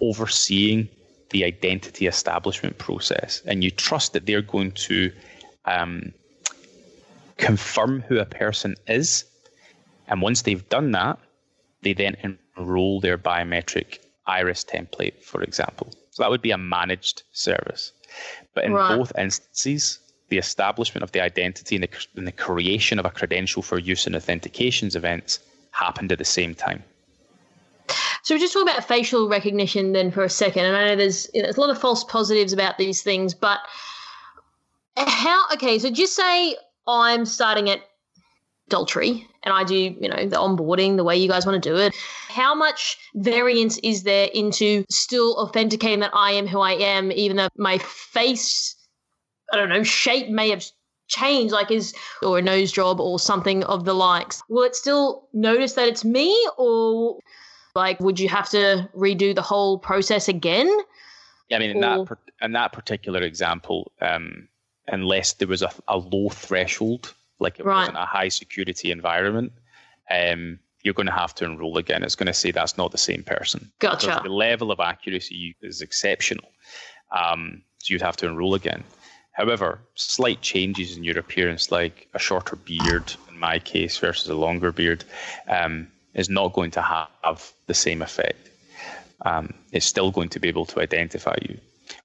overseeing 0.00 0.88
the 1.30 1.44
identity 1.44 2.06
establishment 2.06 2.78
process, 2.78 3.42
and 3.46 3.62
you 3.62 3.70
trust 3.70 4.12
that 4.12 4.26
they're 4.26 4.42
going 4.42 4.72
to 4.72 5.12
um, 5.64 6.12
confirm 7.36 8.02
who 8.02 8.18
a 8.18 8.24
person 8.24 8.74
is. 8.86 9.24
And 10.08 10.20
once 10.20 10.42
they've 10.42 10.68
done 10.68 10.90
that, 10.92 11.18
they 11.82 11.94
then 11.94 12.16
enroll 12.56 13.00
their 13.00 13.16
biometric 13.16 13.98
iris 14.26 14.64
template, 14.64 15.22
for 15.22 15.42
example. 15.42 15.92
So 16.10 16.22
that 16.22 16.30
would 16.30 16.42
be 16.42 16.50
a 16.50 16.58
managed 16.58 17.22
service. 17.32 17.92
But 18.54 18.64
in 18.64 18.72
right. 18.72 18.96
both 18.96 19.12
instances, 19.16 20.00
the 20.28 20.38
establishment 20.38 21.02
of 21.02 21.12
the 21.12 21.20
identity 21.20 21.76
and 21.76 21.84
the, 21.84 22.06
and 22.16 22.26
the 22.26 22.32
creation 22.32 22.98
of 22.98 23.04
a 23.04 23.10
credential 23.10 23.62
for 23.62 23.78
use 23.78 24.06
in 24.06 24.14
authentications 24.14 24.96
events 24.96 25.40
happened 25.70 26.12
at 26.12 26.18
the 26.18 26.24
same 26.24 26.54
time. 26.54 26.82
So 28.22 28.34
we 28.34 28.40
just 28.40 28.52
talk 28.52 28.62
about 28.62 28.84
facial 28.84 29.28
recognition 29.28 29.92
then 29.92 30.10
for 30.10 30.22
a 30.22 30.30
second. 30.30 30.64
And 30.66 30.76
I 30.76 30.88
know 30.88 30.96
there's, 30.96 31.28
you 31.32 31.40
know, 31.40 31.46
there's 31.46 31.56
a 31.56 31.60
lot 31.60 31.70
of 31.70 31.78
false 31.78 32.04
positives 32.04 32.52
about 32.52 32.78
these 32.78 33.02
things, 33.02 33.34
but 33.34 33.60
how? 34.96 35.44
Okay, 35.54 35.78
so 35.78 35.90
just 35.90 36.14
say 36.14 36.56
I'm 36.86 37.24
starting 37.24 37.70
at 37.70 37.80
Daltrey 38.70 39.26
and 39.42 39.54
I 39.54 39.64
do, 39.64 39.74
you 39.74 40.08
know, 40.08 40.26
the 40.26 40.36
onboarding 40.36 40.96
the 40.96 41.04
way 41.04 41.16
you 41.16 41.28
guys 41.28 41.46
want 41.46 41.62
to 41.62 41.68
do 41.68 41.76
it. 41.76 41.94
How 42.28 42.54
much 42.54 42.98
variance 43.14 43.78
is 43.78 44.02
there 44.02 44.28
into 44.34 44.84
still 44.90 45.34
authenticating 45.36 46.00
that 46.00 46.12
I 46.12 46.32
am 46.32 46.46
who 46.46 46.60
I 46.60 46.72
am, 46.72 47.10
even 47.10 47.36
though 47.36 47.48
my 47.56 47.78
face, 47.78 48.76
I 49.52 49.56
don't 49.56 49.70
know, 49.70 49.82
shape 49.82 50.28
may 50.28 50.50
have 50.50 50.64
changed, 51.08 51.52
like 51.52 51.70
is 51.70 51.94
or 52.22 52.38
a 52.38 52.42
nose 52.42 52.70
job 52.70 53.00
or 53.00 53.18
something 53.18 53.64
of 53.64 53.84
the 53.84 53.94
likes? 53.94 54.42
Will 54.48 54.62
it 54.62 54.76
still 54.76 55.26
notice 55.32 55.72
that 55.72 55.88
it's 55.88 56.04
me, 56.04 56.48
or 56.56 57.18
like, 57.80 57.98
would 58.00 58.20
you 58.20 58.28
have 58.28 58.48
to 58.50 58.88
redo 58.94 59.34
the 59.34 59.42
whole 59.42 59.78
process 59.78 60.28
again? 60.28 60.70
Yeah, 61.48 61.56
I 61.56 61.60
mean, 61.60 61.70
in 61.70 61.84
or... 61.84 62.04
that 62.04 62.18
in 62.42 62.52
that 62.52 62.72
particular 62.72 63.20
example, 63.20 63.90
um, 64.00 64.48
unless 64.88 65.34
there 65.34 65.48
was 65.48 65.62
a, 65.62 65.70
a 65.88 65.98
low 65.98 66.28
threshold, 66.28 67.14
like 67.38 67.58
it 67.58 67.64
right. 67.64 67.80
was 67.80 67.88
in 67.88 67.96
a 67.96 68.06
high 68.06 68.28
security 68.28 68.90
environment, 68.90 69.52
um, 70.10 70.58
you're 70.82 70.94
going 70.94 71.06
to 71.06 71.12
have 71.12 71.34
to 71.36 71.44
enroll 71.44 71.76
again. 71.78 72.02
It's 72.02 72.14
going 72.14 72.26
to 72.26 72.34
say 72.34 72.50
that's 72.50 72.76
not 72.78 72.92
the 72.92 72.98
same 72.98 73.22
person. 73.22 73.70
Gotcha. 73.78 74.06
Because 74.06 74.22
the 74.22 74.30
level 74.30 74.70
of 74.70 74.80
accuracy 74.80 75.56
is 75.60 75.82
exceptional. 75.82 76.50
Um, 77.12 77.62
so 77.78 77.92
you'd 77.92 78.02
have 78.02 78.16
to 78.18 78.26
enroll 78.26 78.54
again. 78.54 78.82
However, 79.32 79.80
slight 79.94 80.40
changes 80.42 80.96
in 80.96 81.04
your 81.04 81.18
appearance, 81.18 81.70
like 81.70 82.08
a 82.14 82.18
shorter 82.18 82.56
beard 82.56 83.14
in 83.28 83.38
my 83.38 83.58
case 83.58 83.96
versus 83.98 84.28
a 84.28 84.34
longer 84.34 84.72
beard, 84.72 85.04
um, 85.48 85.88
is 86.14 86.28
not 86.28 86.52
going 86.52 86.70
to 86.72 86.82
have 86.82 87.52
the 87.66 87.74
same 87.74 88.02
effect. 88.02 88.50
Um, 89.22 89.54
it's 89.72 89.86
still 89.86 90.10
going 90.10 90.28
to 90.30 90.40
be 90.40 90.48
able 90.48 90.66
to 90.66 90.80
identify 90.80 91.36
you. 91.42 91.58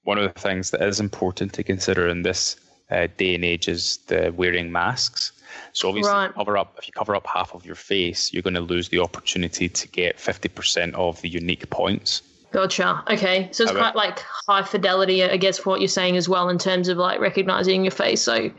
One 0.04 0.18
of 0.18 0.34
the 0.34 0.40
things 0.40 0.72
that 0.72 0.82
is 0.82 1.00
important 1.00 1.54
to 1.54 1.64
consider 1.64 2.08
in 2.08 2.24
this 2.24 2.58
uh, 2.92 3.08
day 3.18 3.36
and 3.36 3.46
age 3.46 3.68
is 3.68 3.98
the 4.08 4.34
wearing 4.36 4.72
masks. 4.72 5.32
So 5.74 5.88
obviously, 5.88 6.12
right. 6.12 6.34
cover 6.34 6.58
up 6.58 6.76
if 6.78 6.88
you 6.88 6.94
cover 6.94 7.16
up 7.16 7.26
half 7.26 7.54
of 7.54 7.66
your 7.66 7.76
face, 7.76 8.34
you're 8.34 8.42
going 8.42 8.56
to 8.56 8.62
lose 8.62 8.90
the 8.90 9.00
opportunity 9.00 9.70
to 9.70 9.88
get 9.88 10.18
50% 10.18 10.94
of 10.94 11.22
the 11.22 11.30
unique 11.30 11.70
points. 11.70 12.22
Gotcha. 12.52 13.04
Okay, 13.10 13.50
so 13.52 13.64
it's 13.64 13.74
quite 13.74 13.96
like 13.96 14.20
high 14.20 14.64
fidelity, 14.64 15.24
I 15.24 15.36
guess, 15.38 15.66
what 15.66 15.82
you're 15.82 15.90
saying 15.90 16.16
as 16.16 16.30
well 16.30 16.48
in 16.48 16.58
terms 16.58 16.88
of 16.88 16.98
like 16.98 17.20
recognizing 17.20 17.84
your 17.84 17.92
face. 17.92 18.22
So 18.22 18.50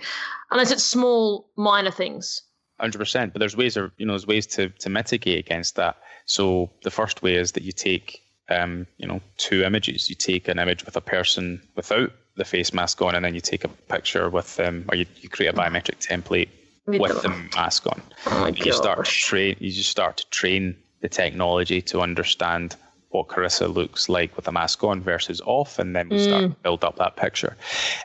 unless 0.51 0.71
it's 0.71 0.85
small, 0.85 1.49
minor 1.57 1.91
things. 1.91 2.43
Hundred 2.79 2.99
percent, 2.99 3.33
but 3.33 3.39
there's 3.39 3.57
ways, 3.57 3.77
or 3.77 3.93
you 3.97 4.05
know, 4.05 4.13
there's 4.13 4.27
ways 4.27 4.47
to 4.49 4.69
to 4.69 4.91
mitigate 4.91 5.39
against 5.39 5.77
that. 5.77 5.97
So 6.27 6.71
the 6.83 6.91
first 6.91 7.23
way 7.23 7.37
is 7.37 7.53
that 7.53 7.63
you 7.63 7.73
take, 7.73 8.23
um, 8.51 8.87
you 8.99 9.07
know, 9.07 9.21
two 9.39 9.63
images. 9.63 10.11
You 10.11 10.15
take 10.15 10.49
an 10.49 10.59
image 10.59 10.85
with 10.85 10.97
a 10.97 11.01
person 11.01 11.63
without 11.75 12.13
the 12.37 12.45
face 12.45 12.75
mask 12.75 13.01
on, 13.01 13.15
and 13.15 13.25
then 13.25 13.35
you 13.35 13.41
take 13.41 13.65
a 13.65 13.69
picture 13.69 14.29
with 14.29 14.57
them, 14.57 14.85
or 14.91 14.97
you, 14.97 15.07
you 15.21 15.29
create 15.29 15.49
a 15.49 15.57
biometric 15.57 16.07
template 16.07 16.49
with 16.87 17.23
the 17.23 17.31
mask 17.55 17.87
on. 17.87 18.03
Oh 18.27 18.47
you 18.49 18.73
start 18.73 19.05
to 19.07 19.11
train. 19.11 19.57
You 19.59 19.73
just 19.73 19.91
start 19.91 20.19
to 20.19 20.29
train 20.31 20.77
the 21.01 21.09
technology 21.09 21.81
to 21.83 22.01
understand 22.01 22.77
what 23.11 23.29
Karissa 23.29 23.73
looks 23.73 24.09
like 24.09 24.37
with 24.37 24.49
a 24.49 24.53
mask 24.53 24.85
on 24.85 25.01
versus 25.01 25.41
off, 25.47 25.79
and 25.79 25.97
then 25.97 26.09
we 26.09 26.19
mm. 26.19 26.25
start 26.25 26.43
to 26.43 26.49
build 26.63 26.85
up 26.85 26.97
that 26.97 27.17
picture. 27.17 27.57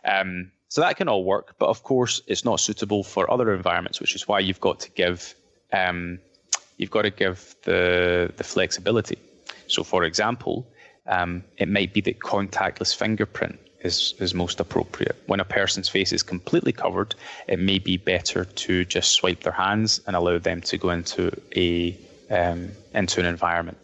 Um, 0.06 0.52
so 0.72 0.80
that 0.80 0.96
can 0.96 1.10
all 1.10 1.26
work, 1.26 1.56
but 1.60 1.68
of 1.68 1.84
course, 1.84 2.22
it's 2.28 2.46
not 2.46 2.62
suitable 2.62 3.04
for 3.04 3.30
other 3.30 3.54
environments, 3.54 4.00
which 4.00 4.16
is 4.16 4.26
why 4.26 4.40
you've 4.40 4.62
got 4.62 4.80
to 4.80 4.90
give 4.92 5.36
um, 5.74 6.18
you've 6.78 6.92
got 6.92 7.02
to 7.02 7.10
give 7.10 7.56
the 7.64 8.32
the 8.38 8.46
flexibility. 8.46 9.18
So, 9.68 9.84
for 9.84 10.06
example, 10.06 10.66
um, 11.08 11.44
it 11.58 11.68
might 11.68 11.94
be 11.94 12.00
that 12.02 12.20
contactless 12.20 12.96
fingerprint 12.96 13.60
is 13.82 14.14
is 14.20 14.34
most 14.34 14.62
appropriate. 14.62 15.22
When 15.26 15.42
a 15.42 15.44
person's 15.60 15.90
face 15.90 16.14
is 16.14 16.24
completely 16.24 16.72
covered, 16.72 17.16
it 17.50 17.60
may 17.60 17.78
be 17.78 17.98
better 17.98 18.46
to 18.46 18.86
just 18.86 19.12
swipe 19.12 19.42
their 19.42 19.52
hands 19.66 20.00
and 20.08 20.16
allow 20.16 20.38
them 20.38 20.62
to 20.62 20.78
go 20.78 20.92
into 20.92 21.34
a 21.54 21.98
um, 22.30 22.72
into 22.94 23.20
an 23.20 23.26
environment. 23.26 23.78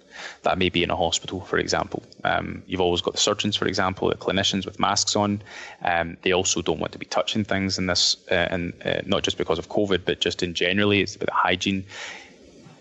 That 0.44 0.58
may 0.58 0.70
be 0.70 0.84
in 0.84 0.90
a 0.90 0.96
hospital, 0.96 1.42
for 1.42 1.58
example. 1.58 2.04
Um, 2.24 2.64
you've 2.68 2.82
always 2.82 3.02
got 3.02 3.14
the 3.14 3.20
surgeons, 3.20 3.56
for 3.56 3.68
example, 3.68 4.10
the 4.10 4.16
clinicians 4.16 4.66
with 4.66 4.80
masks 4.80 5.16
on. 5.16 5.42
Um, 5.84 6.18
they 6.22 6.32
also 6.32 6.62
don't 6.62 6.80
want 6.80 6.94
to 6.94 7.00
be 7.00 7.06
touching 7.06 7.44
things 7.44 7.78
in 7.78 7.88
this, 7.88 8.18
uh, 8.32 8.48
and 8.50 8.74
uh, 8.86 9.02
not 9.06 9.24
just 9.24 9.38
because 9.38 9.60
of 9.60 9.70
COVID, 9.70 10.02
but 10.06 10.20
just 10.20 10.44
in 10.44 10.54
generally, 10.54 11.02
it's 11.02 11.16
about 11.16 11.28
the 11.28 11.34
hygiene, 11.34 11.86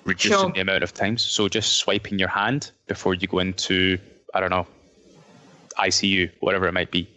reducing 0.04 0.38
sure. 0.38 0.52
the 0.52 0.60
amount 0.60 0.82
of 0.82 0.94
times. 0.94 1.22
So 1.22 1.48
just 1.48 1.74
swiping 1.78 2.18
your 2.18 2.28
hand 2.28 2.70
before 2.86 3.14
you 3.14 3.26
go 3.26 3.38
into, 3.38 3.98
I 4.34 4.40
don't 4.40 4.50
know, 4.50 4.66
ICU, 5.78 6.30
whatever 6.40 6.66
it 6.66 6.72
might 6.72 6.90
be. 6.90 7.08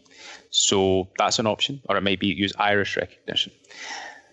So 0.51 1.07
that's 1.17 1.39
an 1.39 1.47
option, 1.47 1.81
or 1.87 1.97
it 1.97 2.01
might 2.01 2.19
be 2.19 2.27
use 2.27 2.53
iris 2.57 2.95
recognition. 2.97 3.51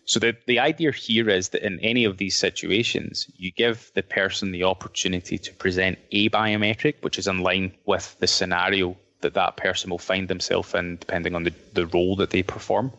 So 0.07 0.21
the, 0.21 0.37
the 0.47 0.61
idea 0.61 0.92
here 0.92 1.29
is 1.29 1.49
that 1.51 1.66
in 1.66 1.81
any 1.81 2.05
of 2.05 2.16
these 2.16 2.37
situations, 2.37 3.27
you 3.37 3.51
give 3.51 3.90
the 3.95 4.05
person 4.05 4.53
the 4.53 4.62
opportunity 4.62 5.37
to 5.37 5.53
present 5.53 5.99
a 6.12 6.29
biometric, 6.31 6.95
which 7.01 7.19
is 7.19 7.27
in 7.27 7.40
line 7.40 7.73
with 7.87 8.16
the 8.21 8.29
scenario 8.29 8.97
that 9.23 9.35
that 9.35 9.57
person 9.57 9.90
will 9.90 9.99
find 9.99 10.29
themselves 10.29 10.73
in, 10.75 10.97
depending 10.97 11.35
on 11.35 11.42
the, 11.42 11.53
the 11.73 11.87
role 11.87 12.14
that 12.16 12.31
they 12.31 12.45
perform, 12.45 12.92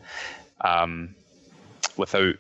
um, 0.62 1.16
without 1.96 2.36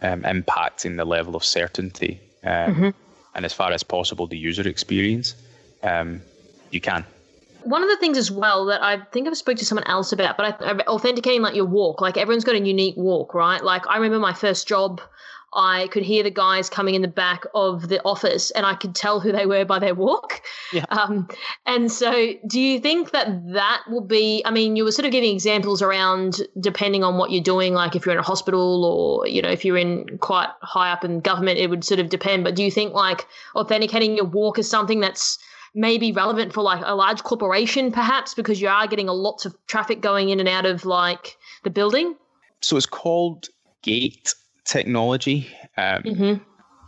um, 0.00 0.22
impacting 0.22 0.96
the 0.96 1.04
level 1.04 1.36
of 1.36 1.44
certainty 1.44 2.20
um, 2.42 2.50
mm-hmm. 2.50 2.88
and 3.34 3.44
as 3.44 3.52
far 3.52 3.70
as 3.72 3.82
possible 3.82 4.26
the 4.26 4.38
user 4.38 4.66
experience. 4.66 5.34
Um, 5.82 6.22
you 6.70 6.80
can 6.80 7.04
one 7.64 7.82
of 7.82 7.88
the 7.88 7.96
things 7.96 8.18
as 8.18 8.30
well 8.30 8.66
that 8.66 8.82
I 8.82 9.00
think 9.12 9.26
I've 9.26 9.36
spoke 9.36 9.58
to 9.58 9.64
someone 9.64 9.86
else 9.86 10.12
about, 10.12 10.36
but 10.36 10.60
I, 10.60 10.78
authenticating 10.86 11.42
like 11.42 11.54
your 11.54 11.66
walk, 11.66 12.00
like 12.00 12.16
everyone's 12.16 12.44
got 12.44 12.54
a 12.54 12.60
unique 12.60 12.96
walk, 12.96 13.34
right? 13.34 13.62
Like 13.62 13.86
I 13.88 13.96
remember 13.96 14.18
my 14.18 14.32
first 14.32 14.68
job, 14.68 15.00
I 15.54 15.86
could 15.88 16.02
hear 16.02 16.22
the 16.22 16.30
guys 16.30 16.68
coming 16.68 16.94
in 16.94 17.02
the 17.02 17.08
back 17.08 17.44
of 17.54 17.88
the 17.88 18.02
office, 18.04 18.50
and 18.50 18.66
I 18.66 18.74
could 18.74 18.94
tell 18.94 19.20
who 19.20 19.30
they 19.30 19.46
were 19.46 19.64
by 19.64 19.78
their 19.78 19.94
walk. 19.94 20.42
Yeah. 20.72 20.84
Um, 20.94 21.28
and 21.66 21.90
so, 21.90 22.32
do 22.46 22.60
you 22.60 22.78
think 22.80 23.10
that 23.10 23.52
that 23.52 23.82
will 23.90 24.00
be? 24.00 24.42
I 24.44 24.50
mean, 24.50 24.76
you 24.76 24.84
were 24.84 24.92
sort 24.92 25.06
of 25.06 25.12
giving 25.12 25.34
examples 25.34 25.82
around 25.82 26.40
depending 26.58 27.04
on 27.04 27.18
what 27.18 27.30
you're 27.30 27.42
doing, 27.42 27.74
like 27.74 27.94
if 27.94 28.06
you're 28.06 28.14
in 28.14 28.18
a 28.18 28.22
hospital 28.22 28.84
or 28.84 29.26
you 29.26 29.42
know 29.42 29.50
if 29.50 29.64
you're 29.64 29.76
in 29.76 30.18
quite 30.18 30.48
high 30.62 30.90
up 30.90 31.04
in 31.04 31.20
government, 31.20 31.58
it 31.58 31.68
would 31.68 31.84
sort 31.84 32.00
of 32.00 32.08
depend. 32.08 32.44
But 32.44 32.54
do 32.54 32.62
you 32.62 32.70
think 32.70 32.94
like 32.94 33.26
authenticating 33.54 34.16
your 34.16 34.24
walk 34.24 34.58
is 34.58 34.70
something 34.70 35.00
that's 35.00 35.38
may 35.74 35.98
be 35.98 36.12
relevant 36.12 36.52
for 36.52 36.62
like 36.62 36.82
a 36.84 36.94
large 36.94 37.22
corporation, 37.22 37.92
perhaps, 37.92 38.34
because 38.34 38.60
you 38.60 38.68
are 38.68 38.86
getting 38.86 39.08
a 39.08 39.12
lots 39.12 39.44
of 39.44 39.54
traffic 39.66 40.00
going 40.00 40.28
in 40.28 40.40
and 40.40 40.48
out 40.48 40.66
of 40.66 40.84
like 40.84 41.36
the 41.64 41.70
building? 41.70 42.14
So 42.60 42.76
it's 42.76 42.86
called 42.86 43.48
Gait 43.82 44.34
technology. 44.64 45.48
Um, 45.76 46.02
mm-hmm. 46.02 46.44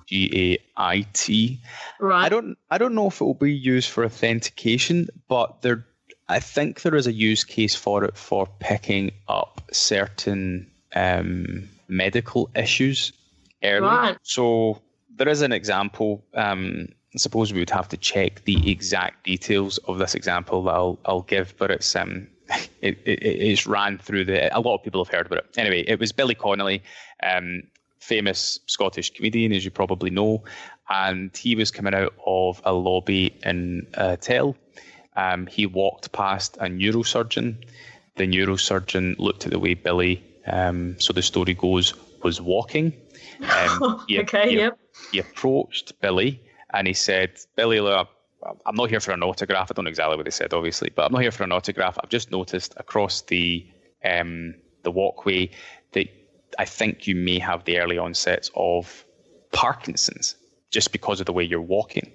G 0.07 0.31
A 0.55 0.81
I 0.81 1.05
T. 1.13 1.61
Right. 1.99 2.27
I 2.27 2.29
don't. 2.29 2.57
I 2.71 2.79
don't 2.79 2.95
know 2.95 3.09
if 3.09 3.21
it 3.21 3.25
will 3.25 3.35
be 3.35 3.53
used 3.53 3.91
for 3.91 4.05
authentication, 4.05 5.09
but 5.29 5.63
there. 5.63 5.85
I 6.29 6.41
think 6.41 6.83
there 6.83 6.97
is 6.97 7.07
a 7.07 7.13
use 7.13 7.45
case 7.45 7.75
for 7.77 8.05
it 8.05 8.17
for 8.17 8.49
picking 8.59 9.13
up 9.29 9.63
certain 9.73 10.71
um, 10.95 11.69
medical 11.89 12.51
issues 12.57 13.13
early. 13.63 13.87
Right. 13.87 14.17
So 14.23 14.81
there 15.17 15.29
is 15.29 15.43
an 15.43 15.53
example. 15.53 16.25
Um, 16.35 16.89
suppose 17.21 17.53
we 17.53 17.61
would 17.61 17.71
have 17.71 17.89
to 17.89 17.97
check 17.97 18.45
the 18.45 18.71
exact 18.71 19.25
details 19.25 19.79
of 19.79 19.99
this 19.99 20.15
example 20.15 20.63
that 20.65 20.75
I'll, 20.75 20.99
I'll 21.05 21.23
give, 21.23 21.55
but 21.59 21.71
it's 21.71 21.95
um, 21.97 22.29
it, 22.81 22.99
it, 23.05 23.23
it's 23.23 23.67
ran 23.67 23.99
through 23.99 24.25
the. 24.27 24.57
A 24.57 24.61
lot 24.61 24.75
of 24.77 24.83
people 24.83 25.05
have 25.05 25.13
heard 25.13 25.27
about 25.27 25.39
it. 25.39 25.47
Anyway, 25.57 25.85
it 25.87 25.99
was 25.99 26.13
Billy 26.13 26.35
Connolly, 26.35 26.83
um, 27.23 27.63
famous 27.99 28.61
Scottish 28.67 29.11
comedian, 29.11 29.53
as 29.53 29.65
you 29.65 29.71
probably 29.71 30.11
know, 30.11 30.45
and 30.89 31.37
he 31.37 31.55
was 31.55 31.71
coming 31.71 31.95
out 31.95 32.15
of 32.27 32.61
a 32.65 32.73
lobby 32.73 33.39
in 33.45 33.87
a 33.95 34.11
hotel. 34.11 34.57
Um, 35.17 35.47
he 35.47 35.67
walked 35.67 36.13
past 36.13 36.57
a 36.59 36.67
neurosurgeon. 36.67 37.65
The 38.17 38.27
neurosurgeon 38.27 39.19
looked 39.19 39.47
at 39.47 39.53
the 39.53 39.59
way 39.59 39.75
Billy, 39.75 40.23
um, 40.47 40.99
so 41.01 41.13
the 41.13 41.23
story 41.23 41.55
goes, 41.55 41.95
was 42.23 42.41
walking. 42.41 42.93
Um, 43.51 44.05
he, 44.09 44.21
okay, 44.21 44.51
he, 44.51 44.57
yep. 44.57 44.79
He 45.13 45.19
approached 45.19 45.99
Billy 46.01 46.41
and 46.77 46.87
he 46.87 46.95
said, 46.95 47.39
Billy, 47.57 47.79
I'm 47.79 48.75
not 48.75 48.91
here 48.91 49.01
for 49.01 49.13
an 49.13 49.23
autograph. 49.23 49.71
I 49.71 49.75
don't 49.75 49.85
know 49.85 49.89
exactly 49.89 50.17
what 50.17 50.27
he 50.27 50.31
said, 50.31 50.53
obviously, 50.53 50.91
but 50.95 51.07
I'm 51.07 51.13
not 51.13 51.23
here 51.23 51.33
for 51.33 51.45
an 51.45 51.53
autograph. 51.53 51.99
I've 52.03 52.11
just 52.11 52.31
noticed 52.31 52.75
across 52.77 53.23
the 53.23 53.67
um, 54.05 54.55
the 54.83 54.91
walkway 54.91 55.51
that 55.93 56.07
I 56.59 56.65
think 56.65 57.07
you 57.07 57.17
may 57.17 57.39
have 57.39 57.65
the 57.65 57.79
early 57.79 57.99
onsets 57.99 58.51
of 58.55 59.05
Parkinson's 59.53 60.37
just 60.71 60.93
because 60.93 61.19
of 61.19 61.27
the 61.27 61.33
way 61.33 61.43
you're 61.43 61.61
walking. 61.61 62.13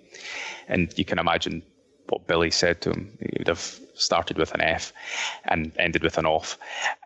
And 0.67 0.93
you 0.95 1.05
can 1.05 1.19
imagine 1.19 1.63
what 2.09 2.27
Billy 2.27 2.51
said 2.51 2.81
to 2.81 2.91
him. 2.91 3.17
He 3.19 3.35
would 3.39 3.47
have 3.47 3.79
started 3.95 4.37
with 4.37 4.53
an 4.53 4.61
F 4.61 4.93
and 5.45 5.71
ended 5.79 6.03
with 6.03 6.17
an 6.17 6.25
off. 6.25 6.57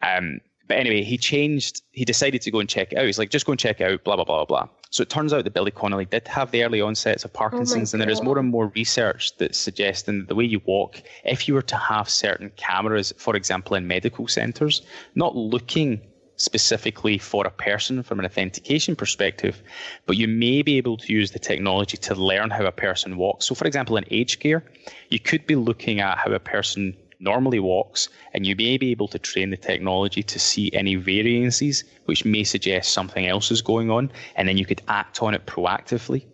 Um, 0.02 0.42
but 0.68 0.78
anyway, 0.78 1.04
he 1.04 1.18
changed. 1.18 1.82
He 1.92 2.06
decided 2.06 2.42
to 2.42 2.52
go 2.52 2.60
and 2.60 2.70
check 2.70 2.92
it 2.92 2.98
out. 2.98 3.06
He's 3.06 3.20
like, 3.20 3.30
just 3.30 3.46
go 3.46 3.54
and 3.54 3.60
check 3.60 3.82
it 3.82 3.92
out. 3.92 4.04
Blah 4.04 4.18
blah 4.18 4.26
blah 4.26 4.46
blah. 4.46 4.68
So 4.96 5.02
it 5.02 5.10
turns 5.10 5.34
out 5.34 5.44
that 5.44 5.54
Billy 5.54 5.72
Connolly 5.72 6.06
did 6.06 6.26
have 6.30 6.52
the 6.52 6.64
early 6.64 6.80
onsets 6.80 7.26
of 7.26 7.32
oh 7.36 7.38
Parkinson's, 7.38 7.94
oh 7.94 7.96
and 7.96 8.02
there 8.02 8.10
is 8.10 8.24
more 8.24 8.40
and 8.40 8.48
more 8.48 8.68
research 8.76 9.36
that's 9.36 9.58
suggesting 9.58 10.20
that 10.20 10.30
the 10.30 10.36
way 10.36 10.46
you 10.46 10.62
walk, 10.64 11.04
if 11.26 11.50
you 11.50 11.54
were 11.54 11.62
to 11.64 11.76
have 11.76 12.08
certain 12.10 12.50
cameras, 12.56 13.14
for 13.18 13.36
example, 13.36 13.76
in 13.76 13.88
medical 13.88 14.26
centres, 14.30 14.84
not 15.14 15.36
looking 15.36 16.00
specifically 16.38 17.18
for 17.18 17.46
a 17.46 17.52
person 17.52 18.04
from 18.04 18.20
an 18.20 18.26
authentication 18.26 18.96
perspective, 18.96 19.62
but 20.06 20.16
you 20.16 20.30
may 20.30 20.62
be 20.62 20.78
able 20.78 20.96
to 20.96 21.12
use 21.12 21.32
the 21.32 21.40
technology 21.40 21.98
to 21.98 22.16
learn 22.16 22.50
how 22.50 22.66
a 22.66 22.72
person 22.72 23.18
walks. 23.18 23.48
So, 23.48 23.54
for 23.54 23.68
example, 23.68 23.98
in 23.98 24.06
aged 24.12 24.40
care, 24.40 24.64
you 25.10 25.20
could 25.20 25.46
be 25.46 25.58
looking 25.58 26.00
at 26.00 26.20
how 26.20 26.32
a 26.32 26.40
person 26.40 26.96
normally 27.26 27.60
walks, 27.60 28.08
and 28.34 28.46
you 28.46 28.56
may 28.56 28.78
be 28.78 28.92
able 28.92 29.10
to 29.10 29.20
train 29.20 29.50
the 29.50 29.58
technology 29.58 30.24
to 30.24 30.40
see 30.40 30.72
any 30.74 30.96
variances 30.96 31.84
which 32.06 32.24
may 32.24 32.44
suggest 32.44 32.94
something 32.94 33.28
else 33.28 33.52
is 33.52 33.62
going 33.62 33.90
on, 33.92 34.12
and 34.36 34.48
then 34.48 34.58
you 34.58 34.66
could 34.66 34.82
act 34.88 35.22
on 35.22 35.34
it 35.34 35.46
proactively. 35.46 36.26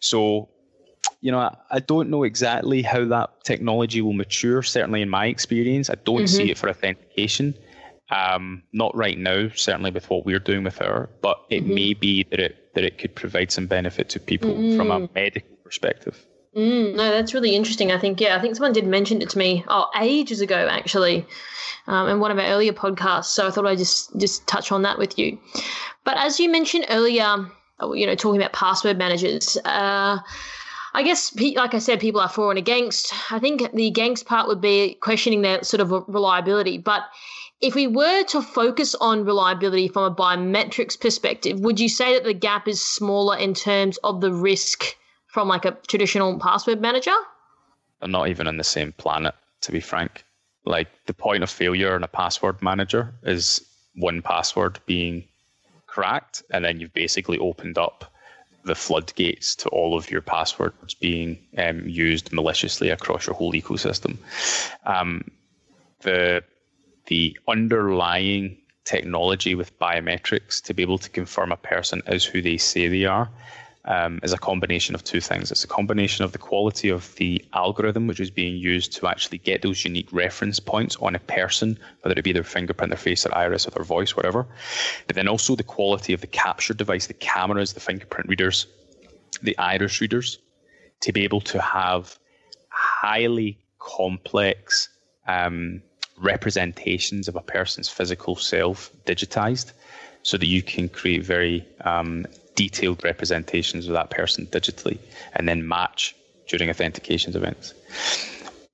So, 0.00 0.50
you 1.20 1.30
know, 1.32 1.38
I, 1.38 1.56
I 1.70 1.80
don't 1.80 2.10
know 2.10 2.24
exactly 2.24 2.82
how 2.82 3.04
that 3.06 3.44
technology 3.44 4.02
will 4.02 4.12
mature, 4.12 4.62
certainly 4.62 5.00
in 5.00 5.08
my 5.08 5.26
experience. 5.26 5.88
I 5.88 5.94
don't 6.04 6.24
mm-hmm. 6.24 6.26
see 6.26 6.50
it 6.50 6.58
for 6.58 6.68
authentication. 6.68 7.54
Um, 8.10 8.62
not 8.72 8.94
right 8.94 9.18
now, 9.18 9.48
certainly 9.54 9.90
with 9.90 10.10
what 10.10 10.26
we're 10.26 10.38
doing 10.38 10.64
with 10.64 10.76
her, 10.78 11.08
but 11.22 11.38
it 11.48 11.64
mm-hmm. 11.64 11.74
may 11.74 11.94
be 11.94 12.24
that 12.30 12.40
it 12.40 12.74
that 12.74 12.84
it 12.84 12.98
could 12.98 13.14
provide 13.14 13.50
some 13.50 13.66
benefit 13.66 14.08
to 14.10 14.20
people 14.20 14.50
mm-hmm. 14.50 14.76
from 14.76 14.90
a 14.90 15.00
mm. 15.00 15.14
medical 15.14 15.56
perspective. 15.62 16.26
Mm, 16.56 16.94
no, 16.94 17.10
that's 17.10 17.34
really 17.34 17.54
interesting. 17.54 17.90
I 17.90 17.98
think, 17.98 18.20
yeah, 18.20 18.36
I 18.36 18.40
think 18.40 18.54
someone 18.54 18.72
did 18.72 18.86
mention 18.86 19.20
it 19.20 19.30
to 19.30 19.38
me, 19.38 19.64
oh, 19.66 19.90
ages 20.00 20.40
ago, 20.40 20.68
actually, 20.70 21.26
um, 21.88 22.08
in 22.08 22.20
one 22.20 22.30
of 22.30 22.38
our 22.38 22.46
earlier 22.46 22.72
podcasts. 22.72 23.26
So 23.26 23.46
I 23.46 23.50
thought 23.50 23.66
I'd 23.66 23.78
just, 23.78 24.16
just 24.16 24.46
touch 24.46 24.70
on 24.70 24.82
that 24.82 24.98
with 24.98 25.18
you. 25.18 25.38
But 26.04 26.16
as 26.16 26.38
you 26.38 26.48
mentioned 26.48 26.86
earlier, 26.90 27.46
oh, 27.80 27.92
you 27.92 28.06
know, 28.06 28.14
talking 28.14 28.40
about 28.40 28.52
password 28.52 28.98
managers, 28.98 29.56
uh, 29.64 30.18
I 30.96 31.02
guess, 31.02 31.34
like 31.56 31.74
I 31.74 31.80
said, 31.80 31.98
people 31.98 32.20
are 32.20 32.28
for 32.28 32.50
and 32.50 32.58
against. 32.58 33.12
I 33.32 33.40
think 33.40 33.72
the 33.72 33.88
against 33.88 34.26
part 34.26 34.46
would 34.46 34.60
be 34.60 34.94
questioning 35.00 35.42
their 35.42 35.64
sort 35.64 35.80
of 35.80 35.90
reliability. 36.06 36.78
But 36.78 37.02
if 37.60 37.74
we 37.74 37.88
were 37.88 38.22
to 38.24 38.40
focus 38.40 38.94
on 38.94 39.24
reliability 39.24 39.88
from 39.88 40.04
a 40.04 40.14
biometrics 40.14 41.00
perspective, 41.00 41.58
would 41.58 41.80
you 41.80 41.88
say 41.88 42.14
that 42.14 42.22
the 42.22 42.32
gap 42.32 42.68
is 42.68 42.80
smaller 42.80 43.36
in 43.36 43.54
terms 43.54 43.96
of 44.04 44.20
the 44.20 44.32
risk? 44.32 44.96
From 45.34 45.48
like 45.48 45.64
a 45.64 45.72
traditional 45.88 46.38
password 46.38 46.80
manager? 46.80 47.16
They're 47.98 48.08
not 48.08 48.28
even 48.28 48.46
on 48.46 48.56
the 48.56 48.62
same 48.62 48.92
planet, 48.92 49.34
to 49.62 49.72
be 49.72 49.80
frank. 49.80 50.24
Like 50.64 50.86
the 51.06 51.12
point 51.12 51.42
of 51.42 51.50
failure 51.50 51.96
in 51.96 52.04
a 52.04 52.08
password 52.08 52.62
manager 52.62 53.12
is 53.24 53.60
one 53.96 54.22
password 54.22 54.78
being 54.86 55.24
cracked, 55.88 56.44
and 56.50 56.64
then 56.64 56.78
you've 56.78 56.94
basically 56.94 57.36
opened 57.38 57.78
up 57.78 58.12
the 58.64 58.76
floodgates 58.76 59.56
to 59.56 59.68
all 59.70 59.96
of 59.96 60.08
your 60.08 60.22
passwords 60.22 60.94
being 60.94 61.36
um, 61.58 61.82
used 61.86 62.32
maliciously 62.32 62.90
across 62.90 63.26
your 63.26 63.34
whole 63.34 63.52
ecosystem. 63.52 64.16
Um, 64.86 65.28
the 66.02 66.44
the 67.06 67.36
underlying 67.48 68.56
technology 68.84 69.56
with 69.56 69.76
biometrics 69.80 70.62
to 70.62 70.74
be 70.74 70.82
able 70.82 70.98
to 70.98 71.10
confirm 71.10 71.50
a 71.50 71.56
person 71.56 72.02
is 72.06 72.24
who 72.24 72.40
they 72.40 72.56
say 72.56 72.86
they 72.86 73.04
are 73.04 73.28
um, 73.86 74.18
is 74.22 74.32
a 74.32 74.38
combination 74.38 74.94
of 74.94 75.04
two 75.04 75.20
things. 75.20 75.50
It's 75.50 75.64
a 75.64 75.68
combination 75.68 76.24
of 76.24 76.32
the 76.32 76.38
quality 76.38 76.88
of 76.88 77.14
the 77.16 77.44
algorithm 77.52 78.06
which 78.06 78.20
is 78.20 78.30
being 78.30 78.56
used 78.56 78.92
to 78.94 79.06
actually 79.06 79.38
get 79.38 79.62
those 79.62 79.84
unique 79.84 80.08
reference 80.10 80.58
points 80.58 80.96
on 80.96 81.14
a 81.14 81.18
person, 81.18 81.78
whether 82.00 82.18
it 82.18 82.24
be 82.24 82.32
their 82.32 82.44
fingerprint, 82.44 82.90
their 82.90 82.96
face, 82.98 83.24
their 83.24 83.36
iris, 83.36 83.66
or 83.66 83.70
their 83.70 83.84
voice, 83.84 84.16
whatever. 84.16 84.46
But 85.06 85.16
then 85.16 85.28
also 85.28 85.54
the 85.54 85.62
quality 85.62 86.12
of 86.14 86.20
the 86.20 86.26
capture 86.26 86.74
device, 86.74 87.06
the 87.06 87.14
cameras, 87.14 87.74
the 87.74 87.80
fingerprint 87.80 88.28
readers, 88.28 88.66
the 89.42 89.56
iris 89.58 90.00
readers, 90.00 90.38
to 91.00 91.12
be 91.12 91.24
able 91.24 91.42
to 91.42 91.60
have 91.60 92.18
highly 92.70 93.58
complex 93.78 94.88
um, 95.28 95.82
representations 96.16 97.28
of 97.28 97.36
a 97.36 97.42
person's 97.42 97.88
physical 97.88 98.36
self 98.36 98.90
digitized 99.04 99.72
so 100.22 100.38
that 100.38 100.46
you 100.46 100.62
can 100.62 100.88
create 100.88 101.22
very 101.22 101.66
um, 101.82 102.24
detailed 102.54 103.02
representations 103.04 103.86
of 103.86 103.94
that 103.94 104.10
person 104.10 104.46
digitally 104.46 104.98
and 105.34 105.48
then 105.48 105.66
match 105.66 106.14
during 106.46 106.68
authentications 106.68 107.34
events. 107.34 107.74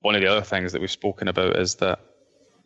One 0.01 0.15
of 0.15 0.21
the 0.21 0.27
other 0.27 0.43
things 0.43 0.73
that 0.73 0.81
we've 0.81 0.91
spoken 0.91 1.29
about 1.29 1.57
is 1.57 1.77
that 1.77 2.01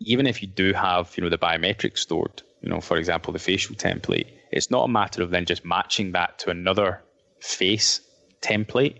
even 0.00 0.27
if 0.27 0.42
you 0.42 0.48
do 0.48 0.72
have, 0.72 1.12
you 1.16 1.22
know, 1.22 1.31
the 1.31 1.38
biometrics 1.38 1.98
stored, 1.98 2.42
you 2.62 2.68
know, 2.68 2.81
for 2.81 2.96
example, 2.96 3.33
the 3.33 3.38
facial 3.38 3.77
template, 3.77 4.27
it's 4.50 4.70
not 4.70 4.85
a 4.85 4.88
matter 4.88 5.22
of 5.22 5.31
then 5.31 5.44
just 5.44 5.64
matching 5.64 6.12
that 6.12 6.38
to 6.40 6.50
another 6.50 7.03
face 7.40 8.00
template. 8.40 8.98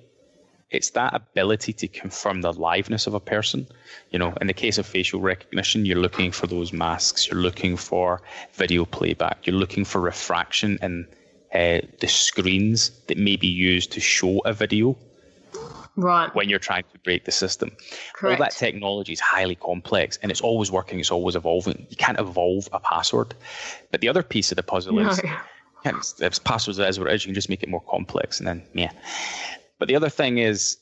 it's 0.75 0.91
that 0.91 1.15
ability 1.15 1.73
to 1.73 1.89
confirm 1.89 2.41
the 2.41 2.53
liveness 2.53 3.07
of 3.07 3.15
a 3.15 3.21
person. 3.21 3.67
You 4.11 4.19
know, 4.19 4.35
in 4.41 4.49
the 4.49 4.53
case 4.53 4.77
of 4.79 4.87
facial 4.87 5.21
recognition, 5.21 5.87
you're 5.87 5.99
looking 5.99 6.33
for 6.33 6.47
those 6.47 6.73
masks, 6.73 7.29
you're 7.29 7.41
looking 7.41 7.77
for 7.77 8.23
video 8.55 8.85
playback, 8.85 9.47
you're 9.47 9.57
looking 9.57 9.85
for 9.85 10.01
refraction 10.01 10.79
in 10.83 11.07
uh, 11.55 11.81
the 12.01 12.09
screens 12.09 12.91
that 13.07 13.17
may 13.17 13.37
be 13.37 13.47
used 13.47 13.93
to 13.93 14.01
show 14.01 14.41
a 14.41 14.53
video. 14.53 14.97
Right. 15.97 16.35
When 16.35 16.49
you're 16.49 16.59
trying 16.59 16.83
to 16.93 16.99
break 17.05 17.25
the 17.25 17.31
system. 17.31 17.71
Correct. 18.15 18.41
All 18.41 18.45
that 18.45 18.53
technology 18.53 19.13
is 19.13 19.21
highly 19.21 19.55
complex 19.55 20.19
and 20.23 20.33
it's 20.33 20.41
always 20.41 20.73
working, 20.73 20.99
it's 20.99 21.13
always 21.13 21.37
evolving. 21.37 21.87
You 21.89 21.97
can't 21.97 22.19
evolve 22.19 22.69
a 22.73 22.81
password. 22.81 23.35
But 23.93 24.01
the 24.01 24.09
other 24.09 24.25
piece 24.25 24.51
of 24.51 24.57
the 24.57 24.65
puzzle 24.65 24.95
No. 24.95 25.09
is 25.09 25.21
can't, 25.85 26.15
if 26.21 26.43
passwords 26.43 26.81
as 26.81 26.99
what 26.99 27.09
it 27.09 27.15
is, 27.15 27.25
you 27.25 27.29
can 27.29 27.35
just 27.35 27.49
make 27.49 27.63
it 27.63 27.69
more 27.69 27.83
complex 27.83 28.41
and 28.41 28.49
then 28.49 28.65
yeah. 28.75 28.91
But 29.79 29.87
the 29.87 29.95
other 29.95 30.09
thing 30.09 30.39
is 30.39 30.79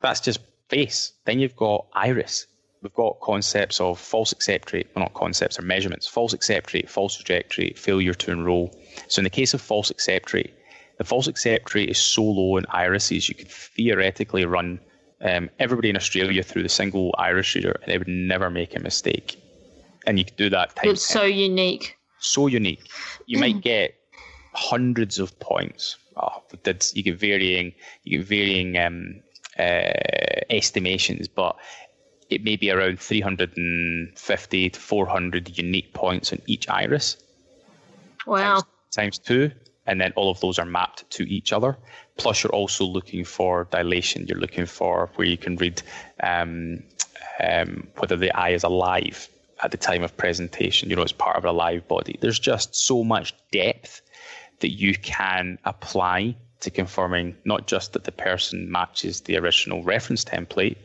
that's 0.00 0.20
just 0.20 0.40
face. 0.68 1.12
Then 1.26 1.38
you've 1.38 1.56
got 1.56 1.86
iris. 1.92 2.46
We've 2.82 2.94
got 2.94 3.20
concepts 3.20 3.80
of 3.80 3.98
false 3.98 4.32
accept 4.32 4.72
rate, 4.72 4.88
well 4.94 5.04
not 5.04 5.14
concepts 5.14 5.58
or 5.58 5.62
measurements, 5.62 6.06
false 6.06 6.32
accept 6.32 6.72
rate, 6.74 6.88
false 6.88 7.18
reject 7.18 7.58
rate, 7.58 7.78
failure 7.78 8.14
to 8.14 8.30
enroll. 8.30 8.78
So 9.08 9.20
in 9.20 9.24
the 9.24 9.30
case 9.30 9.52
of 9.54 9.60
false 9.60 9.90
accept 9.90 10.32
rate, 10.32 10.54
the 10.98 11.04
false 11.04 11.26
accept 11.26 11.74
rate 11.74 11.88
is 11.88 11.98
so 11.98 12.22
low 12.22 12.56
in 12.56 12.66
irises 12.70 13.28
you 13.28 13.34
could 13.34 13.50
theoretically 13.50 14.44
run 14.44 14.80
um, 15.20 15.50
everybody 15.58 15.90
in 15.90 15.96
Australia 15.96 16.42
through 16.42 16.62
the 16.62 16.68
single 16.68 17.14
iris 17.18 17.54
reader 17.54 17.78
and 17.82 17.92
they 17.92 17.98
would 17.98 18.08
never 18.08 18.50
make 18.50 18.76
a 18.76 18.80
mistake. 18.80 19.42
And 20.06 20.18
you 20.18 20.24
could 20.24 20.36
do 20.36 20.50
that 20.50 20.76
times 20.76 20.92
It's 20.92 21.06
so 21.06 21.24
unique. 21.24 21.96
so 22.20 22.46
unique. 22.46 22.88
You 23.26 23.38
might 23.38 23.60
get 23.60 23.94
hundreds 24.52 25.18
of 25.18 25.38
points. 25.40 25.96
Oh, 26.16 26.42
you 26.94 27.02
get 27.02 27.18
varying 27.18 27.74
you 28.04 28.18
get 28.18 28.26
varying 28.26 28.78
um, 28.78 29.20
uh, 29.58 30.42
estimations, 30.50 31.28
but 31.28 31.56
it 32.30 32.44
may 32.44 32.56
be 32.56 32.70
around 32.70 33.00
350 33.00 34.70
to 34.70 34.80
400 34.80 35.58
unique 35.58 35.92
points 35.94 36.32
on 36.32 36.40
each 36.46 36.68
iris 36.68 37.16
Wow. 38.26 38.56
times, 38.56 38.64
times 38.90 39.18
two, 39.18 39.50
and 39.86 40.00
then 40.00 40.12
all 40.16 40.30
of 40.30 40.38
those 40.40 40.58
are 40.58 40.66
mapped 40.66 41.08
to 41.12 41.22
each 41.24 41.52
other. 41.52 41.78
Plus, 42.18 42.42
you're 42.42 42.52
also 42.52 42.84
looking 42.84 43.24
for 43.24 43.66
dilation. 43.70 44.26
You're 44.26 44.38
looking 44.38 44.66
for 44.66 45.10
where 45.14 45.26
you 45.26 45.38
can 45.38 45.56
read 45.56 45.80
um, 46.22 46.82
um, 47.42 47.88
whether 47.96 48.16
the 48.16 48.30
eye 48.36 48.50
is 48.50 48.64
alive 48.64 49.28
at 49.62 49.70
the 49.70 49.76
time 49.78 50.02
of 50.02 50.16
presentation. 50.16 50.90
You 50.90 50.96
know, 50.96 51.02
it's 51.02 51.12
part 51.12 51.36
of 51.36 51.44
a 51.44 51.52
live 51.52 51.88
body. 51.88 52.18
There's 52.20 52.38
just 52.38 52.74
so 52.74 53.02
much 53.02 53.34
depth 53.50 54.02
that 54.60 54.72
you 54.72 54.94
can 54.96 55.58
apply 55.64 56.36
to 56.60 56.70
confirming 56.70 57.36
not 57.44 57.66
just 57.66 57.92
that 57.92 58.04
the 58.04 58.12
person 58.12 58.70
matches 58.70 59.22
the 59.22 59.36
original 59.38 59.82
reference 59.84 60.24
template 60.24 60.76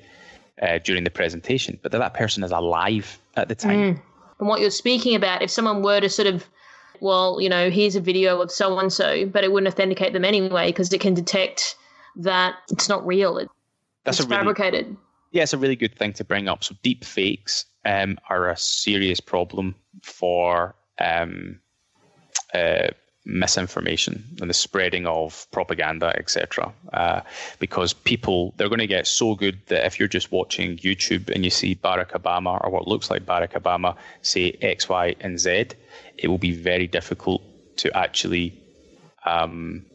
uh, 0.61 0.79
during 0.79 1.03
the 1.03 1.09
presentation, 1.09 1.79
but 1.81 1.91
that 1.91 1.99
that 1.99 2.13
person 2.13 2.43
is 2.43 2.51
alive 2.51 3.19
at 3.35 3.47
the 3.47 3.55
time. 3.55 4.01
And 4.39 4.47
what 4.47 4.61
you're 4.61 4.71
speaking 4.71 5.15
about, 5.15 5.41
if 5.41 5.49
someone 5.49 5.81
were 5.81 5.99
to 5.99 6.09
sort 6.09 6.27
of, 6.27 6.47
well, 6.99 7.39
you 7.41 7.49
know, 7.49 7.69
here's 7.69 7.95
a 7.95 8.01
video 8.01 8.41
of 8.41 8.51
so 8.51 8.77
and 8.79 8.91
so, 8.91 9.25
but 9.25 9.43
it 9.43 9.51
wouldn't 9.51 9.73
authenticate 9.73 10.13
them 10.13 10.25
anyway 10.25 10.67
because 10.67 10.91
it 10.93 11.01
can 11.01 11.13
detect 11.13 11.75
that 12.17 12.55
it's 12.69 12.89
not 12.89 13.05
real. 13.05 13.37
It, 13.37 13.49
That's 14.03 14.19
it's 14.19 14.27
a 14.27 14.29
really 14.29 14.39
fabricated. 14.39 14.97
Yeah, 15.31 15.43
it's 15.43 15.53
a 15.53 15.57
really 15.57 15.75
good 15.75 15.97
thing 15.97 16.13
to 16.13 16.23
bring 16.23 16.47
up. 16.47 16.63
So 16.63 16.75
deep 16.83 17.03
fakes 17.03 17.65
um, 17.85 18.17
are 18.29 18.49
a 18.49 18.57
serious 18.57 19.19
problem 19.19 19.75
for 20.03 20.75
um, 20.99 21.59
uh, 22.53 22.89
misinformation 23.25 24.23
and 24.41 24.49
the 24.49 24.53
spreading 24.53 25.05
of 25.05 25.47
propaganda, 25.51 26.13
etc. 26.17 26.73
Uh, 26.91 27.21
because 27.59 27.93
people 27.93 28.53
they're 28.57 28.69
going 28.69 28.79
to 28.79 28.87
get 28.87 29.07
so 29.07 29.35
good 29.35 29.59
that 29.67 29.85
if 29.85 29.99
you're 29.99 30.07
just 30.07 30.31
watching 30.31 30.77
YouTube 30.77 31.29
and 31.29 31.43
you 31.43 31.49
see 31.49 31.75
Barack 31.75 32.11
Obama 32.11 32.61
or 32.63 32.69
what 32.69 32.87
looks 32.87 33.09
like 33.09 33.25
Barack 33.25 33.53
Obama 33.53 33.95
say 34.21 34.57
X, 34.61 34.89
Y, 34.89 35.15
and 35.21 35.39
Z, 35.39 35.67
it 36.17 36.27
will 36.27 36.37
be 36.37 36.51
very 36.51 36.87
difficult 36.87 37.41
to 37.77 37.95
actually 37.97 38.61
um, 39.25 39.85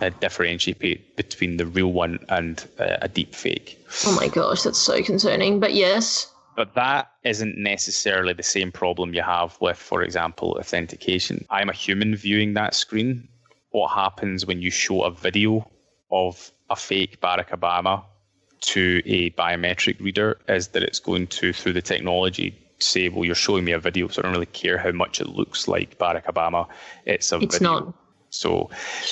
uh, 0.00 0.10
differentiate 0.20 1.16
between 1.16 1.56
the 1.56 1.66
real 1.66 1.92
one 1.92 2.18
and 2.28 2.68
uh, 2.78 2.96
a 3.02 3.08
deep 3.08 3.34
fake. 3.34 3.78
Oh 4.04 4.16
my 4.16 4.28
gosh, 4.28 4.62
that's 4.62 4.78
so 4.78 5.02
concerning. 5.02 5.60
But 5.60 5.74
yes, 5.74 6.32
But 6.58 6.74
that 6.74 7.12
isn't 7.22 7.56
necessarily 7.56 8.32
the 8.32 8.42
same 8.42 8.72
problem 8.72 9.14
you 9.14 9.22
have 9.22 9.56
with, 9.60 9.76
for 9.76 10.02
example, 10.02 10.56
authentication. 10.58 11.46
I'm 11.50 11.68
a 11.68 11.72
human 11.72 12.16
viewing 12.16 12.54
that 12.54 12.74
screen. 12.74 13.28
What 13.70 13.92
happens 13.92 14.44
when 14.44 14.60
you 14.60 14.72
show 14.72 15.04
a 15.04 15.12
video 15.12 15.70
of 16.10 16.50
a 16.68 16.74
fake 16.74 17.20
Barack 17.20 17.50
Obama 17.50 18.02
to 18.72 19.00
a 19.06 19.30
biometric 19.30 20.00
reader 20.00 20.36
is 20.48 20.66
that 20.68 20.82
it's 20.82 20.98
going 20.98 21.28
to, 21.28 21.52
through 21.52 21.74
the 21.74 21.80
technology, 21.80 22.58
say, 22.80 23.08
well, 23.08 23.24
you're 23.24 23.36
showing 23.36 23.64
me 23.64 23.70
a 23.70 23.78
video, 23.78 24.08
so 24.08 24.20
I 24.20 24.22
don't 24.24 24.32
really 24.32 24.46
care 24.46 24.78
how 24.78 24.90
much 24.90 25.20
it 25.20 25.28
looks 25.28 25.68
like 25.68 25.96
Barack 25.96 26.24
Obama. 26.24 26.66
It's 27.06 27.30
a 27.30 27.38
it's 27.38 27.58
video. 27.58 27.72
not. 27.72 27.94
So 28.30 28.70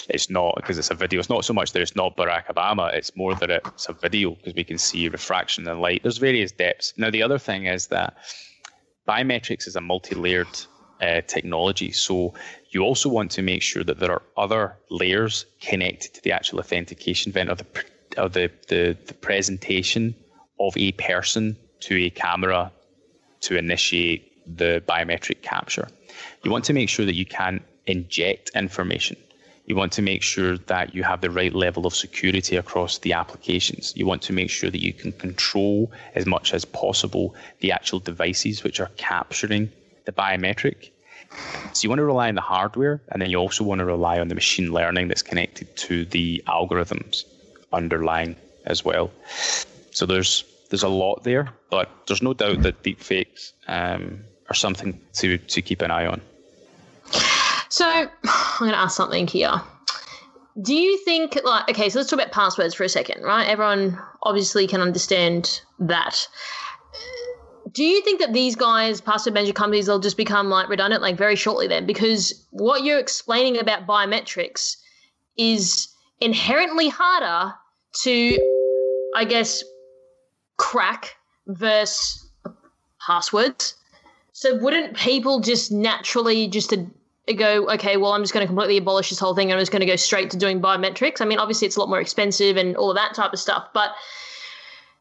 it's 0.08 0.28
not 0.30 0.56
because 0.56 0.78
it's 0.78 0.90
a 0.90 0.94
video. 0.94 1.20
It's 1.20 1.30
not 1.30 1.44
so 1.44 1.54
much 1.54 1.72
that 1.72 1.82
it's 1.82 1.96
not 1.96 2.16
Barack 2.16 2.46
Obama. 2.46 2.92
It's 2.92 3.16
more 3.16 3.34
that 3.36 3.50
it's 3.50 3.88
a 3.88 3.92
video 3.92 4.30
because 4.30 4.54
we 4.54 4.64
can 4.64 4.78
see 4.78 5.08
refraction 5.08 5.66
and 5.66 5.80
light. 5.80 6.02
There's 6.02 6.18
various 6.18 6.52
depths. 6.52 6.92
Now 6.96 7.10
the 7.10 7.22
other 7.22 7.38
thing 7.38 7.66
is 7.66 7.86
that 7.88 8.16
biometrics 9.08 9.66
is 9.66 9.76
a 9.76 9.80
multi-layered 9.80 10.48
uh, 11.00 11.20
technology. 11.26 11.92
So 11.92 12.34
you 12.70 12.82
also 12.82 13.08
want 13.08 13.30
to 13.32 13.42
make 13.42 13.62
sure 13.62 13.84
that 13.84 13.98
there 13.98 14.12
are 14.12 14.22
other 14.36 14.76
layers 14.90 15.46
connected 15.60 16.14
to 16.14 16.22
the 16.22 16.32
actual 16.32 16.58
authentication 16.58 17.30
event 17.30 17.50
or 17.50 17.54
the 17.54 17.66
or 18.18 18.28
the, 18.30 18.50
the, 18.68 18.96
the 19.06 19.14
presentation 19.14 20.14
of 20.58 20.74
a 20.76 20.92
person 20.92 21.56
to 21.80 21.96
a 21.96 22.10
camera 22.10 22.72
to 23.40 23.58
initiate 23.58 24.32
the 24.56 24.82
biometric 24.88 25.42
capture. 25.42 25.86
You 26.42 26.50
want 26.50 26.64
to 26.66 26.72
make 26.72 26.88
sure 26.88 27.04
that 27.04 27.14
you 27.14 27.26
can 27.26 27.62
inject 27.86 28.50
information. 28.54 29.16
You 29.66 29.74
want 29.74 29.92
to 29.92 30.02
make 30.02 30.22
sure 30.22 30.58
that 30.58 30.94
you 30.94 31.02
have 31.02 31.20
the 31.20 31.30
right 31.30 31.52
level 31.52 31.86
of 31.86 31.94
security 31.94 32.56
across 32.56 32.98
the 32.98 33.12
applications. 33.14 33.92
You 33.96 34.06
want 34.06 34.22
to 34.22 34.32
make 34.32 34.48
sure 34.48 34.70
that 34.70 34.82
you 34.82 34.92
can 34.92 35.10
control 35.12 35.90
as 36.14 36.24
much 36.24 36.54
as 36.54 36.64
possible 36.64 37.34
the 37.60 37.72
actual 37.72 37.98
devices 37.98 38.62
which 38.62 38.78
are 38.78 38.90
capturing 38.96 39.70
the 40.04 40.12
biometric. 40.12 40.90
So 41.72 41.82
you 41.82 41.88
want 41.88 41.98
to 41.98 42.04
rely 42.04 42.28
on 42.28 42.36
the 42.36 42.40
hardware, 42.40 43.02
and 43.08 43.20
then 43.20 43.28
you 43.30 43.38
also 43.38 43.64
want 43.64 43.80
to 43.80 43.84
rely 43.84 44.20
on 44.20 44.28
the 44.28 44.36
machine 44.36 44.72
learning 44.72 45.08
that's 45.08 45.22
connected 45.22 45.74
to 45.76 46.04
the 46.04 46.42
algorithms 46.46 47.24
underlying 47.72 48.36
as 48.64 48.84
well. 48.84 49.10
So 49.90 50.06
there's 50.06 50.44
there's 50.70 50.84
a 50.84 50.88
lot 50.88 51.24
there, 51.24 51.48
but 51.70 51.90
there's 52.06 52.22
no 52.22 52.34
doubt 52.34 52.62
that 52.62 52.82
deepfakes 52.82 53.52
um, 53.66 54.20
are 54.48 54.54
something 54.54 55.00
to 55.14 55.38
to 55.38 55.60
keep 55.60 55.82
an 55.82 55.90
eye 55.90 56.06
on. 56.06 56.20
So 57.68 57.86
I'm 57.88 58.10
going 58.58 58.72
to 58.72 58.78
ask 58.78 58.96
something 58.96 59.26
here. 59.26 59.60
Do 60.60 60.74
you 60.74 60.98
think, 61.04 61.38
like, 61.44 61.68
okay, 61.70 61.90
so 61.90 61.98
let's 61.98 62.10
talk 62.10 62.18
about 62.18 62.32
passwords 62.32 62.74
for 62.74 62.84
a 62.84 62.88
second, 62.88 63.22
right? 63.22 63.46
Everyone 63.46 63.98
obviously 64.22 64.66
can 64.66 64.80
understand 64.80 65.60
that. 65.78 66.26
Do 67.72 67.84
you 67.84 68.00
think 68.00 68.20
that 68.20 68.32
these 68.32 68.56
guys, 68.56 69.02
password 69.02 69.34
manager 69.34 69.52
companies, 69.52 69.84
they'll 69.84 69.98
just 69.98 70.16
become 70.16 70.48
like 70.48 70.70
redundant, 70.70 71.02
like 71.02 71.18
very 71.18 71.36
shortly 71.36 71.68
then? 71.68 71.84
Because 71.84 72.46
what 72.50 72.84
you're 72.84 72.98
explaining 72.98 73.58
about 73.58 73.86
biometrics 73.86 74.76
is 75.36 75.88
inherently 76.20 76.88
harder 76.88 77.52
to, 78.02 78.38
I 79.14 79.26
guess, 79.26 79.62
crack 80.56 81.16
versus 81.46 82.26
passwords. 83.06 83.74
So 84.32 84.56
wouldn't 84.56 84.96
people 84.96 85.40
just 85.40 85.70
naturally 85.70 86.48
just 86.48 86.72
go, 87.34 87.68
okay, 87.70 87.96
well, 87.96 88.12
I'm 88.12 88.22
just 88.22 88.32
going 88.32 88.42
to 88.42 88.46
completely 88.46 88.76
abolish 88.76 89.10
this 89.10 89.18
whole 89.18 89.34
thing. 89.34 89.50
and 89.50 89.58
I'm 89.58 89.62
just 89.62 89.72
going 89.72 89.80
to 89.80 89.86
go 89.86 89.96
straight 89.96 90.30
to 90.30 90.36
doing 90.36 90.60
biometrics. 90.60 91.20
I 91.20 91.24
mean, 91.24 91.38
obviously, 91.38 91.66
it's 91.66 91.76
a 91.76 91.80
lot 91.80 91.88
more 91.88 92.00
expensive 92.00 92.56
and 92.56 92.76
all 92.76 92.90
of 92.90 92.96
that 92.96 93.14
type 93.14 93.32
of 93.32 93.38
stuff, 93.38 93.68
but 93.74 93.94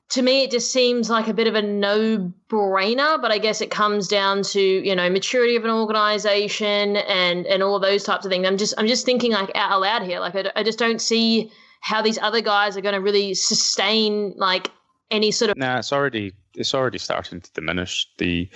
to 0.10 0.22
me, 0.22 0.44
it 0.44 0.52
just 0.52 0.72
seems 0.72 1.10
like 1.10 1.28
a 1.28 1.34
bit 1.34 1.48
of 1.48 1.56
a 1.56 1.62
no-brainer. 1.62 3.22
But 3.22 3.32
I 3.32 3.38
guess 3.38 3.60
it 3.62 3.72
comes 3.72 4.08
down 4.08 4.44
to 4.44 4.62
you 4.62 4.96
know 4.96 5.10
maturity 5.10 5.56
of 5.56 5.66
an 5.66 5.72
organization 5.72 6.98
and 6.98 7.46
and 7.48 7.64
all 7.64 7.76
of 7.76 7.82
those 7.82 8.04
types 8.04 8.26
of 8.26 8.32
things. 8.32 8.46
I'm 8.46 8.58
just 8.58 8.74
I'm 8.78 8.88
just 8.88 9.06
thinking 9.06 9.32
like 9.32 9.52
out 9.56 9.82
loud 9.82 10.04
here. 10.04 10.20
Like 10.20 10.36
I 10.56 10.64
just 10.64 10.78
don't 10.78 11.02
see 11.02 11.52
how 11.82 12.02
these 12.02 12.18
other 12.20 12.42
guys 12.42 12.78
are 12.78 12.82
going 12.82 12.96
to 12.96 13.02
really 13.02 13.34
sustain 13.34 14.34
like 14.38 14.72
any 15.12 15.32
sort 15.32 15.52
of 15.52 15.58
Nah, 15.58 15.80
it's 15.80 15.92
already 15.92 16.34
it's 16.56 16.74
already 16.74 16.98
starting 16.98 17.42
to 17.42 17.52
diminish 17.54 18.08
the, 18.18 18.50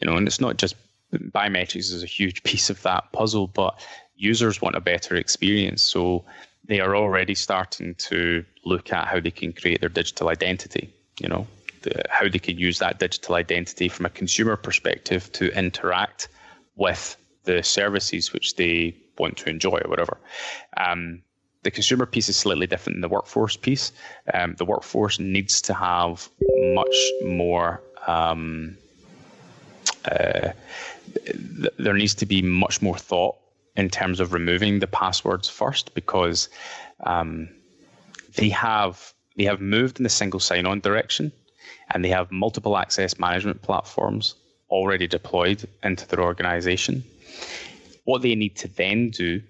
you 0.00 0.06
know, 0.08 0.16
and 0.16 0.26
it's 0.26 0.40
not 0.40 0.56
just 0.56 0.74
biometrics 1.12 1.92
is 1.92 2.02
a 2.02 2.06
huge 2.06 2.42
piece 2.44 2.70
of 2.70 2.82
that 2.82 3.12
puzzle, 3.12 3.46
but 3.46 3.80
users 4.16 4.60
want 4.60 4.76
a 4.76 4.80
better 4.80 5.16
experience. 5.16 5.82
So 5.82 6.24
they 6.64 6.80
are 6.80 6.96
already 6.96 7.34
starting 7.34 7.94
to 7.94 8.44
look 8.64 8.92
at 8.92 9.06
how 9.06 9.20
they 9.20 9.30
can 9.30 9.52
create 9.52 9.80
their 9.80 9.88
digital 9.88 10.28
identity. 10.28 10.92
You 11.20 11.28
know, 11.28 11.46
the, 11.82 12.02
how 12.10 12.28
they 12.28 12.38
can 12.38 12.58
use 12.58 12.78
that 12.80 12.98
digital 12.98 13.36
identity 13.36 13.88
from 13.88 14.06
a 14.06 14.10
consumer 14.10 14.56
perspective 14.56 15.30
to 15.32 15.56
interact 15.56 16.28
with 16.74 17.16
the 17.44 17.62
services 17.62 18.32
which 18.32 18.56
they 18.56 18.94
want 19.18 19.36
to 19.38 19.48
enjoy 19.48 19.78
or 19.78 19.88
whatever. 19.88 20.18
Um, 20.76 21.22
the 21.62 21.70
consumer 21.70 22.06
piece 22.06 22.28
is 22.28 22.36
slightly 22.36 22.66
different 22.66 22.96
than 22.96 23.00
the 23.00 23.08
workforce 23.08 23.56
piece. 23.56 23.92
Um, 24.32 24.54
the 24.56 24.64
workforce 24.64 25.18
needs 25.18 25.60
to 25.62 25.74
have 25.74 26.28
much 26.74 26.96
more. 27.24 27.82
Um, 28.06 28.76
uh, 30.04 30.52
th- 31.14 31.72
there 31.78 31.94
needs 31.94 32.14
to 32.16 32.26
be 32.26 32.42
much 32.42 32.82
more 32.82 32.96
thought 32.96 33.36
in 33.76 33.90
terms 33.90 34.20
of 34.20 34.32
removing 34.32 34.78
the 34.78 34.86
passwords 34.86 35.48
first 35.48 35.94
because 35.94 36.48
um, 37.04 37.48
they 38.36 38.48
have 38.48 39.12
they 39.36 39.44
have 39.44 39.60
moved 39.60 39.98
in 39.98 40.04
the 40.04 40.08
single 40.08 40.40
sign-on 40.40 40.80
direction 40.80 41.30
and 41.90 42.04
they 42.04 42.08
have 42.08 42.32
multiple 42.32 42.76
access 42.76 43.18
management 43.18 43.60
platforms 43.62 44.34
already 44.70 45.06
deployed 45.06 45.68
into 45.82 46.06
their 46.08 46.22
organization. 46.22 47.04
What 48.04 48.22
they 48.22 48.34
need 48.34 48.56
to 48.56 48.68
then 48.68 49.10
do 49.10 49.42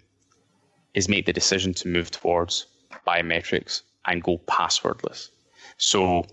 is 0.95 1.09
make 1.09 1.27
the 1.27 1.33
decision 1.33 1.73
to 1.75 1.89
move 1.89 2.11
towards 2.11 2.67
biometrics 3.07 3.83
and 4.07 4.23
go 4.23 4.39
passwordless. 4.47 5.29
So 5.77 6.27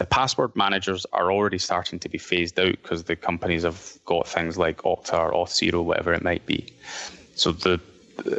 the 0.00 0.06
password 0.06 0.56
managers 0.56 1.04
are 1.12 1.30
already 1.30 1.58
starting 1.58 1.98
to 1.98 2.08
be 2.08 2.16
phased 2.16 2.58
out 2.58 2.72
because 2.82 3.04
the 3.04 3.14
companies 3.14 3.64
have 3.64 3.98
got 4.06 4.26
things 4.26 4.56
like 4.56 4.78
Okta 4.78 5.12
or 5.12 5.32
Auth0, 5.32 5.84
whatever 5.84 6.14
it 6.14 6.22
might 6.22 6.46
be. 6.46 6.72
So 7.34 7.52
the 7.52 7.78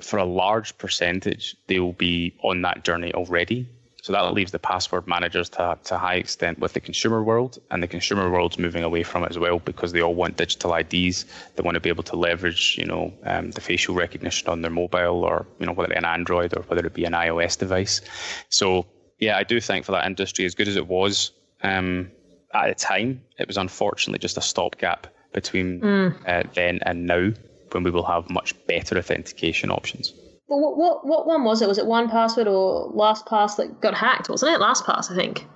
for 0.02 0.18
a 0.18 0.26
large 0.26 0.76
percentage, 0.80 1.56
they 1.68 1.80
will 1.80 1.94
be 1.94 2.34
on 2.42 2.64
that 2.64 2.84
journey 2.84 3.14
already. 3.14 3.68
So 4.02 4.12
that 4.12 4.34
leaves 4.34 4.52
the 4.52 4.58
password 4.58 5.06
managers 5.06 5.50
to, 5.50 5.78
to 5.84 5.96
a 5.96 5.98
high 6.00 6.16
extent 6.16 6.58
with 6.58 6.74
the 6.74 6.80
consumer 6.80 7.22
world, 7.22 7.60
and 7.70 7.84
the 7.84 7.88
consumer 7.88 8.32
world's 8.32 8.58
moving 8.58 8.84
away 8.84 9.04
from 9.04 9.24
it 9.24 9.30
as 9.30 9.38
well 9.38 9.60
because 9.60 9.92
they 9.92 10.02
all 10.02 10.16
want 10.16 10.38
digital 10.38 10.74
IDs. 10.74 11.26
They 11.56 11.62
want 11.62 11.76
to 11.76 11.80
be 11.80 11.90
able 11.90 12.06
to 12.06 12.16
leverage, 12.16 12.76
you 12.80 12.86
know, 12.86 13.14
um, 13.24 13.52
the 13.52 13.62
facial 13.62 13.94
recognition 13.94 14.48
on 14.48 14.64
their 14.64 14.72
mobile, 14.72 15.24
or 15.24 15.46
you 15.60 15.68
know, 15.68 15.74
whether 15.74 15.92
it 15.92 15.94
be 15.94 15.98
an 15.98 16.06
Android 16.06 16.58
or 16.58 16.64
whether 16.64 16.84
it 16.84 16.96
be 16.96 17.06
an 17.06 17.14
iOS 17.14 17.56
device. 17.56 18.02
So 18.50 18.88
yeah, 19.20 19.38
I 19.38 19.44
do 19.44 19.62
think 19.62 19.86
for 19.86 19.92
that 19.92 20.08
industry, 20.08 20.46
as 20.46 20.56
good 20.56 20.68
as 20.68 20.76
it 20.76 20.88
was 20.88 21.32
um, 21.64 22.12
at 22.54 22.68
the 22.68 22.76
time, 22.76 23.22
it 23.38 23.48
was 23.48 23.58
unfortunately 23.58 24.20
just 24.20 24.38
a 24.38 24.42
stopgap 24.42 25.08
between 25.34 25.82
mm. 25.82 26.16
uh, 26.28 26.44
then 26.54 26.80
and 26.84 27.06
now, 27.06 27.32
when 27.72 27.84
we 27.84 27.92
will 27.92 28.06
have 28.06 28.30
much 28.30 28.54
better 28.68 28.98
authentication 28.98 29.72
options. 29.72 30.14
Well, 30.48 30.60
what, 30.60 30.78
what 30.78 31.08
what 31.08 31.28
one 31.28 31.44
was 31.46 31.62
it? 31.62 31.70
Was 31.70 31.78
it 31.78 31.86
1Password 31.86 32.48
or 32.48 32.92
LastPass 32.92 33.56
that 33.56 33.80
got 33.80 33.94
hacked? 33.94 34.30
Wasn't 34.30 34.52
it 34.52 34.60
LastPass? 34.60 35.10
I 35.10 35.16
think. 35.16 35.48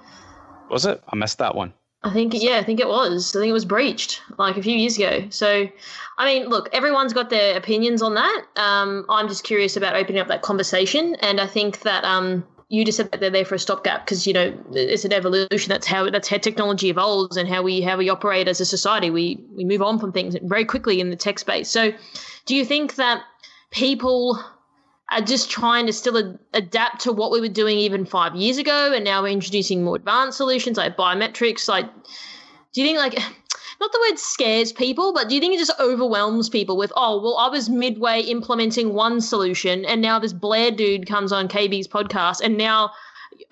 Was 0.69 0.85
it? 0.85 1.03
I 1.09 1.15
missed 1.15 1.39
that 1.39 1.55
one. 1.55 1.73
I 2.05 2.13
think 2.13 2.33
yeah, 2.35 2.57
I 2.57 2.63
think 2.63 2.79
it 2.79 2.87
was. 2.87 3.35
I 3.35 3.39
think 3.39 3.49
it 3.49 3.53
was 3.53 3.65
breached 3.65 4.21
like 4.37 4.57
a 4.57 4.63
few 4.63 4.77
years 4.77 4.95
ago. 4.95 5.27
So, 5.31 5.67
I 6.17 6.25
mean, 6.25 6.47
look, 6.47 6.69
everyone's 6.71 7.13
got 7.13 7.29
their 7.29 7.57
opinions 7.57 8.01
on 8.01 8.13
that. 8.13 8.45
Um, 8.55 9.05
I'm 9.09 9.27
just 9.27 9.43
curious 9.43 9.75
about 9.75 9.95
opening 9.95 10.21
up 10.21 10.27
that 10.27 10.43
conversation, 10.43 11.15
and 11.15 11.41
I 11.41 11.47
think 11.47 11.81
that 11.81 12.03
um, 12.03 12.45
you 12.69 12.83
just 12.83 12.97
said 12.97 13.11
that 13.11 13.19
they're 13.19 13.29
there 13.29 13.45
for 13.45 13.55
a 13.55 13.59
stopgap 13.59 14.05
because 14.05 14.25
you 14.25 14.33
know 14.33 14.57
it's 14.73 15.05
an 15.05 15.13
evolution. 15.13 15.69
That's 15.69 15.87
how 15.87 16.09
that's 16.09 16.27
how 16.27 16.37
technology 16.37 16.89
evolves 16.89 17.37
and 17.37 17.47
how 17.47 17.61
we 17.61 17.81
how 17.81 17.97
we 17.97 18.09
operate 18.09 18.47
as 18.47 18.59
a 18.59 18.65
society. 18.65 19.09
We 19.09 19.39
we 19.55 19.63
move 19.63 19.81
on 19.81 19.99
from 19.99 20.11
things 20.11 20.35
very 20.43 20.65
quickly 20.65 20.99
in 20.99 21.09
the 21.09 21.15
tech 21.15 21.39
space. 21.39 21.69
So, 21.69 21.91
do 22.45 22.55
you 22.55 22.65
think 22.65 22.95
that 22.95 23.21
people 23.71 24.43
are 25.11 25.21
just 25.21 25.51
trying 25.51 25.85
to 25.85 25.93
still 25.93 26.17
ad- 26.17 26.39
adapt 26.53 27.01
to 27.01 27.11
what 27.11 27.31
we 27.31 27.39
were 27.39 27.47
doing 27.47 27.77
even 27.77 28.05
five 28.05 28.35
years 28.35 28.57
ago, 28.57 28.91
and 28.93 29.05
now 29.05 29.21
we're 29.21 29.29
introducing 29.29 29.83
more 29.83 29.95
advanced 29.95 30.37
solutions 30.37 30.77
like 30.77 30.97
biometrics. 30.97 31.67
Like, 31.67 31.85
do 32.73 32.81
you 32.81 32.87
think 32.87 32.97
like 32.97 33.23
not 33.79 33.91
the 33.91 34.07
word 34.09 34.19
scares 34.19 34.71
people, 34.71 35.13
but 35.13 35.29
do 35.29 35.35
you 35.35 35.41
think 35.41 35.53
it 35.53 35.57
just 35.57 35.79
overwhelms 35.79 36.49
people 36.49 36.77
with, 36.77 36.91
oh, 36.95 37.21
well, 37.21 37.37
I 37.37 37.49
was 37.49 37.69
midway 37.69 38.21
implementing 38.21 38.93
one 38.93 39.21
solution, 39.21 39.85
and 39.85 40.01
now 40.01 40.19
this 40.19 40.33
Blair 40.33 40.71
dude 40.71 41.07
comes 41.07 41.31
on 41.31 41.47
KB's 41.47 41.87
podcast, 41.87 42.41
and 42.41 42.57
now 42.57 42.91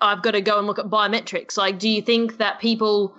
I've 0.00 0.22
got 0.22 0.32
to 0.32 0.40
go 0.40 0.58
and 0.58 0.66
look 0.66 0.78
at 0.78 0.86
biometrics. 0.86 1.56
Like, 1.56 1.78
do 1.78 1.88
you 1.88 2.02
think 2.02 2.38
that 2.38 2.60
people 2.60 3.16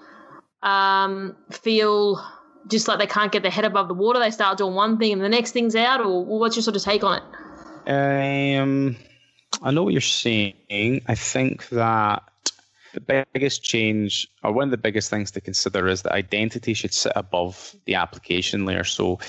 um, 0.63 1.35
feel 1.51 2.23
just 2.67 2.87
like 2.87 2.99
they 2.99 3.07
can't 3.07 3.31
get 3.31 3.43
their 3.43 3.51
head 3.51 3.65
above 3.65 3.87
the 3.87 3.93
water? 3.93 4.19
They 4.19 4.31
start 4.31 4.57
doing 4.57 4.73
one 4.73 4.97
thing 4.97 5.13
and 5.13 5.21
the 5.21 5.29
next 5.29 5.51
thing's 5.51 5.75
out, 5.75 6.01
or 6.01 6.25
what's 6.25 6.55
your 6.55 6.63
sort 6.63 6.75
of 6.75 6.83
take 6.83 7.03
on 7.03 7.21
it? 7.21 8.59
Um, 8.59 8.95
I 9.61 9.71
know 9.71 9.83
what 9.83 9.93
you're 9.93 10.01
saying. 10.01 10.55
I 11.07 11.15
think 11.15 11.69
that 11.69 12.23
the 12.95 13.25
biggest 13.33 13.63
change, 13.63 14.27
or 14.43 14.51
one 14.51 14.65
of 14.65 14.71
the 14.71 14.77
biggest 14.77 15.09
things 15.09 15.31
to 15.31 15.41
consider, 15.41 15.87
is 15.87 16.01
that 16.01 16.13
identity 16.13 16.73
should 16.73 16.93
sit 16.93 17.13
above 17.15 17.75
the 17.85 17.95
application 17.95 18.65
layer. 18.65 18.83
So 18.83 19.19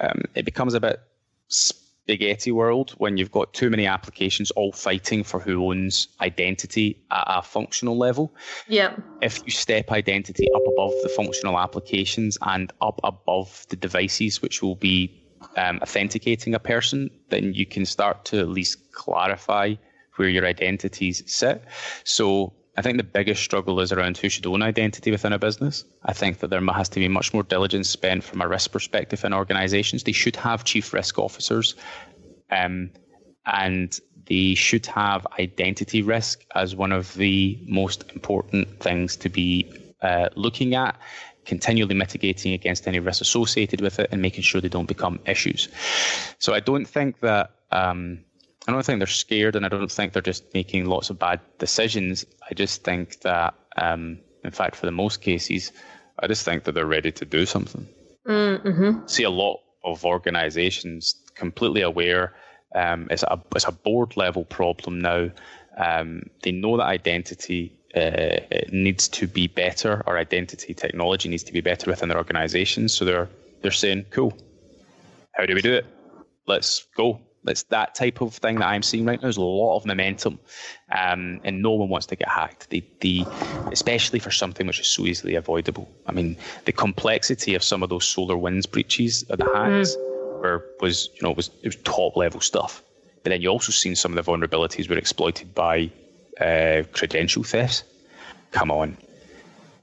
um, 0.00 0.22
it 0.34 0.44
becomes 0.44 0.74
a 0.74 0.80
bit 0.80 1.00
spaghetti 1.48 2.52
world 2.52 2.90
when 2.98 3.16
you've 3.16 3.32
got 3.32 3.54
too 3.54 3.70
many 3.70 3.86
applications 3.86 4.50
all 4.52 4.72
fighting 4.72 5.24
for 5.24 5.40
who 5.40 5.70
owns 5.70 6.08
identity 6.20 7.02
at 7.10 7.24
a 7.26 7.42
functional 7.42 7.96
level. 7.96 8.32
Yeah. 8.68 8.96
If 9.22 9.42
you 9.44 9.50
step 9.50 9.90
identity 9.90 10.46
up 10.54 10.62
above 10.72 10.92
the 11.02 11.08
functional 11.08 11.58
applications 11.58 12.36
and 12.42 12.72
up 12.80 13.00
above 13.02 13.66
the 13.70 13.76
devices, 13.76 14.42
which 14.42 14.62
will 14.62 14.76
be 14.76 15.18
um, 15.56 15.78
authenticating 15.82 16.54
a 16.54 16.58
person, 16.58 17.10
then 17.30 17.54
you 17.54 17.66
can 17.66 17.86
start 17.86 18.24
to 18.26 18.38
at 18.38 18.48
least 18.48 18.92
clarify 18.92 19.74
where 20.16 20.28
your 20.28 20.46
identities 20.46 21.22
sit. 21.26 21.64
So 22.04 22.52
I 22.76 22.82
think 22.82 22.96
the 22.96 23.04
biggest 23.04 23.42
struggle 23.42 23.80
is 23.80 23.92
around 23.92 24.18
who 24.18 24.28
should 24.28 24.46
own 24.46 24.62
identity 24.62 25.10
within 25.10 25.32
a 25.32 25.38
business. 25.38 25.84
I 26.04 26.12
think 26.12 26.40
that 26.40 26.50
there 26.50 26.60
has 26.60 26.88
to 26.90 27.00
be 27.00 27.08
much 27.08 27.32
more 27.32 27.44
diligence 27.44 27.88
spent 27.88 28.24
from 28.24 28.40
a 28.40 28.48
risk 28.48 28.72
perspective 28.72 29.24
in 29.24 29.32
organizations. 29.32 30.02
They 30.02 30.12
should 30.12 30.36
have 30.36 30.64
chief 30.64 30.92
risk 30.92 31.18
officers, 31.18 31.76
um, 32.50 32.90
and 33.46 33.96
they 34.26 34.54
should 34.54 34.86
have 34.86 35.26
identity 35.38 36.02
risk 36.02 36.44
as 36.54 36.74
one 36.74 36.92
of 36.92 37.14
the 37.14 37.62
most 37.68 38.10
important 38.12 38.80
things 38.80 39.16
to 39.16 39.28
be 39.28 39.72
uh, 40.02 40.30
looking 40.34 40.74
at 40.74 40.96
continually 41.44 41.94
mitigating 41.94 42.54
against 42.54 42.88
any 42.88 42.98
risks 42.98 43.20
associated 43.20 43.80
with 43.80 43.98
it 43.98 44.08
and 44.10 44.22
making 44.22 44.42
sure 44.42 44.60
they 44.60 44.68
don't 44.68 44.88
become 44.88 45.20
issues. 45.26 45.68
So 46.38 46.54
I 46.54 46.60
don't 46.60 46.86
think 46.86 47.20
that 47.20 47.50
um, 47.70 48.24
I 48.66 48.72
don't 48.72 48.84
think 48.84 48.98
they're 48.98 49.06
scared, 49.06 49.56
and 49.56 49.66
I 49.66 49.68
don't 49.68 49.90
think 49.90 50.12
they're 50.12 50.22
just 50.22 50.54
making 50.54 50.86
lots 50.86 51.10
of 51.10 51.18
bad 51.18 51.40
decisions. 51.58 52.24
I 52.50 52.54
just 52.54 52.82
think 52.82 53.20
that, 53.20 53.54
um, 53.76 54.18
in 54.42 54.50
fact, 54.52 54.76
for 54.76 54.86
the 54.86 54.92
most 54.92 55.20
cases, 55.20 55.70
I 56.18 56.26
just 56.26 56.44
think 56.44 56.64
that 56.64 56.72
they're 56.72 56.86
ready 56.86 57.12
to 57.12 57.24
do 57.24 57.44
something. 57.44 57.86
Mm-hmm. 58.26 59.06
See 59.06 59.24
a 59.24 59.30
lot 59.30 59.60
of 59.84 60.04
organisations 60.04 61.14
completely 61.34 61.82
aware. 61.82 62.34
Um, 62.74 63.06
it's 63.10 63.22
a 63.22 63.40
it's 63.54 63.66
a 63.66 63.72
board 63.72 64.16
level 64.16 64.44
problem 64.44 65.00
now. 65.00 65.30
Um, 65.76 66.22
they 66.42 66.52
know 66.52 66.76
that 66.76 66.84
identity 66.84 67.78
uh, 67.94 68.38
needs 68.72 69.08
to 69.08 69.26
be 69.26 69.46
better, 69.46 70.02
or 70.06 70.16
identity 70.16 70.72
technology 70.74 71.28
needs 71.28 71.44
to 71.44 71.52
be 71.52 71.60
better 71.60 71.90
within 71.90 72.08
their 72.08 72.18
organizations. 72.18 72.94
So 72.94 73.04
they're 73.04 73.28
they're 73.62 73.70
saying, 73.70 74.06
"Cool, 74.10 74.36
how 75.32 75.44
do 75.44 75.54
we 75.54 75.62
do 75.62 75.74
it? 75.74 75.86
Let's 76.46 76.86
go." 76.96 77.20
It's 77.46 77.64
that 77.64 77.94
type 77.94 78.20
of 78.20 78.34
thing 78.34 78.56
that 78.56 78.66
I'm 78.66 78.82
seeing 78.82 79.04
right 79.04 79.18
now. 79.18 79.22
There's 79.22 79.36
a 79.36 79.42
lot 79.42 79.76
of 79.76 79.86
momentum, 79.86 80.38
um, 80.90 81.40
and 81.44 81.62
no 81.62 81.72
one 81.72 81.88
wants 81.88 82.06
to 82.06 82.16
get 82.16 82.28
hacked. 82.28 82.70
The, 82.70 82.82
the, 83.00 83.26
especially 83.70 84.18
for 84.18 84.30
something 84.30 84.66
which 84.66 84.80
is 84.80 84.86
so 84.86 85.04
easily 85.04 85.34
avoidable. 85.34 85.88
I 86.06 86.12
mean, 86.12 86.36
the 86.64 86.72
complexity 86.72 87.54
of 87.54 87.62
some 87.62 87.82
of 87.82 87.90
those 87.90 88.06
SolarWinds 88.06 88.70
breaches 88.70 89.24
of 89.24 89.38
the 89.38 89.44
hacks 89.44 89.94
mm. 89.94 90.40
were, 90.40 90.64
was, 90.80 91.10
you 91.14 91.22
know, 91.22 91.32
was 91.32 91.50
it 91.62 91.68
was 91.68 91.76
top 91.76 92.16
level 92.16 92.40
stuff. 92.40 92.82
But 93.22 93.30
then 93.30 93.42
you 93.42 93.48
also 93.48 93.72
seen 93.72 93.96
some 93.96 94.16
of 94.16 94.24
the 94.24 94.30
vulnerabilities 94.30 94.88
were 94.88 94.98
exploited 94.98 95.54
by 95.54 95.90
uh, 96.40 96.82
credential 96.92 97.42
thefts. 97.42 97.84
Come 98.50 98.70
on, 98.70 98.96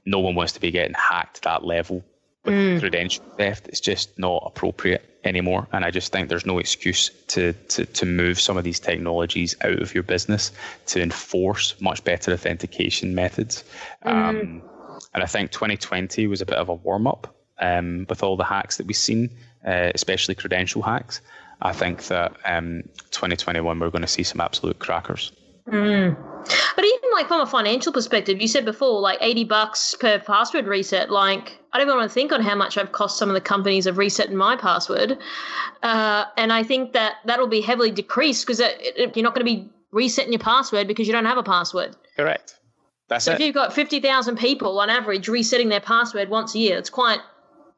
no 0.04 0.20
one 0.20 0.34
wants 0.34 0.52
to 0.52 0.60
be 0.60 0.70
getting 0.70 0.94
hacked 0.94 1.42
that 1.42 1.64
level 1.64 2.04
mm. 2.46 2.80
credential 2.80 3.24
theft. 3.36 3.68
It's 3.68 3.80
just 3.80 4.18
not 4.18 4.42
appropriate 4.46 5.08
anymore. 5.24 5.68
And 5.72 5.84
I 5.84 5.90
just 5.90 6.12
think 6.12 6.28
there's 6.28 6.46
no 6.46 6.58
excuse 6.58 7.10
to, 7.28 7.52
to, 7.52 7.86
to 7.86 8.06
move 8.06 8.40
some 8.40 8.56
of 8.56 8.64
these 8.64 8.80
technologies 8.80 9.56
out 9.62 9.80
of 9.80 9.94
your 9.94 10.02
business 10.02 10.52
to 10.86 11.02
enforce 11.02 11.80
much 11.80 12.02
better 12.04 12.32
authentication 12.32 13.14
methods. 13.14 13.64
Mm. 14.04 14.12
Um, 14.12 14.62
and 15.14 15.22
I 15.22 15.26
think 15.26 15.50
2020 15.50 16.26
was 16.26 16.40
a 16.40 16.46
bit 16.46 16.56
of 16.56 16.68
a 16.68 16.74
warm 16.74 17.06
up 17.06 17.34
um, 17.58 18.06
with 18.08 18.22
all 18.22 18.36
the 18.36 18.44
hacks 18.44 18.76
that 18.78 18.86
we've 18.86 18.96
seen, 18.96 19.30
uh, 19.66 19.90
especially 19.94 20.34
credential 20.34 20.82
hacks. 20.82 21.20
I 21.60 21.72
think 21.72 22.04
that 22.04 22.36
um, 22.44 22.82
2021 23.12 23.78
we're 23.78 23.90
going 23.90 24.02
to 24.02 24.08
see 24.08 24.24
some 24.24 24.40
absolute 24.40 24.78
crackers. 24.80 25.32
Mm. 25.68 26.16
But 26.76 26.84
even 26.84 27.10
like 27.12 27.28
from 27.28 27.40
a 27.40 27.46
financial 27.46 27.92
perspective, 27.92 28.40
you 28.40 28.48
said 28.48 28.64
before, 28.64 29.00
like 29.00 29.18
80 29.20 29.44
bucks 29.44 29.94
per 29.94 30.18
password 30.18 30.66
reset. 30.66 31.10
Like, 31.10 31.58
I 31.72 31.78
don't 31.78 31.86
even 31.86 31.98
want 31.98 32.10
to 32.10 32.14
think 32.14 32.32
on 32.32 32.42
how 32.42 32.54
much 32.54 32.76
I've 32.78 32.92
cost 32.92 33.18
some 33.18 33.28
of 33.28 33.34
the 33.34 33.40
companies 33.40 33.86
of 33.86 33.98
resetting 33.98 34.36
my 34.36 34.56
password. 34.56 35.18
Uh, 35.82 36.24
and 36.36 36.52
I 36.52 36.62
think 36.62 36.92
that 36.92 37.16
that'll 37.24 37.46
be 37.46 37.60
heavily 37.60 37.90
decreased 37.90 38.46
because 38.46 38.60
you're 38.60 39.24
not 39.24 39.34
going 39.34 39.44
to 39.46 39.52
be 39.52 39.70
resetting 39.90 40.32
your 40.32 40.40
password 40.40 40.88
because 40.88 41.06
you 41.06 41.12
don't 41.12 41.26
have 41.26 41.38
a 41.38 41.42
password. 41.42 41.96
Correct. 42.16 42.56
That's 43.08 43.26
so 43.26 43.32
it. 43.32 43.34
if 43.34 43.40
you've 43.40 43.54
got 43.54 43.72
50,000 43.72 44.36
people 44.36 44.78
on 44.80 44.88
average 44.88 45.28
resetting 45.28 45.68
their 45.68 45.80
password 45.80 46.30
once 46.30 46.54
a 46.54 46.58
year, 46.58 46.78
it's 46.78 46.90
quite 46.90 47.20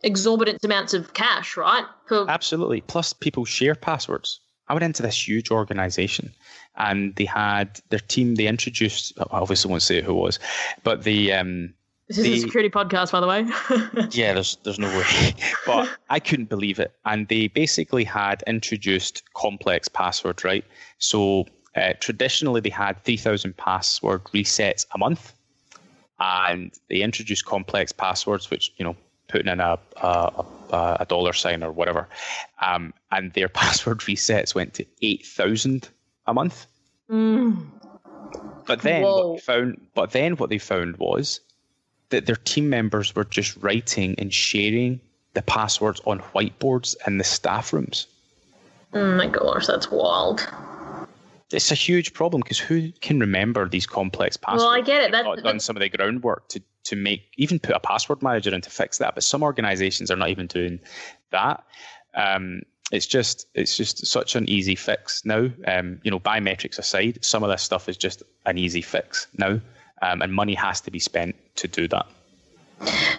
exorbitant 0.02 0.62
amounts 0.64 0.94
of 0.94 1.14
cash, 1.14 1.56
right? 1.56 1.84
For- 2.06 2.30
Absolutely. 2.30 2.82
Plus, 2.82 3.12
people 3.12 3.44
share 3.44 3.74
passwords. 3.74 4.40
I 4.68 4.74
went 4.74 4.84
into 4.84 5.02
this 5.02 5.28
huge 5.28 5.50
organization 5.50 6.32
and 6.76 7.14
they 7.16 7.24
had 7.24 7.80
their 7.90 7.98
team, 7.98 8.34
they 8.34 8.46
introduced, 8.46 9.12
I 9.18 9.24
obviously 9.30 9.70
won't 9.70 9.82
say 9.82 10.00
who 10.02 10.12
it 10.12 10.20
was, 10.20 10.38
but 10.82 11.04
the, 11.04 11.32
um, 11.32 11.74
this 12.08 12.18
is 12.18 12.24
the, 12.24 12.32
a 12.34 12.38
security 12.38 12.70
podcast, 12.70 13.12
by 13.12 13.20
the 13.20 13.26
way. 13.26 13.46
yeah, 14.10 14.34
there's 14.34 14.58
there's 14.62 14.78
no 14.78 14.88
way, 14.88 15.34
but 15.66 15.88
I 16.10 16.20
couldn't 16.20 16.50
believe 16.50 16.78
it. 16.78 16.92
And 17.06 17.28
they 17.28 17.48
basically 17.48 18.04
had 18.04 18.44
introduced 18.46 19.22
complex 19.32 19.88
passwords, 19.88 20.44
right? 20.44 20.64
So 20.98 21.46
uh, 21.74 21.94
traditionally, 22.00 22.60
they 22.60 22.70
had 22.70 23.02
3,000 23.04 23.56
password 23.56 24.24
resets 24.24 24.86
a 24.94 24.98
month, 24.98 25.32
and 26.20 26.72
they 26.90 27.00
introduced 27.00 27.46
complex 27.46 27.90
passwords, 27.90 28.50
which 28.50 28.70
you 28.76 28.84
know, 28.84 28.96
putting 29.28 29.48
in 29.48 29.60
a 29.60 29.78
a, 29.96 30.06
a 30.06 30.44
dollar 31.08 31.32
sign 31.32 31.62
or 31.62 31.72
whatever, 31.72 32.08
um, 32.60 32.92
and 33.10 33.32
their 33.32 33.48
password 33.60 34.00
resets 34.00 34.54
went 34.54 34.74
to 34.74 34.86
8,000 35.02 35.88
a 36.26 36.34
month. 36.34 36.66
Mm. 37.10 37.66
But 38.66 38.82
then 38.82 39.02
Whoa. 39.02 39.32
what 39.32 39.42
found, 39.42 39.86
but 39.94 40.12
then 40.12 40.36
what 40.36 40.50
they 40.50 40.58
found 40.58 40.96
was 40.96 41.40
that 42.10 42.26
their 42.26 42.36
team 42.36 42.70
members 42.70 43.14
were 43.14 43.24
just 43.24 43.56
writing 43.58 44.14
and 44.18 44.32
sharing 44.32 45.00
the 45.34 45.42
passwords 45.42 46.00
on 46.06 46.20
whiteboards 46.20 46.94
in 47.06 47.18
the 47.18 47.24
staff 47.24 47.72
rooms. 47.72 48.06
Oh 48.92 49.16
my 49.16 49.26
gosh, 49.26 49.66
that's 49.66 49.90
wild. 49.90 50.48
It's 51.50 51.70
a 51.70 51.74
huge 51.74 52.14
problem 52.14 52.40
because 52.40 52.58
who 52.58 52.90
can 53.00 53.20
remember 53.20 53.68
these 53.68 53.86
complex 53.86 54.36
passwords? 54.36 54.62
Well, 54.64 54.72
I 54.72 54.80
get 54.80 55.02
it. 55.02 55.12
That, 55.12 55.24
not 55.24 55.42
done 55.42 55.60
some 55.60 55.76
of 55.76 55.80
the 55.80 55.88
groundwork 55.88 56.48
to, 56.48 56.62
to 56.84 56.96
make 56.96 57.22
even 57.36 57.58
put 57.58 57.74
a 57.74 57.80
password 57.80 58.22
manager 58.22 58.54
in 58.54 58.60
to 58.60 58.70
fix 58.70 58.98
that, 58.98 59.14
but 59.14 59.24
some 59.24 59.42
organizations 59.42 60.10
are 60.10 60.16
not 60.16 60.30
even 60.30 60.46
doing 60.46 60.78
that. 61.30 61.64
Um, 62.14 62.62
it's 62.92 63.06
just 63.06 63.46
it's 63.54 63.76
just 63.76 64.06
such 64.06 64.36
an 64.36 64.48
easy 64.48 64.74
fix 64.74 65.24
now. 65.24 65.50
Um, 65.66 66.00
you 66.04 66.10
know, 66.10 66.20
biometrics 66.20 66.78
aside, 66.78 67.24
some 67.24 67.42
of 67.42 67.50
this 67.50 67.62
stuff 67.62 67.88
is 67.88 67.96
just 67.96 68.22
an 68.46 68.58
easy 68.58 68.82
fix 68.82 69.26
now 69.36 69.60
um, 70.02 70.22
and 70.22 70.32
money 70.32 70.54
has 70.54 70.80
to 70.82 70.90
be 70.90 70.98
spent 70.98 71.34
to 71.56 71.68
do 71.68 71.88
that. 71.88 72.06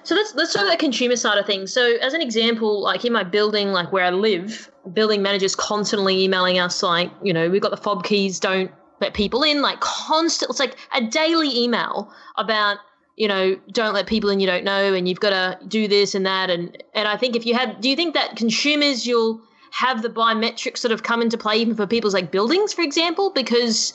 So 0.03 0.13
let's 0.13 0.35
let's 0.35 0.53
talk 0.53 0.63
about 0.63 0.71
the 0.71 0.77
consumer 0.77 1.15
side 1.15 1.37
of 1.37 1.45
things. 1.45 1.73
So 1.73 1.95
as 1.97 2.13
an 2.13 2.21
example, 2.21 2.81
like 2.81 3.03
in 3.05 3.13
my 3.13 3.23
building, 3.23 3.69
like 3.69 3.91
where 3.91 4.05
I 4.05 4.11
live, 4.11 4.69
building 4.93 5.21
managers 5.21 5.55
constantly 5.55 6.23
emailing 6.23 6.59
us 6.59 6.83
like, 6.83 7.09
you 7.23 7.33
know, 7.33 7.49
we've 7.49 7.61
got 7.61 7.71
the 7.71 7.77
fob 7.77 8.03
keys, 8.03 8.39
don't 8.39 8.71
let 9.01 9.13
people 9.13 9.43
in, 9.43 9.61
like 9.61 9.79
constant. 9.79 10.51
It's 10.51 10.59
like 10.59 10.75
a 10.93 11.01
daily 11.01 11.57
email 11.57 12.13
about 12.37 12.77
you 13.15 13.27
know 13.27 13.55
don't 13.71 13.93
let 13.93 14.07
people 14.07 14.29
in 14.29 14.39
you 14.39 14.47
don't 14.47 14.63
know 14.63 14.93
and 14.93 15.07
you've 15.07 15.19
got 15.19 15.29
to 15.29 15.65
do 15.67 15.87
this 15.87 16.15
and 16.15 16.25
that 16.25 16.49
and 16.49 16.81
and 16.93 17.07
i 17.07 17.15
think 17.15 17.35
if 17.35 17.45
you 17.45 17.53
had 17.53 17.79
do 17.79 17.89
you 17.89 17.95
think 17.95 18.13
that 18.13 18.35
consumers 18.35 19.05
you'll 19.05 19.41
have 19.71 20.01
the 20.01 20.09
biometrics 20.09 20.77
sort 20.77 20.91
of 20.91 21.03
come 21.03 21.21
into 21.21 21.37
play 21.37 21.57
even 21.57 21.75
for 21.75 21.87
people's 21.87 22.13
like 22.13 22.31
buildings 22.31 22.73
for 22.73 22.81
example 22.81 23.31
because 23.31 23.93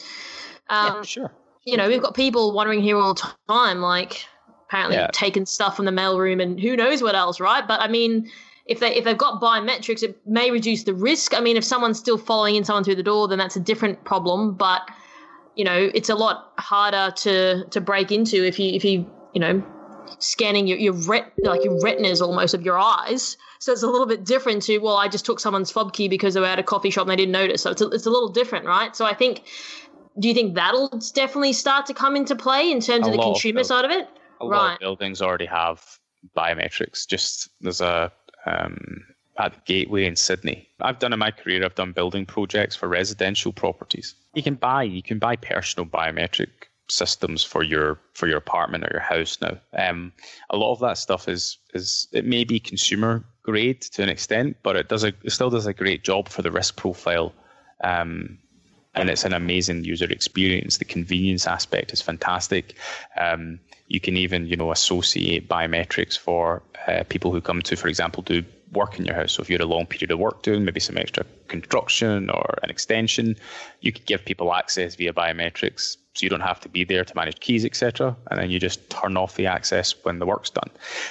um, 0.68 0.96
yeah, 0.96 1.02
sure 1.02 1.30
you 1.64 1.76
know, 1.76 1.88
we've 1.88 2.02
got 2.02 2.14
people 2.14 2.52
wandering 2.52 2.82
here 2.82 2.96
all 2.96 3.14
the 3.14 3.28
time, 3.48 3.80
like 3.80 4.24
apparently 4.66 4.96
yeah. 4.96 5.08
taking 5.12 5.46
stuff 5.46 5.76
from 5.76 5.84
the 5.84 5.90
mailroom 5.90 6.42
and 6.42 6.58
who 6.60 6.76
knows 6.76 7.02
what 7.02 7.14
else, 7.14 7.40
right? 7.40 7.66
But 7.66 7.80
I 7.80 7.88
mean, 7.88 8.30
if 8.66 8.80
they 8.80 8.94
if 8.94 9.04
they've 9.04 9.18
got 9.18 9.40
biometrics, 9.40 10.02
it 10.02 10.18
may 10.26 10.50
reduce 10.50 10.84
the 10.84 10.94
risk. 10.94 11.34
I 11.34 11.40
mean, 11.40 11.56
if 11.56 11.64
someone's 11.64 11.98
still 11.98 12.18
following 12.18 12.56
in 12.56 12.64
someone 12.64 12.84
through 12.84 12.96
the 12.96 13.02
door, 13.02 13.28
then 13.28 13.38
that's 13.38 13.56
a 13.56 13.60
different 13.60 14.04
problem. 14.04 14.54
But 14.54 14.82
you 15.56 15.64
know, 15.64 15.90
it's 15.94 16.08
a 16.08 16.14
lot 16.14 16.52
harder 16.58 17.12
to 17.16 17.64
to 17.70 17.80
break 17.80 18.12
into 18.12 18.44
if 18.44 18.58
you 18.58 18.72
if 18.72 18.84
you 18.84 19.10
you 19.34 19.40
know 19.40 19.62
scanning 20.18 20.66
your 20.66 20.78
your 20.78 20.92
ret 20.92 21.32
like 21.42 21.64
your 21.64 21.80
retinas 21.80 22.20
almost 22.20 22.54
of 22.54 22.62
your 22.62 22.78
eyes. 22.78 23.36
So 23.58 23.72
it's 23.72 23.82
a 23.82 23.86
little 23.86 24.06
bit 24.06 24.24
different 24.24 24.62
to 24.64 24.78
well, 24.78 24.96
I 24.96 25.08
just 25.08 25.26
took 25.26 25.40
someone's 25.40 25.70
fob 25.70 25.92
key 25.92 26.08
because 26.08 26.34
they 26.34 26.40
were 26.40 26.46
at 26.46 26.58
a 26.58 26.62
coffee 26.62 26.90
shop 26.90 27.02
and 27.02 27.10
they 27.10 27.16
didn't 27.16 27.32
notice. 27.32 27.62
So 27.62 27.70
it's 27.70 27.82
a, 27.82 27.88
it's 27.88 28.06
a 28.06 28.10
little 28.10 28.30
different, 28.30 28.66
right? 28.66 28.94
So 28.96 29.04
I 29.04 29.14
think 29.14 29.42
do 30.18 30.28
you 30.28 30.34
think 30.34 30.54
that'll 30.54 30.88
definitely 31.14 31.52
start 31.52 31.86
to 31.86 31.94
come 31.94 32.16
into 32.16 32.34
play 32.34 32.70
in 32.70 32.80
terms 32.80 33.06
a 33.06 33.10
of 33.10 33.16
the 33.16 33.22
consumer 33.22 33.60
of 33.60 33.66
side 33.66 33.84
of 33.84 33.90
it? 33.90 34.08
A 34.40 34.46
right. 34.46 34.56
lot 34.56 34.72
of 34.74 34.78
buildings 34.80 35.22
already 35.22 35.46
have 35.46 35.82
biometrics. 36.36 37.06
Just 37.06 37.48
there's 37.60 37.80
a 37.80 38.12
um, 38.46 39.04
at 39.38 39.54
the 39.54 39.60
Gateway 39.64 40.06
in 40.06 40.16
Sydney. 40.16 40.68
I've 40.80 40.98
done 40.98 41.12
in 41.12 41.18
my 41.18 41.30
career. 41.30 41.64
I've 41.64 41.74
done 41.74 41.92
building 41.92 42.26
projects 42.26 42.76
for 42.76 42.88
residential 42.88 43.52
properties. 43.52 44.14
You 44.34 44.42
can 44.42 44.54
buy 44.54 44.84
you 44.84 45.02
can 45.02 45.18
buy 45.18 45.36
personal 45.36 45.88
biometric 45.88 46.48
systems 46.88 47.44
for 47.44 47.62
your 47.62 47.98
for 48.14 48.26
your 48.26 48.38
apartment 48.38 48.84
or 48.84 48.90
your 48.92 49.00
house 49.00 49.38
now. 49.40 49.58
Um, 49.76 50.12
a 50.50 50.56
lot 50.56 50.72
of 50.72 50.80
that 50.80 50.98
stuff 50.98 51.28
is 51.28 51.58
is 51.74 52.08
it 52.12 52.24
may 52.24 52.44
be 52.44 52.60
consumer 52.60 53.24
grade 53.42 53.80
to 53.82 54.02
an 54.02 54.08
extent, 54.08 54.56
but 54.62 54.76
it 54.76 54.88
does 54.88 55.04
a 55.04 55.12
it 55.24 55.30
still 55.30 55.50
does 55.50 55.66
a 55.66 55.74
great 55.74 56.04
job 56.04 56.28
for 56.28 56.42
the 56.42 56.50
risk 56.50 56.76
profile 56.76 57.32
um, 57.82 58.38
and 58.94 59.08
it's 59.08 59.24
an 59.24 59.32
amazing 59.32 59.84
user 59.84 60.06
experience. 60.06 60.78
The 60.78 60.84
convenience 60.84 61.46
aspect 61.46 61.92
is 61.92 62.02
fantastic. 62.02 62.76
Um, 63.16 63.60
you 63.86 64.00
can 64.00 64.16
even, 64.16 64.46
you 64.46 64.56
know, 64.56 64.72
associate 64.72 65.48
biometrics 65.48 66.18
for 66.18 66.62
uh, 66.88 67.04
people 67.08 67.32
who 67.32 67.40
come 67.40 67.62
to, 67.62 67.76
for 67.76 67.88
example, 67.88 68.22
do 68.22 68.44
work 68.72 68.98
in 68.98 69.04
your 69.04 69.14
house. 69.14 69.32
So 69.32 69.42
if 69.42 69.50
you 69.50 69.54
had 69.54 69.60
a 69.60 69.66
long 69.66 69.86
period 69.86 70.10
of 70.10 70.18
work 70.18 70.42
doing, 70.42 70.64
maybe 70.64 70.80
some 70.80 70.96
extra 70.96 71.24
construction 71.48 72.30
or 72.30 72.58
an 72.62 72.70
extension, 72.70 73.36
you 73.80 73.92
could 73.92 74.06
give 74.06 74.24
people 74.24 74.54
access 74.54 74.94
via 74.94 75.12
biometrics 75.12 75.96
so 76.14 76.24
you 76.24 76.30
don't 76.30 76.40
have 76.40 76.60
to 76.60 76.68
be 76.68 76.84
there 76.84 77.04
to 77.04 77.14
manage 77.14 77.38
keys, 77.38 77.64
etc. 77.64 78.16
And 78.30 78.40
then 78.40 78.50
you 78.50 78.58
just 78.58 78.90
turn 78.90 79.16
off 79.16 79.36
the 79.36 79.46
access 79.46 79.94
when 80.02 80.18
the 80.18 80.26
work's 80.26 80.50
done. 80.50 80.70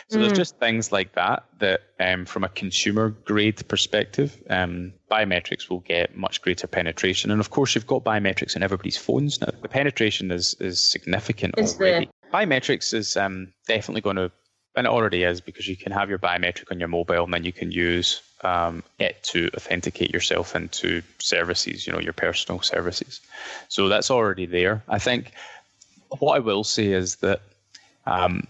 So 0.10 0.18
mm. 0.18 0.22
there's 0.22 0.38
just 0.38 0.60
things 0.60 0.92
like 0.92 1.14
that 1.14 1.46
that, 1.60 1.82
um, 2.02 2.26
from 2.26 2.44
a 2.44 2.50
consumer 2.50 3.10
grade 3.10 3.66
perspective, 3.68 4.42
um, 4.50 4.94
biometrics 5.10 5.70
will 5.70 5.80
get 5.80 6.18
much 6.18 6.42
greater 6.42 6.68
penetration. 6.68 7.32
And 7.32 7.40
of 7.40 7.50
course, 7.50 7.76
you've 7.76 7.88
got 7.88 8.04
biometrics 8.04 8.56
in 8.58 8.64
everybody's 8.64 8.98
phones 8.98 9.40
now. 9.40 9.52
The 9.62 9.70
penetration 9.70 10.32
is 10.32 10.56
is 10.60 10.84
significant 10.84 11.56
it's 11.58 11.76
already. 11.76 12.10
Biometrics 12.34 12.94
is 12.94 13.16
um, 13.18 13.54
definitely 13.68 14.02
going 14.02 14.18
to 14.18 14.32
and 14.80 14.88
it 14.88 14.92
already 14.92 15.24
is 15.24 15.42
because 15.42 15.68
you 15.68 15.76
can 15.76 15.92
have 15.92 16.10
your 16.10 16.18
biometric 16.18 16.72
on 16.72 16.80
your 16.80 16.88
mobile 16.88 17.26
and 17.26 17.34
then 17.34 17.44
you 17.44 17.52
can 17.52 17.70
use 17.70 18.22
um, 18.46 18.82
it 18.98 19.22
to 19.24 19.50
authenticate 19.54 20.14
yourself 20.14 20.56
into 20.56 21.02
services, 21.20 21.86
you 21.86 21.92
know, 21.92 22.00
your 22.00 22.14
personal 22.14 22.62
services. 22.62 23.20
So 23.68 23.90
that's 23.90 24.10
already 24.10 24.46
there. 24.46 24.82
I 24.88 24.98
think 24.98 25.34
what 26.20 26.38
I 26.38 26.40
will 26.40 26.64
say 26.64 26.94
is 26.94 27.18
that 27.18 27.42
um, 28.06 28.48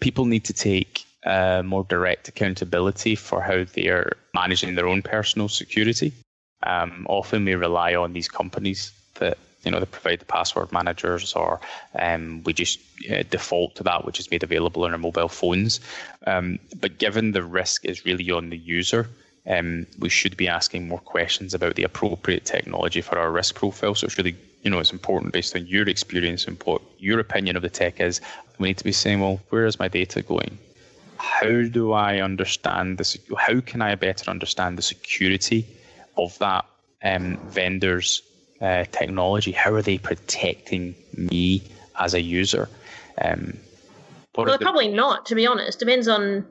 people 0.00 0.24
need 0.24 0.44
to 0.44 0.54
take 0.54 1.04
uh, 1.26 1.62
more 1.62 1.84
direct 1.84 2.28
accountability 2.28 3.14
for 3.14 3.42
how 3.42 3.64
they're 3.74 4.16
managing 4.32 4.76
their 4.76 4.88
own 4.88 5.02
personal 5.02 5.50
security. 5.50 6.14
Um, 6.62 7.06
often 7.06 7.44
we 7.44 7.54
rely 7.54 7.94
on 7.94 8.14
these 8.14 8.28
companies 8.28 8.92
that 9.16 9.36
you 9.64 9.70
know, 9.70 9.80
they 9.80 9.86
provide 9.86 10.20
the 10.20 10.24
password 10.24 10.72
managers, 10.72 11.34
or 11.34 11.60
um, 11.98 12.42
we 12.44 12.52
just 12.52 12.80
uh, 13.10 13.22
default 13.30 13.74
to 13.76 13.82
that, 13.84 14.04
which 14.04 14.20
is 14.20 14.30
made 14.30 14.42
available 14.42 14.84
on 14.84 14.92
our 14.92 14.98
mobile 14.98 15.28
phones. 15.28 15.80
Um, 16.26 16.58
but 16.80 16.98
given 16.98 17.32
the 17.32 17.42
risk 17.42 17.84
is 17.84 18.04
really 18.04 18.30
on 18.30 18.50
the 18.50 18.58
user, 18.58 19.08
um, 19.46 19.86
we 19.98 20.08
should 20.08 20.36
be 20.36 20.48
asking 20.48 20.88
more 20.88 21.00
questions 21.00 21.54
about 21.54 21.74
the 21.74 21.82
appropriate 21.82 22.44
technology 22.44 23.00
for 23.00 23.18
our 23.18 23.30
risk 23.30 23.54
profile. 23.54 23.94
So 23.94 24.06
it's 24.06 24.16
really, 24.16 24.36
you 24.62 24.70
know, 24.70 24.78
it's 24.78 24.92
important 24.92 25.32
based 25.32 25.54
on 25.54 25.66
your 25.66 25.88
experience 25.88 26.46
and 26.46 26.60
what 26.64 26.80
your 26.98 27.20
opinion 27.20 27.56
of 27.56 27.62
the 27.62 27.68
tech 27.68 28.00
is. 28.00 28.20
We 28.58 28.68
need 28.68 28.78
to 28.78 28.84
be 28.84 28.92
saying, 28.92 29.20
well, 29.20 29.40
where 29.50 29.66
is 29.66 29.78
my 29.78 29.88
data 29.88 30.22
going? 30.22 30.58
How 31.18 31.62
do 31.62 31.92
I 31.92 32.20
understand 32.20 32.98
this? 32.98 33.18
How 33.36 33.60
can 33.60 33.82
I 33.82 33.94
better 33.94 34.30
understand 34.30 34.78
the 34.78 34.82
security 34.82 35.66
of 36.16 36.38
that 36.38 36.64
um, 37.02 37.36
vendor's 37.48 38.22
uh, 38.60 38.84
technology? 38.92 39.52
How 39.52 39.72
are 39.74 39.82
they 39.82 39.98
protecting 39.98 40.94
me 41.16 41.62
as 41.98 42.14
a 42.14 42.20
user? 42.20 42.68
Um, 43.20 43.58
well, 44.36 44.46
the, 44.46 44.58
probably 44.58 44.88
not, 44.88 45.26
to 45.26 45.34
be 45.34 45.46
honest. 45.46 45.78
Depends 45.78 46.08
on 46.08 46.46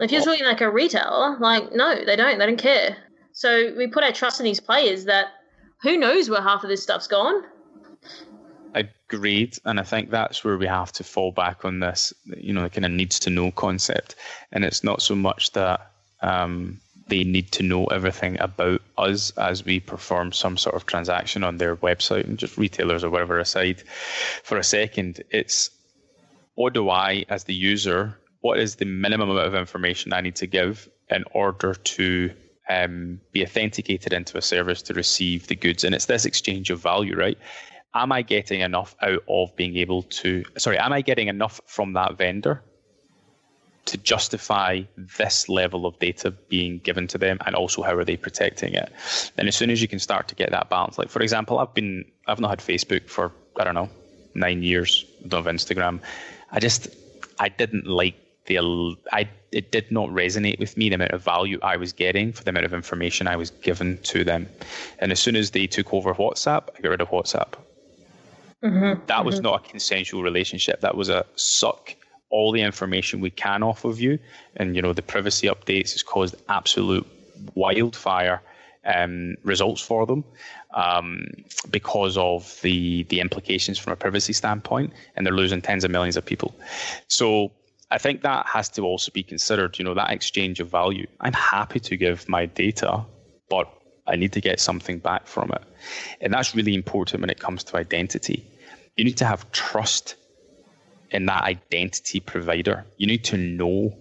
if 0.00 0.10
you're 0.10 0.22
talking 0.22 0.44
like 0.44 0.60
a 0.60 0.70
retailer. 0.70 1.36
Like, 1.38 1.72
no, 1.72 2.04
they 2.04 2.16
don't. 2.16 2.38
They 2.38 2.46
don't 2.46 2.58
care. 2.58 2.96
So 3.32 3.72
we 3.76 3.86
put 3.86 4.02
our 4.02 4.12
trust 4.12 4.40
in 4.40 4.44
these 4.44 4.60
players 4.60 5.04
that 5.04 5.28
who 5.82 5.96
knows 5.96 6.28
where 6.28 6.42
half 6.42 6.64
of 6.64 6.68
this 6.68 6.82
stuff's 6.82 7.06
gone. 7.06 7.44
Agreed, 8.74 9.56
and 9.64 9.80
I 9.80 9.84
think 9.84 10.10
that's 10.10 10.44
where 10.44 10.58
we 10.58 10.66
have 10.66 10.92
to 10.92 11.04
fall 11.04 11.32
back 11.32 11.64
on 11.64 11.80
this, 11.80 12.12
you 12.26 12.52
know, 12.52 12.62
the 12.62 12.70
kind 12.70 12.84
of 12.84 12.90
needs 12.90 13.18
to 13.20 13.30
know 13.30 13.50
concept, 13.50 14.16
and 14.52 14.64
it's 14.64 14.84
not 14.84 15.00
so 15.00 15.14
much 15.14 15.52
that 15.52 15.92
um, 16.20 16.80
they 17.08 17.24
need 17.24 17.50
to 17.52 17.62
know 17.62 17.86
everything 17.86 18.38
about 18.40 18.82
us 18.96 19.30
as 19.38 19.64
we 19.64 19.80
perform 19.80 20.32
some 20.32 20.56
sort 20.56 20.76
of 20.76 20.86
transaction 20.86 21.42
on 21.42 21.56
their 21.56 21.76
website 21.76 22.24
and 22.24 22.38
just 22.38 22.56
retailers 22.56 23.02
or 23.02 23.10
whatever 23.10 23.38
aside 23.38 23.82
for 24.44 24.58
a 24.58 24.64
second. 24.64 25.22
It's 25.30 25.70
what 26.54 26.74
do 26.74 26.90
I, 26.90 27.24
as 27.28 27.44
the 27.44 27.54
user, 27.54 28.18
what 28.40 28.58
is 28.58 28.76
the 28.76 28.84
minimum 28.84 29.30
amount 29.30 29.46
of 29.46 29.54
information 29.54 30.12
I 30.12 30.20
need 30.20 30.36
to 30.36 30.46
give 30.46 30.88
in 31.10 31.24
order 31.32 31.74
to 31.74 32.30
um, 32.68 33.20
be 33.32 33.42
authenticated 33.42 34.12
into 34.12 34.36
a 34.36 34.42
service 34.42 34.82
to 34.82 34.94
receive 34.94 35.46
the 35.46 35.56
goods? 35.56 35.84
And 35.84 35.94
it's 35.94 36.06
this 36.06 36.26
exchange 36.26 36.70
of 36.70 36.80
value, 36.80 37.16
right? 37.16 37.38
Am 37.94 38.12
I 38.12 38.22
getting 38.22 38.60
enough 38.60 38.94
out 39.00 39.24
of 39.28 39.56
being 39.56 39.76
able 39.78 40.02
to, 40.02 40.44
sorry, 40.58 40.78
am 40.78 40.92
I 40.92 41.00
getting 41.00 41.28
enough 41.28 41.60
from 41.66 41.94
that 41.94 42.18
vendor 42.18 42.62
to 43.88 43.96
justify 43.96 44.82
this 44.96 45.48
level 45.48 45.86
of 45.86 45.98
data 45.98 46.30
being 46.30 46.78
given 46.80 47.06
to 47.08 47.16
them 47.16 47.38
and 47.46 47.56
also 47.56 47.82
how 47.82 47.94
are 47.94 48.04
they 48.04 48.18
protecting 48.18 48.74
it. 48.74 48.92
And 49.38 49.48
as 49.48 49.56
soon 49.56 49.70
as 49.70 49.80
you 49.80 49.88
can 49.88 49.98
start 49.98 50.28
to 50.28 50.34
get 50.34 50.50
that 50.50 50.68
balance 50.68 50.98
like 50.98 51.08
for 51.08 51.22
example 51.22 51.58
i've 51.58 51.72
been 51.72 52.04
i've 52.26 52.40
not 52.40 52.50
had 52.50 52.58
facebook 52.58 53.08
for 53.08 53.32
i 53.58 53.64
don't 53.64 53.74
know 53.74 53.88
nine 54.34 54.62
years 54.62 55.04
I 55.24 55.28
don't 55.28 55.44
have 55.44 55.54
instagram. 55.54 56.00
I 56.52 56.60
just 56.60 56.88
i 57.38 57.48
didn't 57.48 57.86
like 57.86 58.16
the 58.44 58.58
i 59.12 59.28
it 59.52 59.72
did 59.72 59.90
not 59.90 60.10
resonate 60.10 60.58
with 60.58 60.76
me 60.76 60.90
the 60.90 60.96
amount 60.96 61.12
of 61.12 61.22
value 61.22 61.58
i 61.62 61.76
was 61.76 61.92
getting 61.94 62.32
for 62.32 62.44
the 62.44 62.50
amount 62.50 62.66
of 62.66 62.74
information 62.74 63.26
i 63.26 63.36
was 63.36 63.50
given 63.50 63.98
to 64.12 64.22
them. 64.22 64.48
And 64.98 65.12
as 65.12 65.20
soon 65.20 65.34
as 65.36 65.52
they 65.52 65.66
took 65.66 65.94
over 65.94 66.12
whatsapp 66.14 66.68
i 66.76 66.80
got 66.82 66.90
rid 66.90 67.00
of 67.00 67.08
whatsapp. 67.08 67.54
Mm-hmm. 68.62 69.06
that 69.06 69.24
was 69.24 69.40
not 69.40 69.64
a 69.64 69.68
consensual 69.68 70.24
relationship. 70.24 70.80
That 70.80 70.96
was 70.96 71.08
a 71.08 71.24
suck 71.36 71.94
all 72.30 72.52
the 72.52 72.62
information 72.62 73.20
we 73.20 73.30
can 73.30 73.62
off 73.62 73.84
of 73.84 74.00
you. 74.00 74.18
And, 74.56 74.76
you 74.76 74.82
know, 74.82 74.92
the 74.92 75.02
privacy 75.02 75.46
updates 75.46 75.92
has 75.92 76.02
caused 76.02 76.34
absolute 76.48 77.06
wildfire 77.54 78.42
um, 78.84 79.36
results 79.42 79.80
for 79.80 80.06
them 80.06 80.24
um, 80.74 81.26
because 81.70 82.16
of 82.16 82.58
the, 82.62 83.04
the 83.04 83.20
implications 83.20 83.78
from 83.78 83.92
a 83.92 83.96
privacy 83.96 84.32
standpoint. 84.32 84.92
And 85.16 85.24
they're 85.24 85.34
losing 85.34 85.62
tens 85.62 85.84
of 85.84 85.90
millions 85.90 86.16
of 86.16 86.24
people. 86.24 86.54
So 87.08 87.52
I 87.90 87.98
think 87.98 88.22
that 88.22 88.46
has 88.46 88.68
to 88.70 88.82
also 88.82 89.10
be 89.12 89.22
considered, 89.22 89.78
you 89.78 89.84
know, 89.84 89.94
that 89.94 90.10
exchange 90.10 90.60
of 90.60 90.68
value. 90.68 91.06
I'm 91.20 91.32
happy 91.32 91.80
to 91.80 91.96
give 91.96 92.28
my 92.28 92.46
data, 92.46 93.04
but 93.48 93.72
I 94.06 94.16
need 94.16 94.32
to 94.32 94.40
get 94.40 94.60
something 94.60 94.98
back 94.98 95.26
from 95.26 95.50
it. 95.52 95.62
And 96.20 96.32
that's 96.32 96.54
really 96.54 96.74
important 96.74 97.20
when 97.20 97.30
it 97.30 97.38
comes 97.38 97.64
to 97.64 97.76
identity. 97.76 98.46
You 98.96 99.04
need 99.04 99.18
to 99.18 99.24
have 99.24 99.50
trust 99.52 100.16
in 101.10 101.26
that 101.26 101.44
identity 101.44 102.20
provider. 102.20 102.84
You 102.96 103.06
need 103.06 103.24
to 103.24 103.36
know 103.36 103.96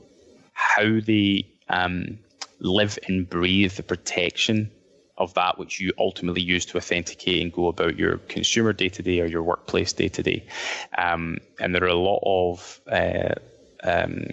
how 0.54 1.00
they 1.00 1.48
um, 1.70 2.20
live 2.60 2.98
and 3.08 3.30
breathe 3.30 3.74
the 3.74 3.84
protection 3.84 4.72
of 5.18 5.34
that 5.34 5.58
which 5.58 5.80
you 5.80 5.92
ultimately 5.98 6.42
use 6.42 6.66
to 6.68 6.78
authenticate 6.78 7.42
and 7.42 7.52
go 7.52 7.68
about 7.68 7.98
your 7.98 8.18
consumer 8.18 8.72
day 8.72 8.90
to 8.90 9.02
day 9.02 9.20
or 9.20 9.26
your 9.26 9.42
workplace 9.42 9.94
day 9.94 10.08
to 10.10 10.22
day. 10.22 10.46
And 10.96 11.40
there 11.74 11.84
are 11.84 11.88
a 11.88 11.96
lot 11.96 12.20
of 12.24 12.80
uh, 12.92 13.34
um, 13.84 14.26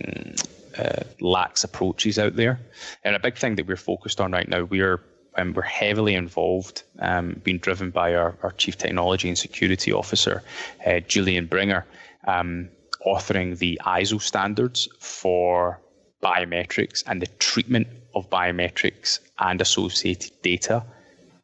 uh, 0.79 1.05
lax 1.21 1.65
approaches 1.65 2.19
out 2.19 2.37
there. 2.37 2.61
And 3.03 3.17
a 3.17 3.19
big 3.19 3.37
thing 3.37 3.57
that 3.57 3.67
we're 3.67 3.77
focused 3.77 4.21
on 4.21 4.33
right 4.33 4.49
now, 4.49 4.65
we're 4.65 5.01
um, 5.37 5.53
we're 5.53 5.63
heavily 5.63 6.15
involved, 6.15 6.85
um, 7.01 7.41
being 7.43 7.59
driven 7.59 7.91
by 7.91 8.15
our, 8.15 8.37
our 8.43 8.53
Chief 8.53 8.79
Technology 8.79 9.29
and 9.29 9.37
Security 9.37 9.93
Officer, 9.93 10.45
uh, 10.87 11.01
Julien 11.01 11.47
Bringer, 11.47 11.85
um, 12.27 12.69
authoring 13.07 13.59
the 13.59 13.81
ISO 13.85 14.21
standards 14.21 14.89
for 14.99 15.81
biometrics 16.23 17.03
and 17.07 17.21
the 17.21 17.27
treatment 17.39 17.87
of 18.15 18.31
biometrics 18.31 19.21
and 19.39 19.61
associated 19.61 20.33
data 20.43 20.83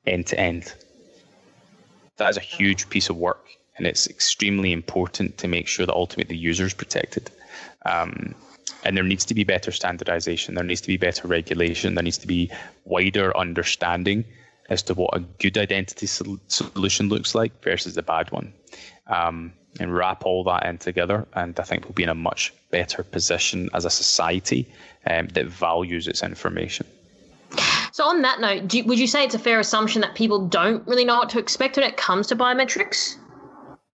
end 0.07 0.27
to 0.29 0.41
end. 0.41 0.75
That 2.17 2.31
is 2.31 2.37
a 2.37 2.41
huge 2.41 2.89
piece 2.89 3.09
of 3.11 3.17
work, 3.17 3.47
and 3.77 3.87
it's 3.87 4.07
extremely 4.09 4.73
important 4.73 5.39
to 5.39 5.49
make 5.49 5.67
sure 5.67 5.87
that 5.87 5.95
ultimately 5.95 6.35
the 6.35 6.41
user 6.41 6.65
is 6.65 6.75
protected. 6.75 7.31
Um, 7.85 8.35
and 8.85 8.97
there 8.97 9.05
needs 9.05 9.25
to 9.27 9.35
be 9.35 9.45
better 9.45 9.71
standardization, 9.73 10.55
there 10.55 10.65
needs 10.65 10.81
to 10.81 10.89
be 10.89 10.97
better 10.97 11.29
regulation, 11.29 11.95
there 11.95 12.03
needs 12.03 12.19
to 12.19 12.27
be 12.27 12.51
wider 12.85 13.37
understanding 13.37 14.25
as 14.71 14.83
to 14.85 14.95
what 14.95 15.15
a 15.15 15.21
good 15.21 15.59
identity 15.59 16.07
sol- 16.07 16.39
solution 16.49 17.09
looks 17.09 17.35
like 17.35 17.63
versus 17.63 17.97
a 17.97 18.03
bad 18.03 18.31
one. 18.31 18.53
Um, 19.11 19.53
and 19.79 19.95
wrap 19.95 20.25
all 20.25 20.43
that 20.45 20.67
in 20.67 20.79
together, 20.79 21.27
and 21.35 21.59
I 21.61 21.63
think 21.63 21.85
we'll 21.85 21.93
be 21.93 22.03
in 22.03 22.09
a 22.09 22.15
much 22.15 22.53
better 22.71 23.05
position 23.05 23.71
as 23.73 23.85
a 23.85 23.91
society 23.91 24.69
um, 25.07 25.29
that 25.29 25.47
values 25.47 26.09
its 26.09 26.23
information. 26.23 26.87
So, 27.93 28.05
on 28.05 28.23
that 28.23 28.41
note, 28.41 28.73
you, 28.73 28.85
would 28.85 28.99
you 28.99 29.07
say 29.07 29.25
it's 29.25 29.35
a 29.35 29.39
fair 29.39 29.61
assumption 29.61 30.01
that 30.03 30.15
people 30.15 30.47
don't 30.49 30.87
really 30.87 31.05
know 31.05 31.19
what 31.19 31.31
to 31.31 31.39
expect 31.39 31.77
when 31.77 31.87
it 31.87 31.97
comes 31.97 32.27
to 32.29 32.37
biometrics? 32.37 33.17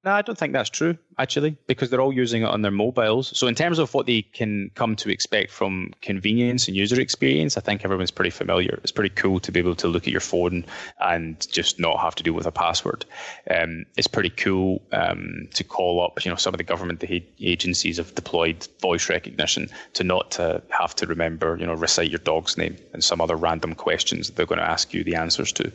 No, 0.05 0.13
I 0.13 0.23
don't 0.23 0.39
think 0.39 0.53
that's 0.53 0.71
true, 0.71 0.97
actually, 1.19 1.57
because 1.67 1.91
they're 1.91 2.01
all 2.01 2.13
using 2.13 2.43
it 2.43 2.47
on 2.47 2.63
their 2.63 2.71
mobiles. 2.71 3.37
So, 3.39 3.47
in 3.47 3.55
terms 3.55 3.79
of 3.79 3.93
what 3.95 4.07
they 4.07 4.23
can 4.23 4.71
come 4.75 4.97
to 4.97 5.11
expect 5.11 5.51
from 5.51 5.93
convenience 6.03 6.69
and 6.69 6.77
user 6.77 7.01
experience, 7.01 7.57
I 7.57 7.61
think 7.61 7.85
everyone's 7.85 8.11
pretty 8.11 8.31
familiar. 8.31 8.79
It's 8.83 8.93
pretty 8.93 9.15
cool 9.15 9.41
to 9.41 9.53
be 9.53 9.61
able 9.61 9.75
to 9.77 9.89
look 9.89 10.07
at 10.07 10.13
your 10.13 10.21
phone 10.21 10.65
and 11.01 11.47
just 11.51 11.81
not 11.81 11.99
have 12.01 12.15
to 12.17 12.23
deal 12.23 12.35
with 12.35 12.47
a 12.47 12.53
password. 12.53 13.05
Um, 13.51 13.87
it's 13.97 14.07
pretty 14.07 14.31
cool 14.31 14.83
um, 14.93 15.49
to 15.55 15.65
call 15.65 16.05
up, 16.05 16.25
you 16.25 16.31
know, 16.31 16.37
some 16.37 16.55
of 16.55 16.59
the 16.59 16.65
government 16.65 17.05
agencies 17.41 17.97
have 17.99 18.15
deployed 18.15 18.67
voice 18.81 19.09
recognition 19.09 19.69
to 19.95 20.05
not 20.05 20.31
to 20.33 20.63
have 20.71 20.95
to 20.97 21.07
remember, 21.07 21.57
you 21.59 21.67
know, 21.67 21.75
recite 21.75 22.11
your 22.11 22.19
dog's 22.19 22.59
name 22.59 22.77
and 22.93 23.03
some 23.03 23.21
other 23.21 23.37
random 23.37 23.75
questions 23.75 24.27
that 24.27 24.37
they're 24.37 24.47
going 24.47 24.59
to 24.59 24.65
ask 24.65 24.93
you 24.93 25.05
the 25.05 25.15
answers 25.15 25.53
to, 25.53 25.71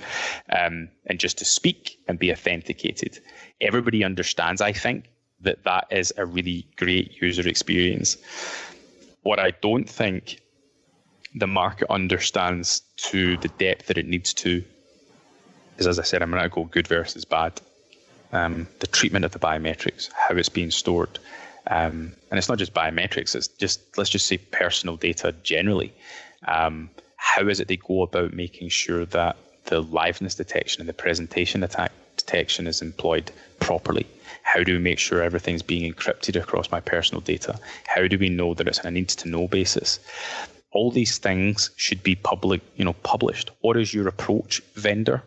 um, 0.57 0.89
and 1.07 1.19
just 1.19 1.37
to 1.37 1.45
speak 1.45 1.97
and 2.07 2.19
be 2.19 2.31
authenticated 2.31 3.19
everybody 3.61 4.03
understands, 4.03 4.59
I 4.59 4.73
think, 4.73 5.05
that 5.43 5.63
that 5.63 5.87
is 5.91 6.13
a 6.17 6.25
really 6.25 6.67
great 6.77 7.21
user 7.21 7.47
experience. 7.47 8.17
What 9.23 9.39
I 9.39 9.51
don't 9.51 9.89
think 9.89 10.39
the 11.35 11.47
market 11.47 11.89
understands 11.89 12.81
to 12.97 13.37
the 13.37 13.47
depth 13.47 13.87
that 13.87 13.97
it 13.97 14.05
needs 14.05 14.33
to 14.33 14.63
is, 15.77 15.87
as 15.87 15.99
I 15.99 16.03
said, 16.03 16.21
I'm 16.21 16.31
going 16.31 16.43
to 16.43 16.49
go 16.49 16.65
good 16.65 16.87
versus 16.87 17.25
bad. 17.25 17.61
Um, 18.33 18.67
the 18.79 18.87
treatment 18.87 19.25
of 19.25 19.31
the 19.31 19.39
biometrics, 19.39 20.09
how 20.13 20.35
it's 20.35 20.49
being 20.49 20.71
stored. 20.71 21.19
Um, 21.67 22.13
and 22.29 22.37
it's 22.37 22.49
not 22.49 22.57
just 22.57 22.73
biometrics, 22.73 23.35
it's 23.35 23.47
just, 23.47 23.97
let's 23.97 24.09
just 24.09 24.25
say 24.25 24.37
personal 24.37 24.95
data 24.95 25.33
generally. 25.43 25.93
Um, 26.47 26.89
how 27.17 27.47
is 27.47 27.59
it 27.59 27.67
they 27.67 27.77
go 27.77 28.01
about 28.01 28.33
making 28.33 28.69
sure 28.69 29.05
that 29.07 29.37
the 29.65 29.83
liveness 29.83 30.35
detection 30.35 30.81
and 30.81 30.89
the 30.89 30.93
presentation 30.93 31.63
attack 31.63 31.91
detection 32.17 32.67
is 32.67 32.81
employed 32.81 33.31
properly? 33.59 34.07
How 34.53 34.63
do 34.63 34.73
we 34.73 34.79
make 34.79 34.99
sure 34.99 35.21
everything's 35.21 35.61
being 35.61 35.89
encrypted 35.89 36.35
across 36.35 36.71
my 36.71 36.81
personal 36.81 37.21
data? 37.21 37.57
How 37.87 38.05
do 38.05 38.17
we 38.17 38.27
know 38.27 38.53
that 38.53 38.67
it's 38.67 38.79
on 38.79 38.87
a 38.87 38.91
needs 38.91 39.15
to 39.17 39.29
know 39.29 39.47
basis? 39.47 40.01
All 40.71 40.91
these 40.91 41.17
things 41.19 41.69
should 41.77 42.03
be 42.03 42.15
public, 42.15 42.59
you 42.75 42.83
know, 42.83 42.91
published. 42.91 43.51
What 43.61 43.77
is 43.77 43.93
your 43.93 44.09
approach, 44.09 44.61
vendor? 44.75 45.23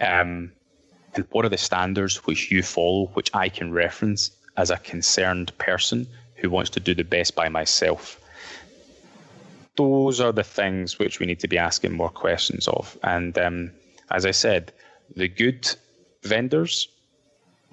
Um, 0.00 0.50
and 1.14 1.24
what 1.30 1.44
are 1.44 1.50
the 1.50 1.56
standards 1.56 2.16
which 2.26 2.50
you 2.50 2.64
follow, 2.64 3.06
which 3.14 3.30
I 3.32 3.48
can 3.48 3.72
reference 3.72 4.32
as 4.56 4.70
a 4.70 4.78
concerned 4.78 5.56
person 5.58 6.08
who 6.34 6.50
wants 6.50 6.70
to 6.70 6.80
do 6.80 6.96
the 6.96 7.04
best 7.04 7.36
by 7.36 7.48
myself? 7.48 8.20
Those 9.76 10.20
are 10.20 10.32
the 10.32 10.42
things 10.42 10.98
which 10.98 11.20
we 11.20 11.26
need 11.26 11.38
to 11.40 11.48
be 11.48 11.58
asking 11.58 11.92
more 11.92 12.10
questions 12.10 12.66
of. 12.66 12.98
And 13.04 13.38
um, 13.38 13.70
as 14.10 14.26
I 14.26 14.32
said, 14.32 14.72
the 15.14 15.28
good 15.28 15.76
vendors 16.24 16.88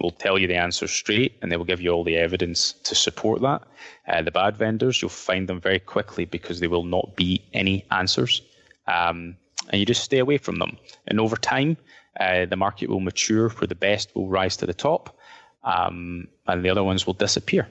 will 0.01 0.11
tell 0.11 0.37
you 0.37 0.47
the 0.47 0.55
answer 0.55 0.87
straight 0.87 1.37
and 1.41 1.51
they 1.51 1.57
will 1.57 1.65
give 1.65 1.81
you 1.81 1.91
all 1.91 2.03
the 2.03 2.17
evidence 2.17 2.73
to 2.83 2.95
support 2.95 3.41
that. 3.41 3.61
Uh, 4.07 4.21
the 4.21 4.31
bad 4.31 4.57
vendors, 4.57 5.01
you'll 5.01 5.09
find 5.09 5.47
them 5.47 5.61
very 5.61 5.79
quickly 5.79 6.25
because 6.25 6.59
there 6.59 6.69
will 6.69 6.83
not 6.83 7.15
be 7.15 7.43
any 7.53 7.85
answers. 7.91 8.41
Um, 8.87 9.37
and 9.69 9.79
you 9.79 9.85
just 9.85 10.03
stay 10.03 10.19
away 10.19 10.37
from 10.37 10.59
them. 10.59 10.77
And 11.07 11.19
over 11.19 11.35
time, 11.35 11.77
uh, 12.19 12.45
the 12.45 12.55
market 12.55 12.89
will 12.89 12.99
mature 12.99 13.49
where 13.49 13.67
the 13.67 13.75
best 13.75 14.13
will 14.15 14.27
rise 14.27 14.57
to 14.57 14.65
the 14.65 14.73
top 14.73 15.17
um, 15.63 16.27
and 16.47 16.63
the 16.63 16.69
other 16.69 16.83
ones 16.83 17.05
will 17.05 17.13
disappear. 17.13 17.67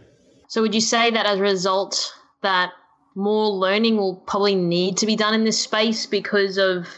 So, 0.49 0.63
would 0.63 0.75
you 0.75 0.81
say 0.81 1.11
that 1.11 1.27
as 1.27 1.39
a 1.39 1.43
result, 1.43 2.13
that 2.43 2.73
more 3.15 3.49
learning 3.49 3.97
will 3.97 4.17
probably 4.17 4.55
need 4.55 4.97
to 4.99 5.07
be 5.07 5.17
done 5.17 5.35
in 5.35 5.45
this 5.45 5.61
space 5.61 6.07
because 6.07 6.59
of 6.59 6.89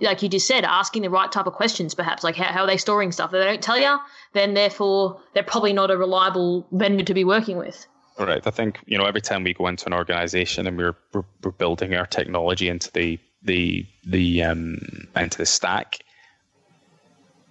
like 0.00 0.22
you 0.22 0.28
just 0.28 0.46
said, 0.46 0.64
asking 0.64 1.02
the 1.02 1.10
right 1.10 1.30
type 1.30 1.46
of 1.46 1.52
questions, 1.52 1.94
perhaps, 1.94 2.24
like 2.24 2.36
how, 2.36 2.44
how 2.44 2.60
are 2.62 2.66
they 2.66 2.76
storing 2.76 3.12
stuff? 3.12 3.28
If 3.28 3.40
they 3.40 3.44
don't 3.44 3.62
tell 3.62 3.78
you, 3.78 3.98
then 4.32 4.54
therefore 4.54 5.20
they're 5.34 5.42
probably 5.42 5.72
not 5.72 5.90
a 5.90 5.96
reliable 5.96 6.66
vendor 6.72 7.04
to 7.04 7.14
be 7.14 7.24
working 7.24 7.58
with. 7.58 7.86
Right. 8.18 8.46
I 8.46 8.50
think 8.50 8.78
you 8.86 8.98
know 8.98 9.06
every 9.06 9.22
time 9.22 9.42
we 9.42 9.54
go 9.54 9.66
into 9.66 9.86
an 9.86 9.94
organization 9.94 10.66
and 10.66 10.76
we're 10.76 10.96
we're, 11.12 11.24
we're 11.42 11.50
building 11.52 11.94
our 11.94 12.06
technology 12.06 12.68
into 12.68 12.92
the 12.92 13.18
the 13.42 13.86
the 14.04 14.42
um, 14.42 14.78
into 15.16 15.38
the 15.38 15.46
stack, 15.46 15.98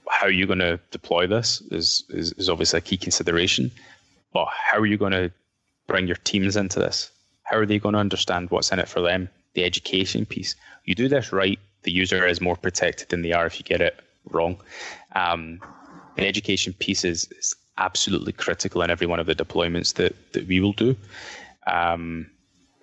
how 0.08 0.28
are 0.28 0.32
you 0.32 0.46
going 0.46 0.60
to 0.60 0.80
deploy 0.92 1.28
this 1.28 1.62
is, 1.72 2.04
is 2.10 2.34
is 2.34 2.50
obviously 2.50 2.78
a 2.78 2.82
key 2.82 2.98
consideration. 2.98 3.72
But 4.34 4.48
how 4.50 4.80
are 4.80 4.86
you 4.86 4.98
going 4.98 5.12
to 5.12 5.32
bring 5.88 6.08
your 6.08 6.16
teams 6.18 6.56
into 6.56 6.80
this? 6.80 7.12
How 7.44 7.58
are 7.58 7.66
they 7.66 7.80
going 7.80 7.94
to 7.94 8.00
understand 8.00 8.50
what's 8.50 8.72
in 8.72 8.80
it 8.80 8.88
for 8.88 9.02
them? 9.02 9.30
The 9.56 9.66
education 9.66 10.26
piece. 10.26 10.56
You 10.86 10.96
do 10.96 11.10
this 11.10 11.34
right, 11.34 11.60
the 11.84 11.92
user 11.92 12.26
is 12.26 12.42
more 12.42 12.56
protected 12.56 13.10
than 13.10 13.22
they 13.22 13.32
are 13.32 13.46
if 13.46 13.60
you 13.60 13.64
get 13.64 13.82
it 13.82 14.00
wrong. 14.30 14.58
Um, 15.16 15.60
education 16.18 16.74
piece 16.74 17.04
is, 17.04 17.28
is, 17.32 17.56
absolutely 17.78 18.34
critical 18.34 18.84
in 18.84 18.92
every 18.92 19.08
one 19.08 19.20
of 19.20 19.26
the 19.26 19.34
deployments 19.34 19.96
that, 19.96 20.14
that 20.34 20.46
we 20.46 20.60
will 20.60 20.74
do 20.74 20.96
um, 21.66 22.30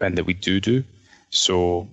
and 0.01 0.17
that 0.17 0.25
we 0.25 0.35
do 0.35 0.61
do. 0.61 0.83
So, 1.31 1.87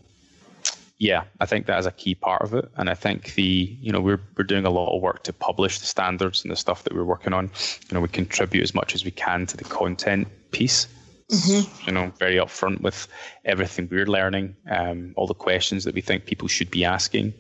yeah, 0.98 1.26
I 1.40 1.46
think 1.46 1.68
that 1.68 1.78
is 1.78 1.86
a 1.86 1.92
key 1.92 2.16
part 2.16 2.42
of 2.42 2.54
it. 2.54 2.68
And 2.78 2.90
I 2.90 2.96
think 2.96 3.36
the, 3.36 3.78
you 3.80 3.92
know, 3.92 4.00
we're, 4.02 4.22
we're 4.36 4.46
doing 4.46 4.66
a 4.66 4.70
lot 4.72 4.96
of 4.96 5.02
work 5.02 5.24
to 5.24 5.34
publish 5.34 5.78
the 5.80 5.86
standards 5.86 6.44
and 6.44 6.52
the 6.52 6.56
stuff 6.56 6.84
that 6.84 6.96
we're 6.96 7.04
working 7.04 7.34
on. 7.34 7.52
You 7.90 7.94
know, 7.94 8.00
we 8.00 8.08
contribute 8.08 8.64
as 8.64 8.74
much 8.74 8.96
as 8.96 9.06
we 9.06 9.12
can 9.12 9.46
to 9.48 9.58
the 9.58 9.66
content 9.66 10.28
piece 10.52 10.88
mm-hmm. 11.32 11.88
you 11.88 11.94
know, 11.94 12.12
very 12.18 12.36
upfront 12.36 12.82
with 12.82 13.08
everything 13.44 13.88
we're 13.90 14.06
learning, 14.06 14.56
um, 14.70 15.14
all 15.16 15.28
the 15.28 15.34
questions 15.34 15.84
that 15.84 15.96
we 15.96 16.02
think 16.02 16.26
people 16.26 16.48
should 16.48 16.72
be 16.72 16.86
asking. 16.86 17.34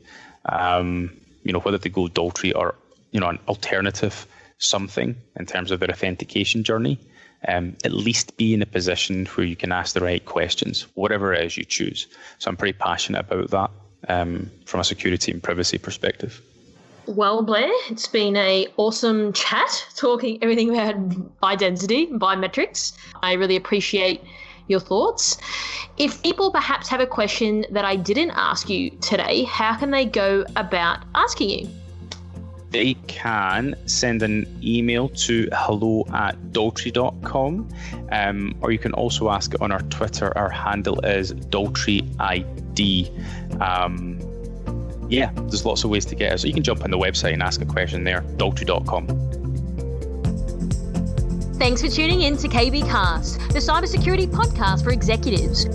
Um, 0.46 1.12
you 1.44 1.54
know, 1.54 1.60
whether 1.60 1.78
they 1.78 1.90
go 1.90 2.08
Daltrey 2.08 2.56
or 2.56 2.76
you 3.12 3.20
know 3.20 3.30
an 3.30 3.40
alternative 3.48 4.28
something 4.58 5.16
in 5.36 5.46
terms 5.46 5.72
of 5.72 5.80
their 5.80 5.90
authentication 5.90 6.64
journey. 6.64 7.00
Um, 7.48 7.76
at 7.84 7.92
least 7.92 8.38
be 8.38 8.56
in 8.56 8.64
a 8.64 8.66
position 8.66 9.28
where 9.28 9.46
you 9.46 9.56
can 9.56 9.72
ask 9.72 9.94
the 9.94 10.02
right 10.02 10.24
questions, 10.26 10.88
whatever 10.96 11.32
it 11.32 11.46
is 11.46 11.58
you 11.58 11.64
choose. 11.64 12.08
So 12.40 12.50
I'm 12.50 12.58
pretty 12.58 12.76
passionate 12.76 13.20
about 13.20 13.52
that 13.52 13.70
um, 14.08 14.50
from 14.66 14.80
a 14.80 14.84
security 14.84 15.32
and 15.32 15.44
privacy 15.44 15.78
perspective. 15.78 16.42
Well, 17.08 17.44
Blair, 17.44 17.70
it's 17.90 18.08
been 18.08 18.36
a 18.36 18.68
awesome 18.78 19.32
chat 19.34 19.86
talking 19.96 20.40
everything 20.42 20.70
about 20.72 20.96
identity 21.44 22.06
and 22.06 22.20
biometrics. 22.20 22.94
I 23.22 23.34
really 23.34 23.56
appreciate 23.56 24.24
your 24.68 24.80
thoughts. 24.80 25.38
If 25.98 26.24
people 26.24 26.52
perhaps 26.52 26.88
have 26.90 27.00
a 27.00 27.06
question 27.06 27.66
that 27.70 27.86
I 27.86 27.96
didn't 27.96 28.32
ask 28.32 28.70
you 28.70 28.90
today, 29.02 29.44
how 29.44 29.78
can 29.78 29.92
they 29.92 30.06
go 30.06 30.46
about 30.56 31.06
asking 31.14 31.50
you? 31.52 31.70
They 32.72 32.96
can 33.08 33.76
send 33.86 34.24
an 34.24 34.48
email 34.64 35.10
to 35.10 35.48
hello 35.54 36.06
at 36.12 36.36
daltrey.com 36.52 37.70
um, 38.12 38.56
or 38.62 38.72
you 38.72 38.80
can 38.80 38.94
also 38.94 39.30
ask 39.30 39.54
it 39.54 39.62
on 39.62 39.72
our 39.72 39.84
Twitter. 39.84 40.36
Our 40.36 40.50
handle 40.50 41.00
is 41.06 41.34
daltreyid. 41.34 42.42
Um, 43.62 44.35
yeah, 45.10 45.32
there's 45.36 45.66
lots 45.66 45.84
of 45.84 45.90
ways 45.90 46.06
to 46.06 46.16
get 46.16 46.34
it. 46.34 46.40
So 46.40 46.48
you 46.48 46.54
can 46.54 46.64
jump 46.64 46.84
on 46.84 46.92
the 46.92 46.98
website 46.98 47.34
and 47.34 47.44
ask 47.44 47.62
a 47.62 47.66
question 47.66 48.04
there, 48.04 48.22
daltrey.com. 48.38 49.08
Thanks 51.58 51.82
for 51.82 51.88
tuning 51.88 52.24
in 52.24 52.38
to 52.38 52.48
KBKast, 52.48 53.54
the 53.54 53.60
cybersecurity 53.60 54.28
podcast 54.28 54.84
for 54.84 54.92
executives. 54.92 55.66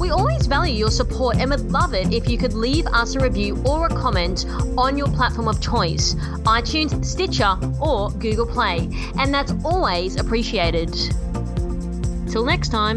We 0.00 0.10
always 0.10 0.46
value 0.46 0.74
your 0.74 0.90
support 0.90 1.36
and 1.36 1.50
would 1.50 1.70
love 1.70 1.92
it 1.92 2.12
if 2.12 2.26
you 2.28 2.38
could 2.38 2.54
leave 2.54 2.86
us 2.86 3.14
a 3.16 3.20
review 3.20 3.62
or 3.66 3.86
a 3.86 3.88
comment 3.90 4.46
on 4.78 4.96
your 4.96 5.08
platform 5.08 5.46
of 5.46 5.60
choice 5.60 6.14
iTunes, 6.44 7.04
Stitcher, 7.04 7.54
or 7.80 8.10
Google 8.12 8.46
Play. 8.46 8.88
And 9.18 9.32
that's 9.32 9.52
always 9.62 10.16
appreciated. 10.16 10.92
Till 12.30 12.44
next 12.44 12.70
time. 12.70 12.96